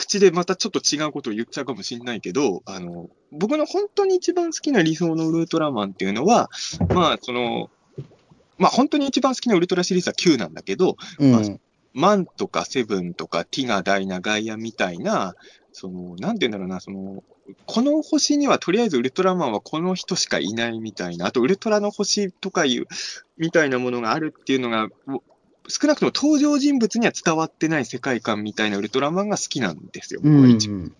[0.00, 6.48] 口でまたちょっと違うことを言っちゃうかもしれないけど、あの、僕の本当に一番好きな理想のウルトラマンっていうのは、
[6.88, 7.68] まあ、その、
[8.56, 11.32] まあ、本当に一番好きなウルトラシリーズは9なんだけど、うん。
[11.32, 11.42] まあ
[11.92, 15.34] マンとかセブンとかティガ、ダイナ、ガイアみたいな、
[15.72, 17.24] その、なんて言うんだろうな、その、
[17.66, 22.86] この星にはとりあえずウルトラマンはこの人しかいないみたいな、あとウルトラの星とかいう、
[23.38, 24.88] みたいなものがあるっていうのが、
[25.70, 30.92] 少なくとも登場人物には伝わってない世界観みたいなウルトラマンが好きなんですよ、うん僕は一番。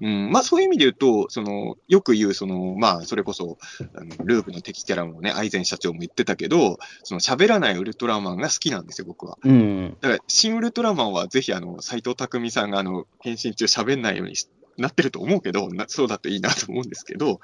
[0.00, 3.58] うん、まあそういう意味で言うと、その、よく言う、その、まあそれこそ、
[3.94, 9.38] あのルーブの敵キャラもね、アイゼン社長も言ってたけど、その喋らないウルトラマンが好きなんですよ、僕は。
[9.44, 9.96] うん。
[10.00, 17.40] だから、新ウルトラマンはぜひ、あの、斎藤匠さんが、あの、変身中喋んないようにしなってると思うけど、なそうだといいなと思うんですけど、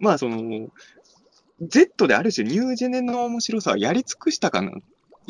[0.00, 0.68] まあ、その、
[1.60, 4.72] Z である種ニュージェネの面白さはやり尽くしたかな、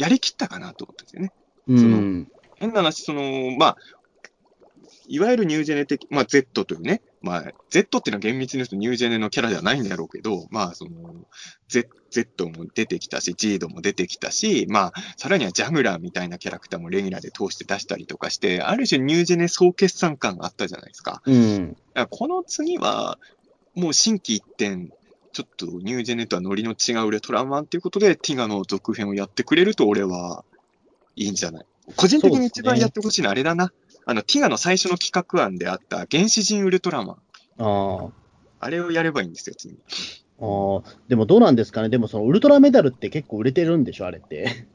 [0.01, 1.32] やりきったかなと思ったんですよね。
[1.68, 2.28] うん。
[2.56, 3.77] 変な話、その、まあ、
[5.09, 11.27] いわゆるニュージェネ的、まあ、Z というね、まあ、Z っていうのは厳密に言うとニュージェネのキャラではないんだろうけど、まあ、その、
[11.68, 21.20] Z, Z も出てきたし、ジードも出てきたし、まあ、さらにはジャグラーみたいなキャラクターもレギュラーで通して出したりとかして、ある種ニュージェネ総決算感があったじゃないですか。
[21.27, 21.68] うん。
[21.68, 23.18] だからこの次は、
[23.74, 24.93] もう新規一点、
[25.32, 30.44] ちょっとニュージェネとはノリの違うウルトラマンということで、ティガの続編をやってくれると俺は
[31.16, 31.66] いいんじゃない
[31.97, 33.73] 個人的に一番やってほしいのはあれだな。
[34.07, 37.16] あの、ティガの最初の企画案であった原始人ウルトラマン。
[37.59, 38.11] ああ。
[38.61, 39.77] あれをやればいいんですよ、次。
[40.40, 44.66] ああ、でもどうなんですかね、でもそのウルトラメダルって結構売れてるんでしょ、あれって。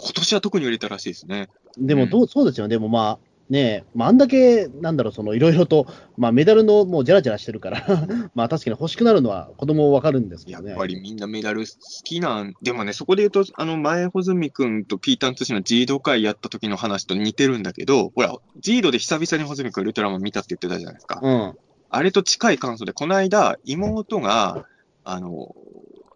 [0.00, 1.48] 今年は特に売れたらしいですね。
[1.76, 5.86] でもどう、そうですよね、でもまあ、ねえ、まあ、あんだけ、なんだろう、そのいろいろと、
[6.18, 7.82] まあ、メダルのもうジャラジャラしてるから、
[8.34, 10.70] まあ確かに欲しくなるのは子供わかるんですけどね。
[10.70, 11.66] やっぱりみんなメダル好
[12.04, 21.20] きなん、でもね、そこで言うと、あの、前穂積君とピータン通信のジード会やった時の話と似てるんだけど、ほら、ジードで久々に穂積君ウルトラマン見たって言ってたじゃないですか。
[21.22, 21.54] うん。
[21.90, 24.66] あれと近い感想で、この間、妹が、
[25.04, 25.54] あの、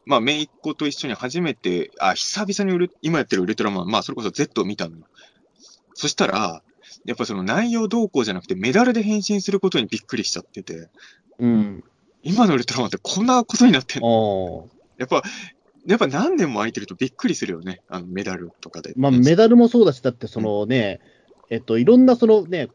[0.04, 5.04] まあ、姪っ子と一緒に初めて、あ、久々にウル今やってるウルトラマン、まあ、それこそ Z を見たのよ。
[5.94, 6.62] そしたら、
[7.04, 10.88] やっぱその内容動向じゃなくて、メダルで変身することにびっくりしちゃってて、
[11.38, 11.84] うん。
[12.22, 14.08] 今のウルトラマンってこんなことになってんの。
[14.08, 14.68] お
[14.98, 15.22] やっぱ、
[15.86, 18.92] やっぱ何年も空いてるとびっくりするよね、あのメダルとかで。
[18.96, 21.00] まあ、メダルもそうだし、だってそのね、
[21.50, 22.68] えっと、いろんなそのね、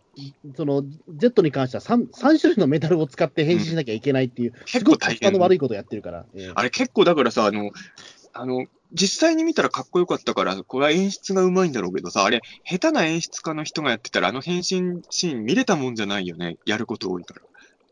[0.55, 0.83] その
[1.15, 5.31] Z に関しては 3, 3種類のメダルを使って変身しなきゃいけないっていう、結すごくコス構大変。
[5.31, 6.25] パの悪いことをやってるから。
[6.35, 6.51] ええ。
[6.53, 7.71] あれ結構だからさ、あの、
[8.33, 16.57] あの、実際に見たらかっこよかったから、これは演出がうまいんだろうけどさ、あれ、下手な演出家の人がやってたら、あの変身シーン見れたもんじゃないよね。
[16.65, 17.41] やること多いから。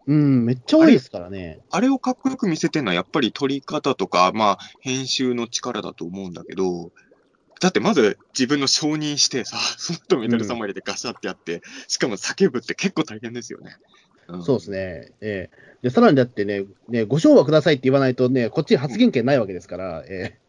[0.07, 1.59] うん、めっちゃ多いですからね。
[1.71, 6.91] あれをかっこよく見せてるのは、やっぱり撮り方とか、まあ、編集の力だと思うんだけど、
[7.59, 13.77] だってまず自分の承認してさ、 その後メダル3枚でガシャってやって、しかも叫ぶって結構大変ですよね。
[14.31, 15.11] んそうですね。
[15.21, 20.39] ええで、さらにだってね、ね、ご賞はくださいって言わないとね、こっちに発言権ないわけですから、え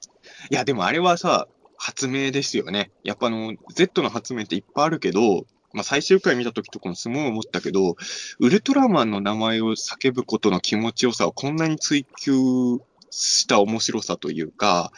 [0.50, 1.48] いや、でもあれはさ、
[1.78, 2.90] 発明ですよね。
[3.04, 7.96] やっぱあの、Z の発明っていっぱいあるけど、まあ最終回見た時とかもすごい思ったけど、
[8.38, 14.92] ウルトラマンの名前を叫ぶことの気持ちよさをこんなに追求した面白さというか、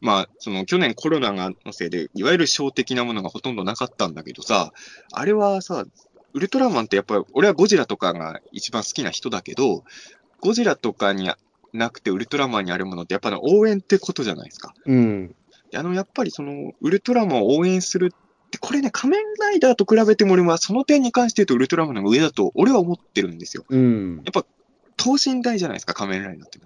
[0.00, 4.72] まあ、その去年コロナのせいで、いわゆる小的なものがほとんどなかったんだけどさ、
[5.12, 5.84] あれはさ、
[6.34, 9.84] ウルトラマンってやっぱり、俺はゴジラとかが一番好きな人だけど、
[10.40, 11.30] ゴジラとかに
[11.72, 14.74] なくてウルトラマンにあるものってやっぱり応援ってことじゃないですか。
[14.86, 15.34] えうん。
[15.74, 23.64] あの、やっぱりその、ウルトラマンを応援するって、これね、仮面ライダーと比べても俺はその点に関して言うとウルトラマンの上だと俺は思ってるんですよ。
[23.68, 24.24] うん。
[24.96, 26.58] 等身大じゃないですか、仮面ライダーって。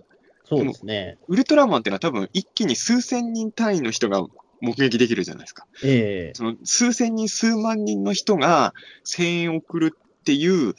[0.49, 1.19] そうですね。
[1.29, 4.25] ウルトラマンってのは多分一気に数千人単位の人が
[4.61, 5.67] 目撃できるじゃないですか。
[5.83, 8.75] ええその数千人、数万人の人が
[9.05, 10.75] 声援を送るっていう、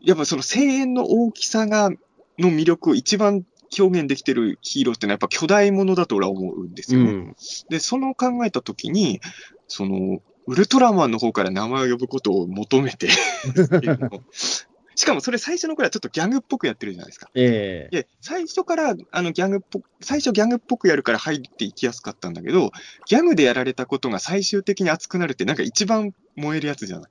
[0.00, 1.90] やっぱその声援の大きさが、
[2.38, 3.44] の魅力を一番
[3.78, 7.10] 表現できてるヒーローってのはやっぱ巨大ものだと俺は思うんですよね。
[7.10, 7.36] うん。
[7.68, 9.20] で、その考えたときに、
[9.68, 13.08] その、ウルトラマンの方から名前を呼ぶことを求めて
[15.00, 17.30] しかもそれ最初の頃はちょっとギャグっぽくやってるじゃないですか。
[17.34, 22.72] ええで、最初からあのギャグっぽく、最初ギャグっぽくやるから入っていきやすかったんだけど、
[23.06, 27.10] ギャグでやられたことが最終的に熱くなるってなんか一番燃えるやつじゃない。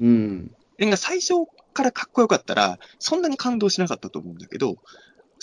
[0.00, 0.48] うん。
[0.76, 4.76] でなんか最初からかっこよかったら、そんなに感動しなかったと思うんだけど、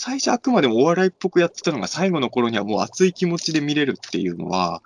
[0.02, 4.82] 最初あくまでもお笑いっぽくやってたのが最後の頃にはもう熱い気持ちで見れるっていうのは、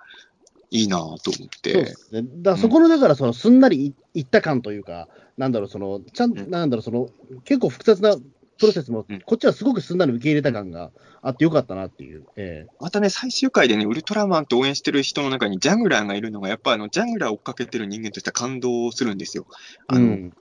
[0.72, 1.86] いいなぁと思っそうてで。
[1.86, 2.24] すね。
[2.38, 5.06] だそこの、だからそのすんなりいいった感というか、
[5.38, 7.10] なんだろう、その、ちゃん、うんなんだろう、その、
[7.44, 10.90] 結構複雑なプロセスもうん、こっちはすごくすんなり受け入れた感が
[11.22, 12.24] あってよかったなっていう。
[12.34, 19.46] えまたね、最終回でね、ウルトラマンと応援してる人の中にジャグラーがいるのが、やっぱあの、ジャグラーを追っかけてる人間としては感動するんですよ。
[19.48, 20.32] えあの、うん。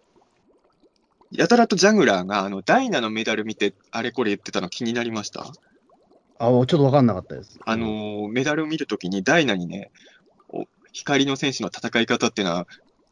[1.36, 5.42] やたらとジャグラーが、あの、ダイナのメダル見て、あれこれ言ってたの気になりました？
[6.40, 7.60] あ、ちょっとわかんなかったです。
[7.66, 9.92] あのーメダルを見るときに、ダイナにね、
[10.50, 12.68] お光の戦士の戦い方っていうのは、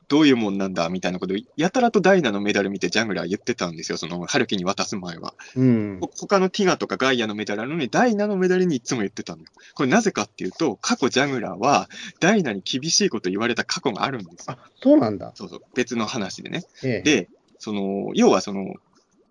[0.07, 5.33] どういうもんなんだみたいなことを、やたらとダイナのメダル見てジャングラー言ってたんですよ、その、春樹に渡す前は。
[5.55, 5.97] うん。
[6.01, 9.43] ほ他のティガとかガイアのメダルなのに、ダイナのメダルにいつも言ってたの。
[9.73, 11.89] これなぜかっていうと、過去ジャングラーは、
[12.19, 14.57] ダイナに厳しいこと言われた過去があるんですよ。
[14.59, 15.31] あ、そうなんだ。
[15.35, 16.65] そうそう、別の話でね。
[16.83, 17.01] ええ。
[17.03, 17.29] で、
[17.61, 18.73] その、要はその、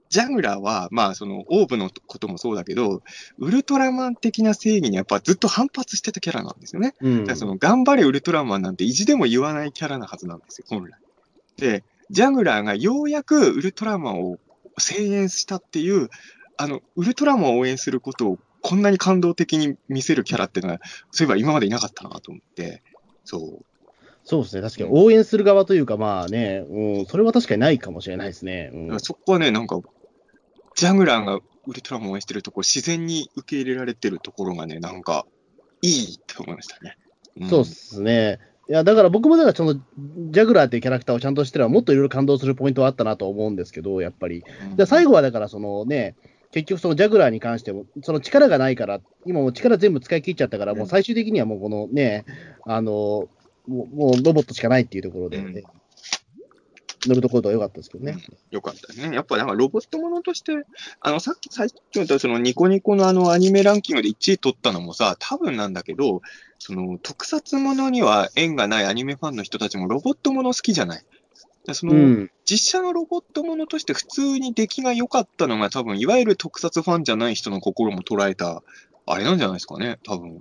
[0.08, 3.02] ジャングラーは、まあ、その、オーブのこともそうだけど、
[3.38, 6.94] ウルトラマン的な正義にやっぱずっと反発してたキャラなんですよね。
[7.00, 10.92] うんだからその、頑張れウルトラマンなんて意地でも言わないキャラなはずなんですよ、本来。
[11.56, 14.38] で、ジャングラーがようやくウルトラマンを
[14.78, 16.08] 声援したっていう、
[16.56, 20.80] あの、ウルトラマンを応援することをこんなに感動的に見せるキャラっていうのは、
[21.10, 22.82] そういえば今までいなかったなと思って、
[23.24, 23.64] そう。
[24.24, 24.62] そうですね。
[24.62, 28.70] 確かに応援する側というか、まあね、うん、それは確かにないかもしれないですね。
[28.72, 29.80] うんそこはね、なんか、
[30.76, 35.26] ジャングラーがウルトラマンを応援してるところ、自然に受け入れられてるところがね、なんか、
[35.82, 36.96] いいって思いましたね。
[37.44, 38.38] んそうですね。
[38.68, 44.44] いや、だから僕もだからその、ジャグラーっていうキャラクターをちゃんとしてれば、もっといろいろ感動するポイントはあったなと思うんですけど、やっぱり。
[44.70, 46.14] うんで最後はだから、そのね、
[46.52, 52.24] 結局そのジャグラーに関しても、その力がないから、今もう力全部使い切っちゃったから、うんもう最終的にはもうこのね、
[52.64, 53.28] あの、
[53.70, 55.62] もうもうロボットしかないっていうところで、ね
[57.06, 58.16] 乗るところとは良かったですけどね。
[58.50, 59.14] よかったね。
[59.14, 60.52] やっぱなんかロボットものとして、
[61.00, 66.20] あの、さっき、さっき言ったそのニコニコのあのアニメランキングで1位取ったのもさ、多分なんだけど、
[66.58, 71.02] その特撮ものには縁がないアニメファンの人たちもロボットもの好きじゃない。
[71.66, 72.30] でその、うん。
[72.44, 78.62] 実写のロボットものとして普通に出来が良かったのが多分、いわゆる特撮ファンじゃない人の心も捉えた、
[79.06, 80.40] あれなんじゃないですかね、多分。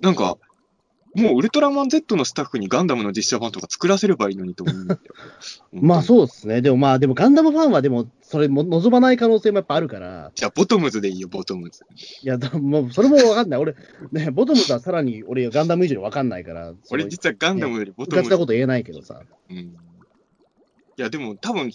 [0.00, 0.38] なんか、
[1.14, 5.00] もうウルトラマン Z のスタッフにガンダムの実写版とか作らせればいいのにと思うんだよ。
[5.72, 6.02] まあう。
[6.02, 6.62] そうですね。
[6.62, 11.84] でもまあ、でもガンダムファンはでも、それも望まない可能性もやっぱあるから、じゃあ、ボトムズでいいよ、ボトムズ。
[12.22, 13.60] いや、だもうそれもわかんない。
[13.60, 13.74] 俺、
[14.12, 19.22] ね、ボトムズはさらに俺、ガンダム以上にわかんないから、俺実はガンダムよりボトムズ部活なこと言えないけどさ。
[19.50, 19.76] うん
[20.96, 21.70] いや、でも多分、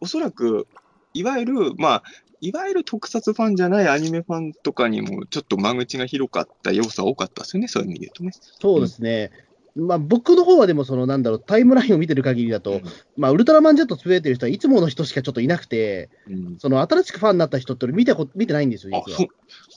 [0.00, 0.66] おそらく、
[1.12, 2.02] いわゆる、まあ、
[2.40, 8.32] いわゆる特撮ファンじゃないアニメファンとかにも、ちょっと間口が広かった要素は多かったですよね、そういう意味で言うとね。
[8.60, 9.30] そうですね。
[9.76, 12.82] まあ、僕の方はでも、その、なんだろう、タイムラインを見てる限りだと、うん
[13.16, 19.04] まあ、ウルトラマンジェットつぶやいてる人はいつもの人しかちょっといなくて、うんその、新しくファンになった人って俺見たこと、見てないんですよ。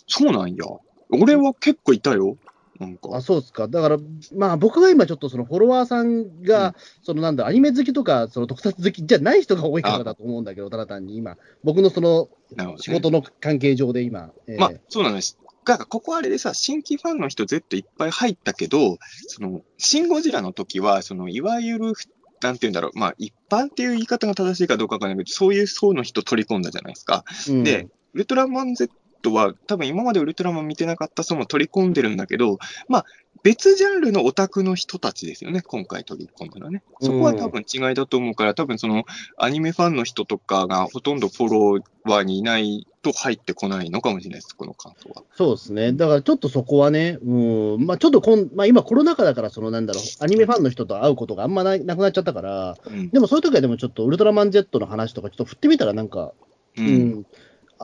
[0.07, 0.65] そうなんや。
[1.11, 2.37] 俺は結構いたよ。
[2.79, 3.09] なんか。
[3.13, 3.67] あ、そうですか。
[3.67, 3.97] だから、
[4.35, 12.29] まあ、僕が今ちょっとそのフォロワーさんが、そのなんだ、アニメ好きとか、その特撮好きじゃない人が多いからだと思うんだけど、ただ単に今、僕のその
[12.77, 15.37] 仕事の関係上で今、えーまあ、そうなんです。
[15.65, 18.97] だから、ここあれでさ、新規ファンの人 Z いっぱい入ったけど、
[19.27, 21.93] その、シン・ゴジラの時は、その、いわゆる、
[22.41, 27.23] なんて言うんだろう、まあ、一般っていう言い方が正しいかどうかわかんないけど、そういう層の人取り込んだじゃないですか。
[27.47, 28.93] うんで、ウルトラマン Z
[29.31, 32.57] は、多分今までウルトラマン見てなかった層も取り込んでるんだけど、
[32.89, 33.05] まあ、
[33.43, 36.81] 別ジャンルのオタクの人たちですよね、今回取り込んだのはね。
[37.01, 39.03] そこは多分違いだと思うから、多分その、
[39.37, 45.23] アニメファンの人とかがほとんどフォロワーにいないと入ってこないのかもしれないです、この感想は。
[45.35, 45.91] そうですね。
[45.91, 53.09] だからちょっとそこはね、うん、まあちょっとこん、まあ今コロナ禍だから、そのなんだろう、アニメファンの人と会うことがあんまななくなっちゃったから、うん。
[53.09, 56.31] でもそういう時はでもちょっとウルトラマン Z の話とかちょっと振ってみたらなんか、
[56.77, 57.25] ううんん、あ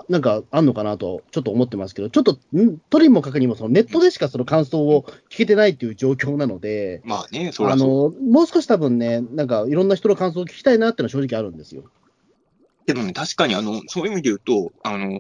[0.09, 2.77] なんかあんのかなと、ちょっと思ってますけど、ちょっと、ん？
[2.89, 7.75] とにもかくにもそのネットでしかその感想を聞けてないっていう状況なので、まあね、そりあ。
[7.75, 11.83] の、もう少し多分ね、なんかいろんな人の感想を聞きたいなっていうのは正直あるんですよ。
[12.85, 15.19] けどね、確かにあの、そういう意味で言うと、あの、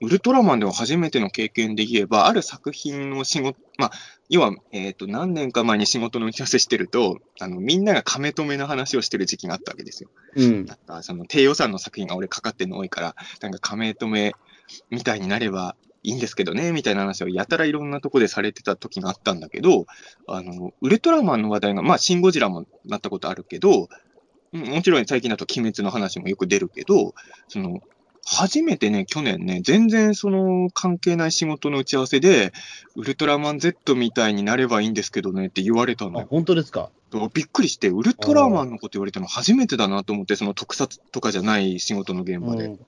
[0.00, 3.92] ウルトラマンでは初めての経験で言えば、ある作品の仕事、まあ、
[4.28, 10.10] 要は、えっ、と、何年か前に仕事の打ち合わせしてると、あの、みんなが亀止めの話をしてる時期があったわけですよ。
[10.36, 10.66] うん。
[10.66, 14.34] なんか、その、低予算の作品が俺かかってるの多いから、なんか亀止め
[14.90, 19.86] みたいになればいいんですけどね、みたいな話をやたらいろんなとこでされてた時があったんだけど、
[20.28, 23.88] あの、ウルトラマンの話題が、まあ、シン・ゴジラもなったことあるけど、
[24.52, 27.14] うんもちろん最近だと鬼滅の話もよく出るけど、
[27.48, 27.80] その、
[28.28, 32.52] 初めてね、去年ね、全然その関係ない仕事の打ち合わせで、
[32.96, 36.28] ウルトラマン Z みたいになればいいんですけどねって言われたのあ、よ。
[36.28, 36.90] 本当ですか？
[37.32, 42.64] びっくりして、ウルトラマンのこと言われたの初めてだなと思って、その特撮とかじゃない仕事の現場で。
[42.64, 42.80] うん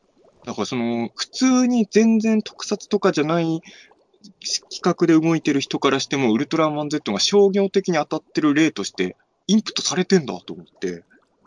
[0.45, 3.61] だからその、普通に全然特撮とかじゃない
[4.71, 9.17] 企画で動いてる人からしても、ウルトラマン Z が商業的に当たってる例として、
[9.47, 11.05] インプットされてんだと思って、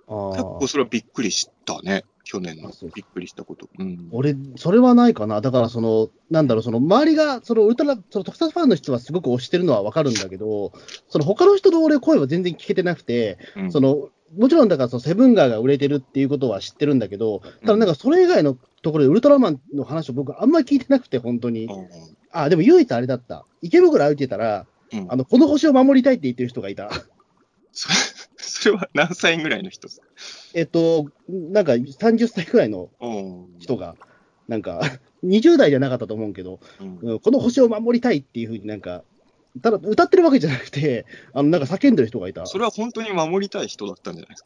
[0.07, 2.03] あー結構それはびっくりしたね。
[2.31, 3.67] 去年のびっくりしたこと。
[3.77, 4.07] うん。
[4.11, 5.41] 俺、それはないかな。
[5.41, 10.71] だから、その、なんだろう、その、周りが、その、ウルトラ、その、特撮ファンの人はすごく推してるのはわかるんだけど、
[11.09, 21.67] その、他の人の俺、声は全然聞けてなくて、うんその、もちろん、だから、その、セブンガーが売れてるっていうことは知ってるんだけど、ただ、なんか、それ以外のところで、ウルトラマンの話を僕、あんまり聞いてなくて、本当に。
[22.31, 23.45] あ、でも、唯一あれだった。
[23.61, 26.89] 池袋歩いてたら、うんあの、この星を守りたいって言ってる人がいた。
[27.73, 27.89] そ
[28.37, 30.07] それは何歳ぐらいの人ですか？
[30.53, 33.95] えっと、なんか30歳くらいのお人が、
[34.47, 34.81] なんか、
[35.23, 39.03] 20代じゃなかったと思うけど、うんうんこの星を守りたいっていうふうになんか、
[39.61, 42.45] ただ歌ってるわけじゃなくて、あのなんか叫んでる人がいた。
[42.45, 44.43] それは本当に守りたい人だったんじゃないです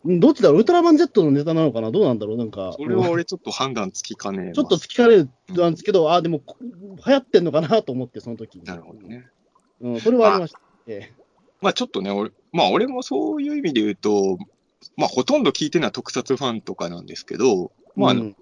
[0.06, 8.64] うんどっちだろう、ウルトラマン Z のネタなのかな、どうなんだろう、なんか、それは俺ちょっと判断つきかねえなちょっと突きかれるなんですけど、あでも、こ流行ってんのかなと思って、その時に。
[8.64, 9.26] なるほどね。
[9.80, 10.60] うん、それはありました。
[10.88, 11.26] ええ
[11.62, 14.38] まあちょっとね、俺、まあ俺もそういう意味で言うと、
[14.96, 18.36] まあほとんど聞いてるのは特撮ファンとかなんですけど、まあ、うん。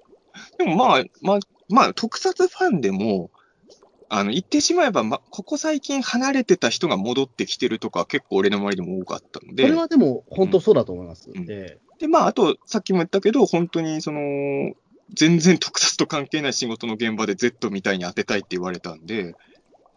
[0.58, 1.38] でもまあ、まあ、
[1.68, 3.30] まあ特撮ファンでも、
[4.08, 11.30] あの、言ってしまえば、ま、ここ最近離れてた人が戻ってきてるとか結構俺の周りでも多かったので、それはでも、本当そうだと思います。
[11.34, 11.46] うん。
[11.48, 11.78] え。
[11.98, 14.20] で、まああと、さっきも言ったけど、本当にその、
[15.14, 19.34] 全然特撮と関係ない仕事の現場で Z みたいに当てたいって言われたんで、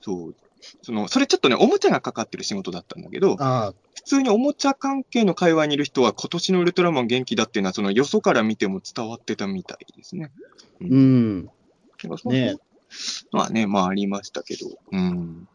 [0.01, 0.35] そう、
[0.81, 10.31] その、それちょっとね、おもちゃがかかってる仕事だったんだけどえ、ああ、普通におもちゃ関係の界隈にいる人は、今年のウルトラマン元気だっていうのは、そのよそから見ても伝わってたみたいですね。
[10.81, 11.49] うん、
[12.23, 12.55] うね。
[13.31, 14.67] まあね、まあありましたけど。
[14.91, 15.47] うん。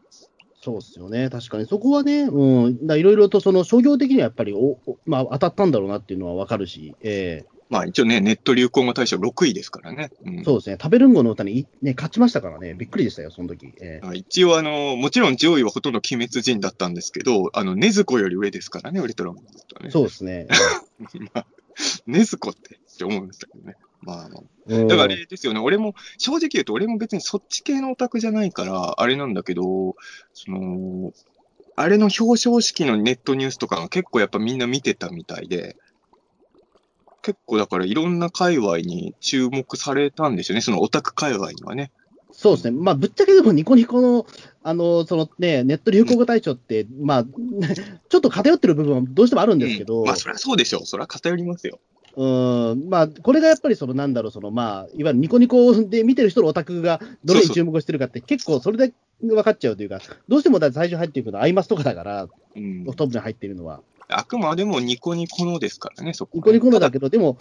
[0.61, 7.43] そうですよね、確かに、そこはね、うん、だいろいろとその商業的にはやっぱりお、おまあ、当たったんだろうなっていうのはわかるし、え
[7.73, 10.11] まあ一応ね、ネット流行語大賞6位ですからね。
[10.23, 19.89] うんえそうですね、食べるんごの歌にい、ね、勝ちましたからね、びっくりでしたよ、その時、ええあ一応あの、もちろん上位はほとんど鬼滅人だったんですけど、あの、ネズコより上ですからね、ウルトラマンだとね。
[19.89, 20.47] そうですね。
[21.33, 21.47] まあ、
[22.05, 23.75] ネズコってって思いましたけどね。
[24.01, 29.95] まあだからあれですよね、俺も、正直言うと俺も別にそっち系のオタクじゃないから、あれなんだけど、
[30.33, 31.11] その、
[31.75, 35.75] あれの表彰式のネットニュースとかが結構やっぱみんな見てたみたいで、
[37.23, 41.91] 結構だからいろんな界隈に注目されたんですよね、そのオタク界隈にはね。
[42.31, 44.25] そうですね、まあ、ぶっちゃけでもニコニコの、
[44.63, 47.23] あの、そのね、ネット流行語大賞って、まあ、
[48.09, 50.05] ちょっと偏ってる部分はどうしてもあるんですけど、うん。
[50.05, 51.79] まあそりゃそうでしょう、そりゃ偏りますよ。
[52.15, 63.81] うん、まあ、これがやっぱりその、なんだろう、その、まあ、いわゆるニコニコで見てる人のオタクがどれに注目してるかって、結構それで分かっちゃうというか、どうしてもだ最初入っていくのはアイマスとかだから、うん、トップに入ってるのは。
[64.13, 67.37] あくまでもニコニコのですからね、そこはニコニコのだけど、でも、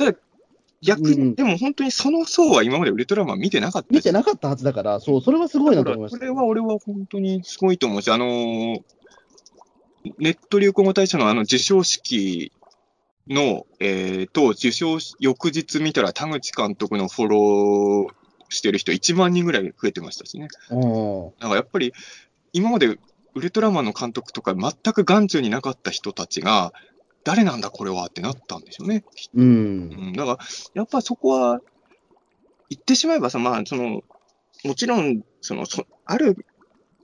[0.83, 6.19] 逆に、うんでも本当にその層は今までウルトラマン見てなかった見てなかったはずだから、そう、それはすごいなと思いました。
[6.19, 8.83] これは俺は本当にすごいと思うし、あのー
[10.19, 12.53] ネット流行語大賞のあの授賞式
[13.29, 18.15] の、えー、と、受賞し翌日見たら田口監督のフォロー
[18.49, 20.49] してる人1万人ぐらい増えてましたしね。
[20.71, 21.93] うんだからやっぱり
[22.53, 22.99] 今まで
[23.35, 26.73] ウルトラマンの監督とか全く眼中になかった人たちが、
[27.25, 29.05] 誰なんだこれはってなったんでしょうね。
[29.35, 29.41] う。
[29.41, 30.39] うんん、だから、
[30.75, 31.61] やっぱそこは、
[32.69, 34.03] 言ってしまえばさ、まあ、その、
[34.65, 36.45] もちろん、その、そある、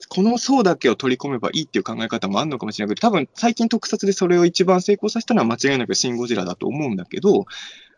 [0.09, 7.46] この層だけを取り込めばいいっていう考え方もあるのかもしれないけど、多分最近特撮でそれを一番成功させたのは間違いなくシン・ゴジラだと思うんだけど、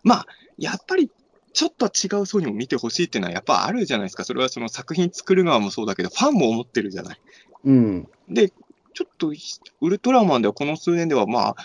[0.03, 0.27] まあ、
[0.59, 1.11] やっぱり、
[1.53, 4.25] ちょっと違う層にも見てほしいっていうのはやっぱあるじゃないですか。
[4.25, 7.21] それはその作品作る側もそうだけど、ファンも思ってるじゃない。
[7.65, 8.09] うん。
[8.29, 9.33] で、ちょっと、
[9.81, 11.57] ウルトラマンではこの数年では、まあ、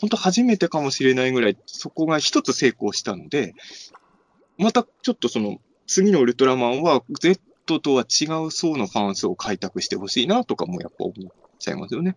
[0.00, 3.54] 本当初めてかもしれないぐらい、そこが一つ成功したので、
[4.58, 11.14] またちょっとその、次のウルトラマンは、Z とは違う層のファン層を開拓してほしいなとかもやっぱ思っ
[11.58, 12.16] ちゃいますよね。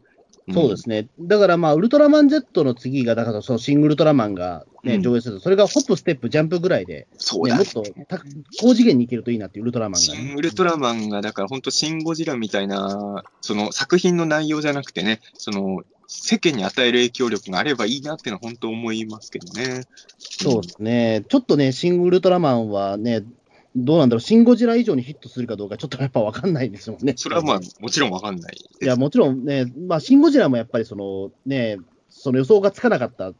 [0.53, 1.07] そうですね。
[1.19, 8.19] だからまあ、ウルトラマン Z の次が、だからそのシングルトラマンがね、うん上映すると、それがホップ、ステップ、ジャンプぐらいで、ね、そうだねもっとた
[8.59, 19.81] 高次元に行けるといいなっていうウルトラマンがシね、ン・ウルトラマンが、だから本当、シン・ゴジラみたいな、その作品の内容じゃなくてね、その、世間に与える影響力があればいいなっていうのは本当思いますけどね。
[20.19, 21.25] そうですね。
[21.27, 23.23] ちょっとね、シン・ウルトラマンはね、
[23.75, 27.13] どうなんだろう、シン・ゴジラ以上にヒットするかどうか、ちょっとやっぱ分かんないですもんね。
[27.17, 28.57] それはまあ、もちろんわかんない。
[28.81, 31.77] いや、もちろんね、まあ、シン・ゴジラもやっぱりそのね、
[32.25, 33.27] その予想がつかなかった。
[33.27, 33.35] うん。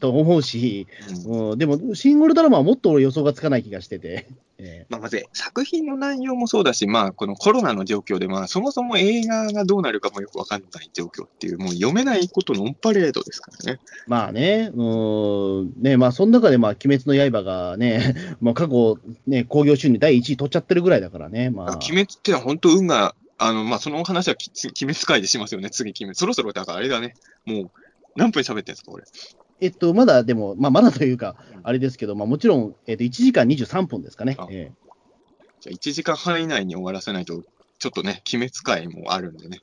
[0.00, 0.88] と思うし、
[1.28, 1.50] うん。
[1.52, 4.26] うん、でも、シン・ウルトラマンはもっと俺予想がつかない気がしてて、
[4.58, 13.78] えまあ、まず作品の内容もそうだし、まあ、このコロナの状況で、まあ、そもそも映画がどうなるかもよくわかんない状況っていう、もう読めないことのオンパレードですからね。
[14.08, 14.82] まあね、う
[15.66, 18.98] ん、ね、まあ、その中で、まあ、鬼滅の刃がね、 まあ、過去、
[19.28, 26.14] ね、興行収入第1位取っちゃってるぐらいだからね、まあ、鬼滅ってのは本当運が、あの、まあ、その話はき鬼滅会でしますよね、次鬼滅。
[26.14, 27.14] そろそろ、だからあれだね、
[27.44, 27.70] もう、
[28.16, 29.04] 何分喋ってんですか、俺。
[29.60, 34.46] えっと、まだでも、まあ、まだというかうん、あれですけど、まあ、もちろん、えっと、1時間23分ですかねあ。
[34.50, 34.84] ええ
[35.60, 37.42] じゃあ、1時間半以内に終わらせないと、
[37.78, 39.60] ちょっとね、鬼滅会もあるんでね。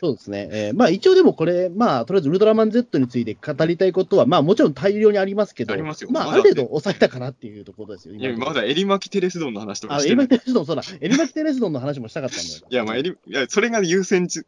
[0.00, 0.48] そうですね。
[0.52, 8.14] えーまあ一応でもこれ、まあとりあえずウルトラマン Z について語りたいことは、まあもちろん大量にありますけど、ありますよまあある程度抑えたかなっていうところですよ。
[8.14, 10.08] いや、今まだエリマキテレスドンの話とかあ、して。
[10.08, 12.66] エリマキテレスドン、そうだ、エリマキテレスドンの話もしたかったんだよ。
[12.70, 14.42] いや、まあ、エリ、いや、それが優先じ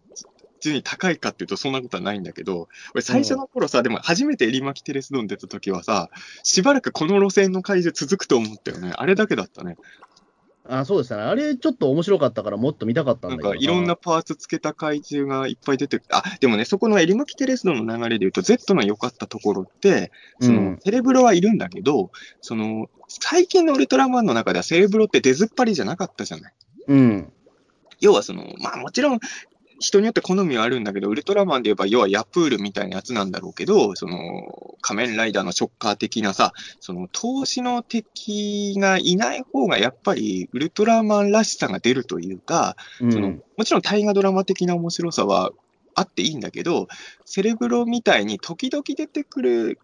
[0.60, 6.10] 順位高いかっていうとそんなことはないんだけど、俺最初の頃さ、でも初めてエリマキテレスドン出た時はさ、
[6.42, 8.92] しばらくこの路線の怪獣続くと思ったよね。
[8.94, 9.76] あれだけだったね。
[10.68, 11.22] あ、そうですね。
[11.22, 13.96] あれちょっと面白かったからもっと見たかったんなんだけどかいろんな。
[13.96, 16.16] パーツつけた怪獣がいっぱい出てくる。
[16.16, 22.10] あ、でもね、そこのエリマキテレスドンの流れで言うと、Z の良かったところって、その、うんセレブロはいるんだけど、
[22.40, 26.54] その、最近のウルトラマンの中ではセレブロって出ずっぱりじゃなかったじゃない。
[26.86, 27.32] うん。
[28.00, 29.20] 要はその、まあもちろん、
[29.80, 43.12] 人によって好みはあるんだけど、ウルトラマンで言えば、要はヤプールみたいなやつなんだろうけど、その、仮面ライダーのショッカー的なさ、その、投資の敵がいない方が、やっぱり、ウルトラマンらしさが出るというか、うん。
[43.12, 45.50] そのもちろん大河ドラマ的な面白さは
[45.94, 46.88] あっていいんだけど、
[47.24, 49.78] セレブロみたいに時々出てくる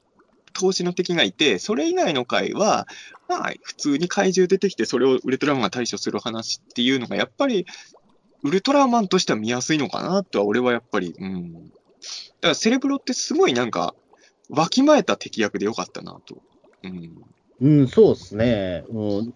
[0.52, 2.86] 投資の敵がいて、それ以外の回は、
[3.28, 7.66] まあ、普通に怪獣出てきて、それをウルトラマンが対処する話っていうのが、やっぱり、
[8.46, 11.52] ウルトラマンとしては見やすいのかなとは、俺はやっぱり、うん。
[11.52, 13.94] だからセレブロってすごいなんか、
[14.48, 16.38] わきまえた敵役でよかったなと。
[16.82, 17.24] うん。
[17.60, 18.84] うん、そうですね。
[18.88, 19.34] うん。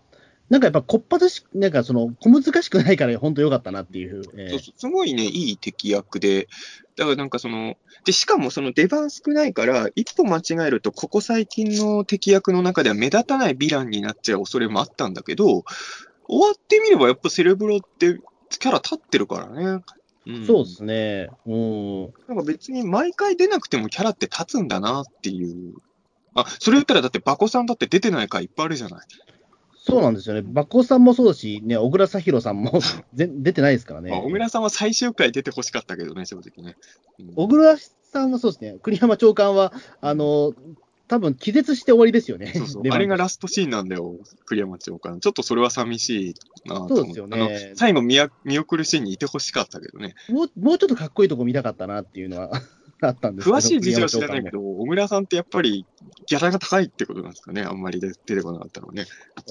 [0.50, 4.22] なんかやっぱ、こっぱずし、なんかその、小難しくないから、本当良かったなっていう。
[4.36, 6.48] えーそうそうすごいね、いい敵役で、
[6.96, 15.64] だからなんかその、で、しかもその出番少ないから、一歩間違えると、ここ最近の敵役の中では目立たないヴィランになっちゃう恐れもあったんだけど、
[16.26, 18.20] 終わってみればやっぱセレブロって
[18.58, 19.82] キャラ立ってるからね。
[20.26, 21.28] うんそうですね。
[21.46, 22.02] うん。
[22.28, 25.74] なんか別に毎回出なくてもキャラって立つんだなっていう。
[26.34, 29.06] あ、それ言ったらだってバコさんだって出てない回いっぱいあるじゃない。
[29.82, 30.42] そうなんですよね。
[30.44, 32.80] バッコさんもそうだし、ね、小倉沙弘さんも
[33.14, 34.10] ぜ出てないですからね。
[34.10, 36.76] まあ、小倉さんは最終回出てほしかったけどね、正直ね。
[37.18, 38.76] うん小倉さんはそうですね。
[38.82, 40.52] 栗山長官は、あの、
[41.10, 42.52] 多分気絶して終わりですよね。
[42.54, 44.16] そうそう あれがラストシーンなんだよ、
[44.46, 45.18] 栗山長官。
[45.18, 46.34] ちょっとそれは寂しい
[46.68, 50.14] なと思そうですよね最後見や、見送るシーンにいてほしかったけどね。
[50.28, 52.52] もう、もうちょっとかっこいいとこ見たかったなっていうのは
[53.02, 55.84] あったんです詳しい事情は知らないけ栗ど、小倉さんってやっぱり
[56.26, 57.62] ギャラが高いってことなんですかね。
[57.62, 59.06] あんまり出出てこなかったのね。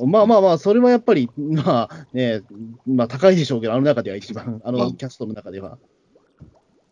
[0.07, 2.41] まあまあまあ、それはやっぱり、まあね、
[2.87, 5.71] まあ高いでしょうけど、あの中では一番、あまあのキャストの中では。
[5.71, 5.81] だか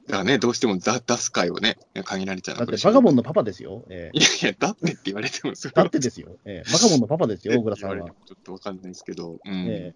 [0.09, 3.83] らね、どうしてもだ出す回をね、限られちゃうだってバカボンンのパパですよ。
[3.89, 6.37] ええいやいや、だってって言われても、それはだってですよ。
[6.45, 9.37] ええバカボンのパパですよ、小倉さんはちょっとわかんないですけど。
[9.43, 9.65] うん。
[9.67, 9.93] え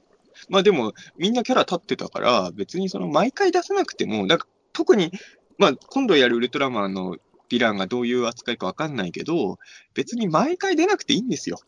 [0.50, 5.12] まあでも、みんなキャラ立ってたから、別にその毎回出さなくても、だから特に、
[5.58, 7.16] まあ今度やるウルトラマンの
[7.50, 9.60] ヴィランがどういう扱いかわかんないけど、
[9.94, 11.60] 別に毎回出なくていいんですよ。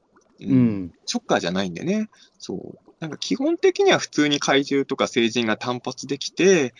[0.42, 0.92] うん。
[1.06, 2.10] ショッカーじゃないんでね。
[2.40, 2.80] そう。
[3.00, 6.74] なんか基本的には普通に怪獣とか成人が単発できて、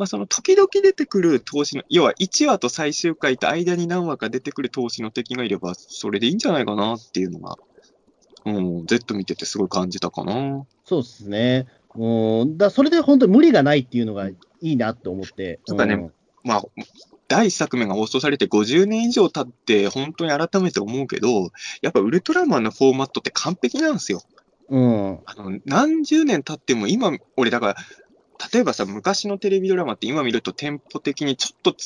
[0.00, 7.58] まあその時々出てくる投資の、要は1話と最終回と間に何話か出てくる投資の敵がいれば、それでいいんじゃないかなっていうのが、
[8.46, 10.64] うん、Z 見ててすごい感じたかな。
[10.86, 11.66] そうですね。
[11.94, 12.56] うん。
[12.56, 15.60] だそれで本当に無理がないっていうのがいいなって思って。
[15.66, 16.12] そうだねん
[16.44, 16.62] まあ、
[17.28, 21.50] 第一作目が放送されて50年以上経って、本当に改めて思うけど、
[21.82, 24.22] やっぱウルトラマンのフォーマットって完璧なんですよ。
[24.70, 25.18] うん。
[25.26, 27.76] あの、何十年経っても今、俺だから、
[28.52, 31.76] 例えばさ、昔のテレビドラマって今見るとテンポ的にちょっと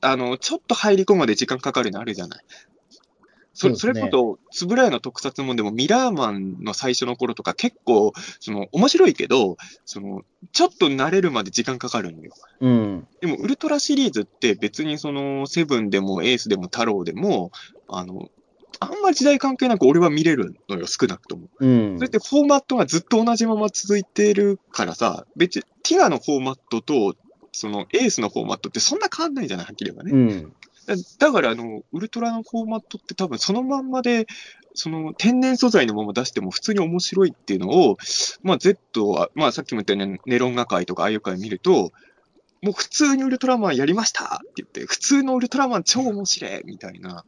[0.00, 2.44] あの、ちょっと入り込むまで時間かかるのあるじゃない？
[3.56, 10.22] そそそれこそ、つぶらやの特撮もんでも、ミラーマンの最初の頃とか結構、その、面白いけど、その、
[10.52, 12.32] ちょっと慣れるまで時間かかるのよ。
[12.60, 13.06] うん。
[13.20, 17.52] でも、ウルトラシリーズって別にその、セブンでもエースでも太郎でも、
[17.86, 18.28] あの、
[18.90, 21.48] あんまり時代関係なく俺は見れるのよ、少なくとも。
[21.60, 27.14] うんそれってフォーマットがずっと同じまま続いてるからさ、別にティガのフォーマットと、
[27.52, 30.12] そのエースのフォーマットってそんな変わんないじゃない、はっきり言えばね。
[30.12, 30.52] うん。
[30.86, 34.26] だだから、あの、ウルトラのフォーマットって多分そのまんまで、
[34.74, 37.96] その天然素材のまま出しても普通に面白いっていうのを、
[38.42, 41.92] まあ Z は、まあさっきも言ったようにネロンガ会とかああいう会見ると、
[42.60, 47.24] もう普通にウルトラマンやりましたって言って、普通のウルトラマン超面白いみたいな、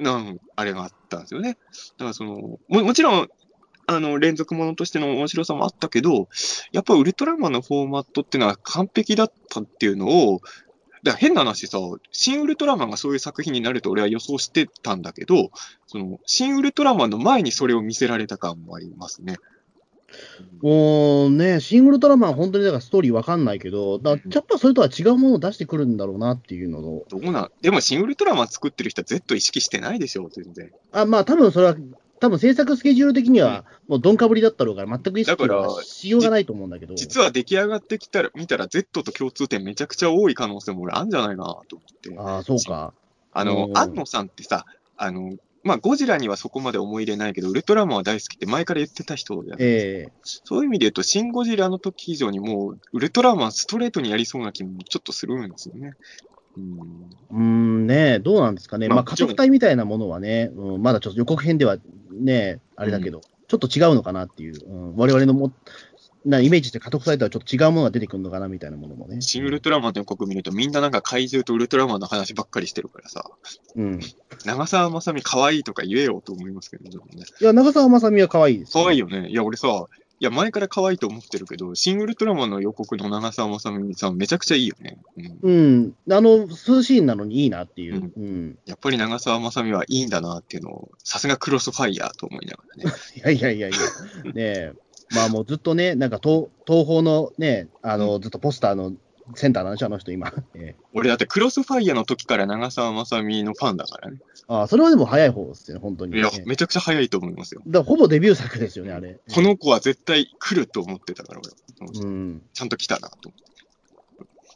[0.00, 1.56] なん、あれがあったんですよね。
[1.98, 3.28] だからその、ももちろん、
[3.86, 6.28] あの、連続ものとしての面白さもあったけど、
[6.72, 10.40] やっぱウルトラマンのフォーマットっていうのは完璧だったっていうのを、
[11.02, 11.78] だから変な話さ、
[12.12, 15.50] 新ウルトラマンがそういう作品になると俺は予想してたんだけど、
[15.86, 19.36] その、新ウルトラマンの前にそれを見せられた感もありますね。
[20.62, 30.70] もうね、シン・ウルトラマン、本当にだからストーリーわかんないけど、だやっぱそれとは違うものを出してくるんだろうなっていうのを、どうなんでも新ウルトラマン作ってる人は Z 意識してないでしょ、全然。
[30.92, 31.76] あまあ多分それは、
[32.20, 42.18] 多分制作スケジュール的には、もうどんかぶりだったろうから、全く意識はしようがないと思うんだけど、実は出来上がってきたら、見たら Z と共通点めちゃくちゃ多い可能性も俺あるんじゃないかなと思って。
[42.18, 42.94] ああ、そうか。
[43.32, 44.64] あのう、ん安野さんってさ、
[44.96, 45.32] あの、
[45.64, 49.56] まあ、ゴジラにはそこまで思い入れないけど、ウルトラマンは大好きって前から言ってた人だよね。
[49.60, 55.94] ええそういう意味で言うと、シン・ゴジラの時以上にもう、ウルトラマンストレートにやりそうな気もちょっとするんですよね。
[56.56, 56.78] うん。
[57.30, 58.88] うーんね、どうなんですかね。
[58.88, 61.78] まあまあ、家族隊みたいなものはね、うん、まだちょっと予告編では
[62.12, 65.52] ね、あれだけど、ちょっと違うのかなっていう、うん、我々のも
[66.24, 69.20] なイメージして家族隊とはちょっと違うものが出てくるのかなみたいなものもね。
[69.20, 73.30] シン・ウルトラマンの予告見ると、みんななんか怪獣とウルトラマンの話ばっかりしてるからさ、
[73.76, 74.00] うん。
[74.44, 76.90] 長澤まさみ可愛いとか言えよと思いますけどね。
[77.40, 79.28] いや、長澤まさみは可愛いです、可愛いよね。
[79.28, 79.86] いや、俺さ、
[80.20, 84.96] いや、前から可愛いと思ってるけど、シン・ウルトラマンの予告の長澤まさみさん、めちゃくちゃいいよね。
[85.42, 85.94] うん。
[86.06, 86.14] うん。
[86.14, 88.12] あの、涼しいなのにいいなっていう。
[88.16, 88.58] うん。
[88.64, 92.96] やっぱり長澤まさみはいいんだなっていうのを、さすがクロスファイヤーと思いながらね。
[93.16, 94.32] いやいやいやいや。
[94.32, 94.72] ねえ。
[95.14, 98.92] まあもうずっとね、なんか東東宝のね、あの、ずっとポスターの
[99.34, 100.32] センターなんでしょ、あの人今。
[100.54, 104.18] ええ俺だってクロスファイヤーの時から長澤まさみのファンだからね。
[104.48, 106.18] ああ、それはでも早い方ですよね、本当に、ね。
[106.18, 107.62] いやええ、めちゃくちゃ早いと思いますよ。
[107.66, 109.18] だからほぼデビュー作ですよね、あれ。
[109.32, 112.00] この子は絶対来ると思ってたから、俺。
[112.02, 112.42] うん。
[112.52, 113.54] ちゃんと来たなと思って。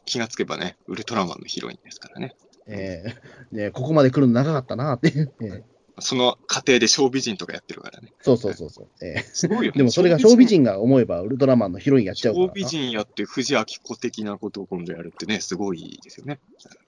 [0.05, 2.35] 気がつけばね、ウルトラマンのヒロインですからね。
[2.67, 3.03] え
[3.51, 5.29] えねえここまで来るの長かったなって。
[5.41, 5.63] ええ
[6.01, 8.11] その過程で小美人とかやってるからね。
[8.21, 8.87] そうそうそうそう。
[9.01, 9.77] ええすごいよね。
[9.77, 12.51] でもそれが小美人が思えば、ウルトラマンのヒロインやっちゃうからな。
[12.51, 16.39] 小美人やって藤明子的なことを今度やるってね、すごいですよね。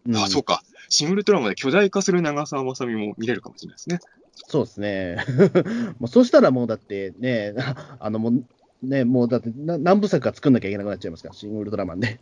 [0.08, 0.64] うんあ、そうか。
[0.90, 4.00] シングルトラマンで巨大化する長澤まさみも見れるかもしれないですね。
[4.48, 5.18] そうですね。
[6.00, 7.54] もうそしたらもうだってね、
[8.00, 8.44] あのもう、
[8.82, 12.20] ね、もうだってな何部作か作んなきゃいけなくなっちゃいますから、シン・ウルトラマンで。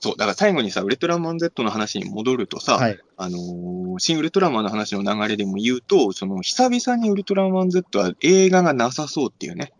[0.00, 2.98] そう、だから最後にさ、ウルトラマン Z の話に戻るとさ、はい。
[3.16, 9.72] あのーシン・ウルトラマンの話の流れでも言うと、その、久々にウルトラマン Z は映画がなさそうっていうね、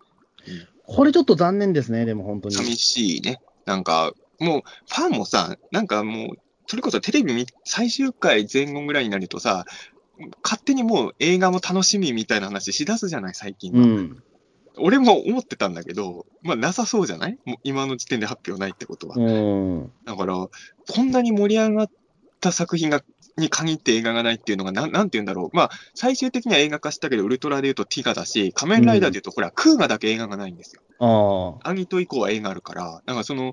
[0.86, 2.54] これちょっと残念ですね、でも本当に。
[2.54, 3.40] 寂しいね。
[3.64, 9.64] なんか、もう、ファンもさ、なんかもう、それこそテレビ見最終回前後ぐらいになるとさ、
[10.42, 13.80] 勝手にもう映画も楽しみみたいな話しだすじゃない、最近は。
[13.80, 14.22] うん。
[14.78, 17.38] 俺も思ってたんだけど、まあ、なさそうじゃない？
[17.44, 19.16] もう今の時点で発表ないってことは。
[19.16, 19.92] うん。
[20.04, 20.50] だから、こ
[21.02, 21.90] んなに盛り上がっ
[22.40, 23.02] た作品が、
[23.38, 25.56] に限って映画がないっていうのが、なん、なんて言うんだろう。
[25.56, 30.82] まあ、最終的には映画化したけど、ウルトラで言うとティガだし、仮面ライダーで言うと、ほら、クーガだけ映画がないんですよ。
[30.98, 31.70] ああ。
[31.70, 33.52] アギト以降は映画あるから、なんかその、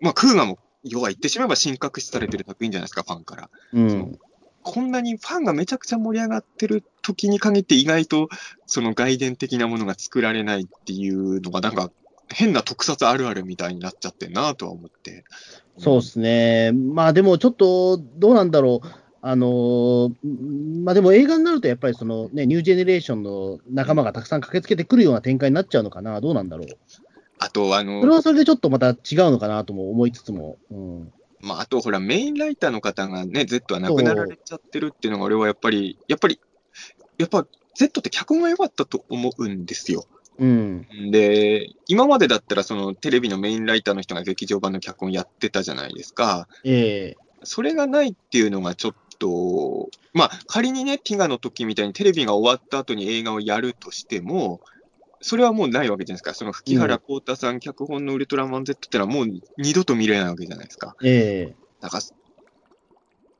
[0.00, 3.50] まあ、クーガも、要は言ってしまえば神格視されてる作品じゃないですか、ファンから。
[3.72, 4.18] うん。
[4.62, 8.28] こんなにファンがめちゃくちゃ盛り上がってる時に限って意外と
[8.66, 11.90] その外伝的なものが作られないっていうのがなんか
[12.32, 15.24] 変な特撮あるあるみたいになっちゃってんなとは思って。
[15.78, 16.72] そうですね。
[16.72, 18.88] まあでもちょっと、どうなんだろう。
[19.22, 20.14] あのー
[20.82, 26.20] まあでも映画になるとやっぱりそのね、ニュージェネレーションの仲間がたくさん駆けつけてくるような展開になっちゃうのかな。
[26.20, 26.68] どうなんだろう。
[27.38, 28.96] あと、あそれの、はそれでちょっとまた違う
[29.30, 30.56] のかなとも思いつつも。
[30.70, 31.12] うん。
[31.40, 36.40] まあ、あとほらメインライターの方がね、Z は亡くなられちゃってるっていうのが俺はやっぱり、やっぱり、
[37.18, 40.06] やっぱ Z って脚本が良かったと思うんですよ。
[40.38, 40.86] うん。
[41.10, 46.48] で、今までだったらそのテレビのメインライターの人が劇場版の脚本やってたじゃないですか。
[46.64, 54.60] ええそれがないっていうのがちょっと、まあ、仮にね、ティガの時みたいにテレビが終わった後に映画をやるとしても、
[55.20, 56.34] それはもうないわけじゃないですか。
[56.34, 59.26] その吹原幸太さん脚本のウルトラマン Z ってのはもう
[59.58, 60.96] 二度と見れないわけじゃないですか。
[61.02, 62.00] ええなんか、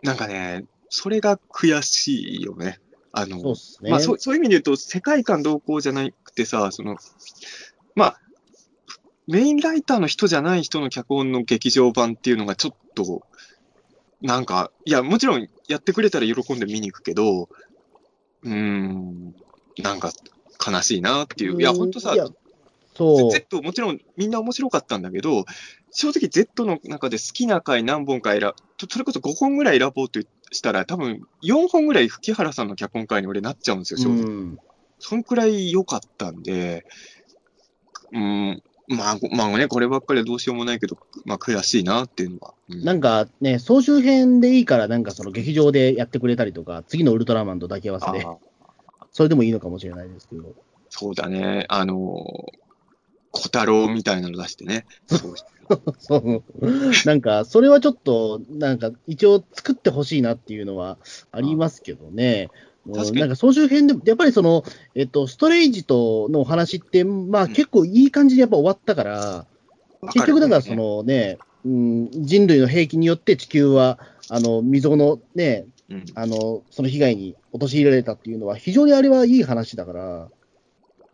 [0.02, 2.78] なんかね、それが悔しいよね。
[3.12, 3.90] あの、そうね。
[3.90, 6.96] まあそう、そういう意味で言うと、世界観同行じゃなくてさ、その、
[7.94, 8.20] まあ、
[9.26, 13.22] メインライターの人じゃない人の脚本の劇場版っていうのがちょっと、
[14.20, 17.48] なんか、いや、もちろんやってくれたら喜んで見に行くけど、
[18.42, 19.34] うーん、
[19.78, 20.12] なんか
[20.64, 21.60] 悲しいなっていう。
[21.60, 22.14] いや、ほんとさ
[22.94, 23.30] そう。
[23.32, 25.44] Z もちろんみんな面白かったんだけど、
[25.90, 28.54] 正直 Z の中で好きな回何本か選ぶ、
[28.90, 30.20] それこそ5本ぐらい選ぼうと
[30.52, 34.24] したら、多分4本ぐらい吹原さんの脚本会に俺なっちゃうんですよ、正直。
[34.24, 34.58] うん。
[34.98, 36.84] そんくらい良かったんで、
[38.12, 42.54] うん、まあ、ごまあね、こればっかりはどうしようもないけど、まあ悔しいなっていうのは。
[42.68, 48.26] うんなんかね、総集編でいいから、なんかその劇場でやってくれたりとか、次のウルトラマンと抱き合わせで、
[49.12, 50.54] それでもいいのかもしれないですけど。
[50.88, 52.46] そうだね、あの
[53.32, 54.86] 小太郎みたいなの出してね。
[55.06, 55.34] そ う
[55.98, 56.42] そう。
[57.06, 60.98] なんか、それはちょっと、なんか、一応作ってほしいなっていうのは
[61.30, 62.48] ありますけどね。
[62.86, 64.64] なんか、総集編でも、やっぱりその、
[64.94, 69.46] えっと、ストレイジとのお話って、まあ、うん結構いい感じでやっぱ終わったから、
[70.12, 80.28] 結局だからそ、のね、うん、人類の兵器によって地球は、あの、未曾有のね、うんあの、その被害に陥られたっていうのは、非常にあれはいい話だから、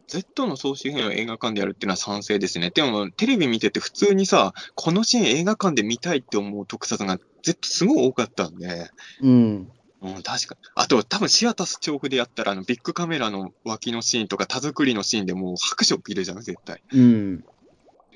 [0.08, 2.70] Z の総集編を映画館でやるっていうのは賛成ですね。
[2.70, 8.88] でも、テレビ見てて普通にさ、このシーン映画館で見たいって思う特撮が Z すごい多かったんで、
[9.20, 9.68] うん。
[10.02, 10.60] うん、確かに。
[10.76, 16.82] あと、多分シアタス調布でやったら、あの、ビッグカメラの脇のシーンとか、田作りのシーンでもう拍手を切るじゃん、絶対。
[16.92, 17.44] うん。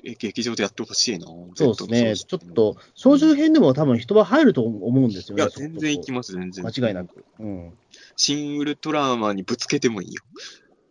[0.03, 1.27] え劇場でやってほしいな。
[1.55, 2.15] そうですね。
[2.15, 5.43] ちょのっと、総集編でも多分人は入ると思うんですよね。
[5.43, 6.65] いや、全然行きます、全然。
[6.65, 7.23] 間違いなく。
[7.39, 7.73] うん。
[8.15, 10.23] 新ウルトラマンにぶつけてもいいよ。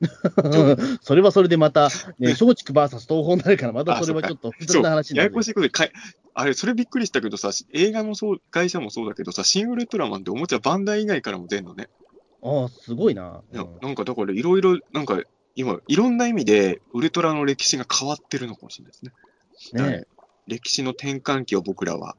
[1.03, 5.93] それはそれでまた、ね、 松竹 VS 東宝になるから、またそれはちょっと複雑な話になるややこしいことでかい、
[6.35, 11.89] あれ、それびっくりしたけどさ、映画のそう会社もそうだけどさ、新ウルトラマンっておもちゃバンダイ以外からも出んのね。
[12.43, 13.43] ああ、すごいな。
[13.53, 15.21] いやうんなんかだからいろいろ、なんか
[15.57, 18.99] 今、いろんな意味でウルトラの歴史が変わってるのかもしれないで
[19.59, 19.83] すね。
[19.83, 20.05] ね
[20.47, 22.17] 歴史の転換期を僕らは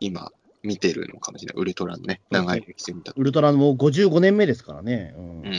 [0.00, 0.32] 今
[0.62, 1.62] 見てるのかもしれない。
[1.62, 3.20] ウルトラのね、長い歴史を見たと。
[3.20, 5.14] ウルトラも55年目ですからね。
[5.16, 5.54] うんうんうん。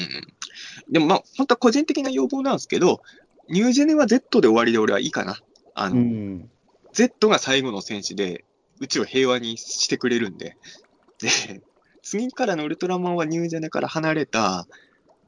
[0.90, 3.02] でもまあ、本当は個人的な要望なんですけど、
[3.50, 5.38] ニュージェネは Z で終わりで俺はいいかな。
[5.74, 6.50] あの、うん
[6.94, 8.44] Z が最後の戦士で、
[8.80, 10.58] うちを平和にしてくれるんで。
[11.20, 11.62] で、
[12.04, 14.68] 次からのウルトラマンはニュージェネから離れた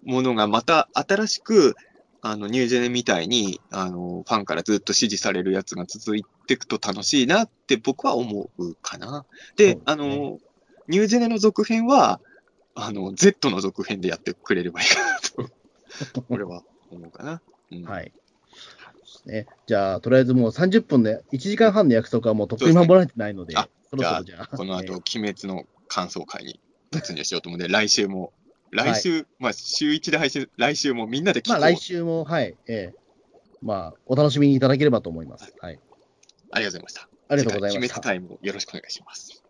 [0.05, 1.75] ものがまた新しく、
[2.21, 9.25] あの、ニュージェネみたいに、あの、ファンからずっと支持されるやつが続いていくと楽しいなって僕は思うかな。
[9.57, 10.39] で、あの、
[10.87, 12.21] ニュージェネの続編は、
[12.75, 15.19] あの、Z の続編でやってくれればいいかな
[16.15, 17.41] と、 俺は思うかな。
[17.71, 18.13] うんはい。
[19.25, 26.59] ね、じゃあ、とりあえずもう30分で、1時間半の約束はもうとっくに守られてないので、あそろそろじゃあ、この後、ね鬼滅の感想会に
[26.91, 28.33] 突入しようと思うんで、来週も、
[28.73, 31.59] 来週、まあ、週1で配信、来週もみんなで聞こう。
[31.59, 33.03] まあ来週も、はい、ええ
[33.61, 35.53] まあ、お楽しみにいただければと思います。
[35.59, 35.79] はい。
[36.51, 37.09] ありがとうございました。
[37.29, 38.01] ありがとうございました鬼滅。
[38.03, 39.42] タイムをよろしくお願いします。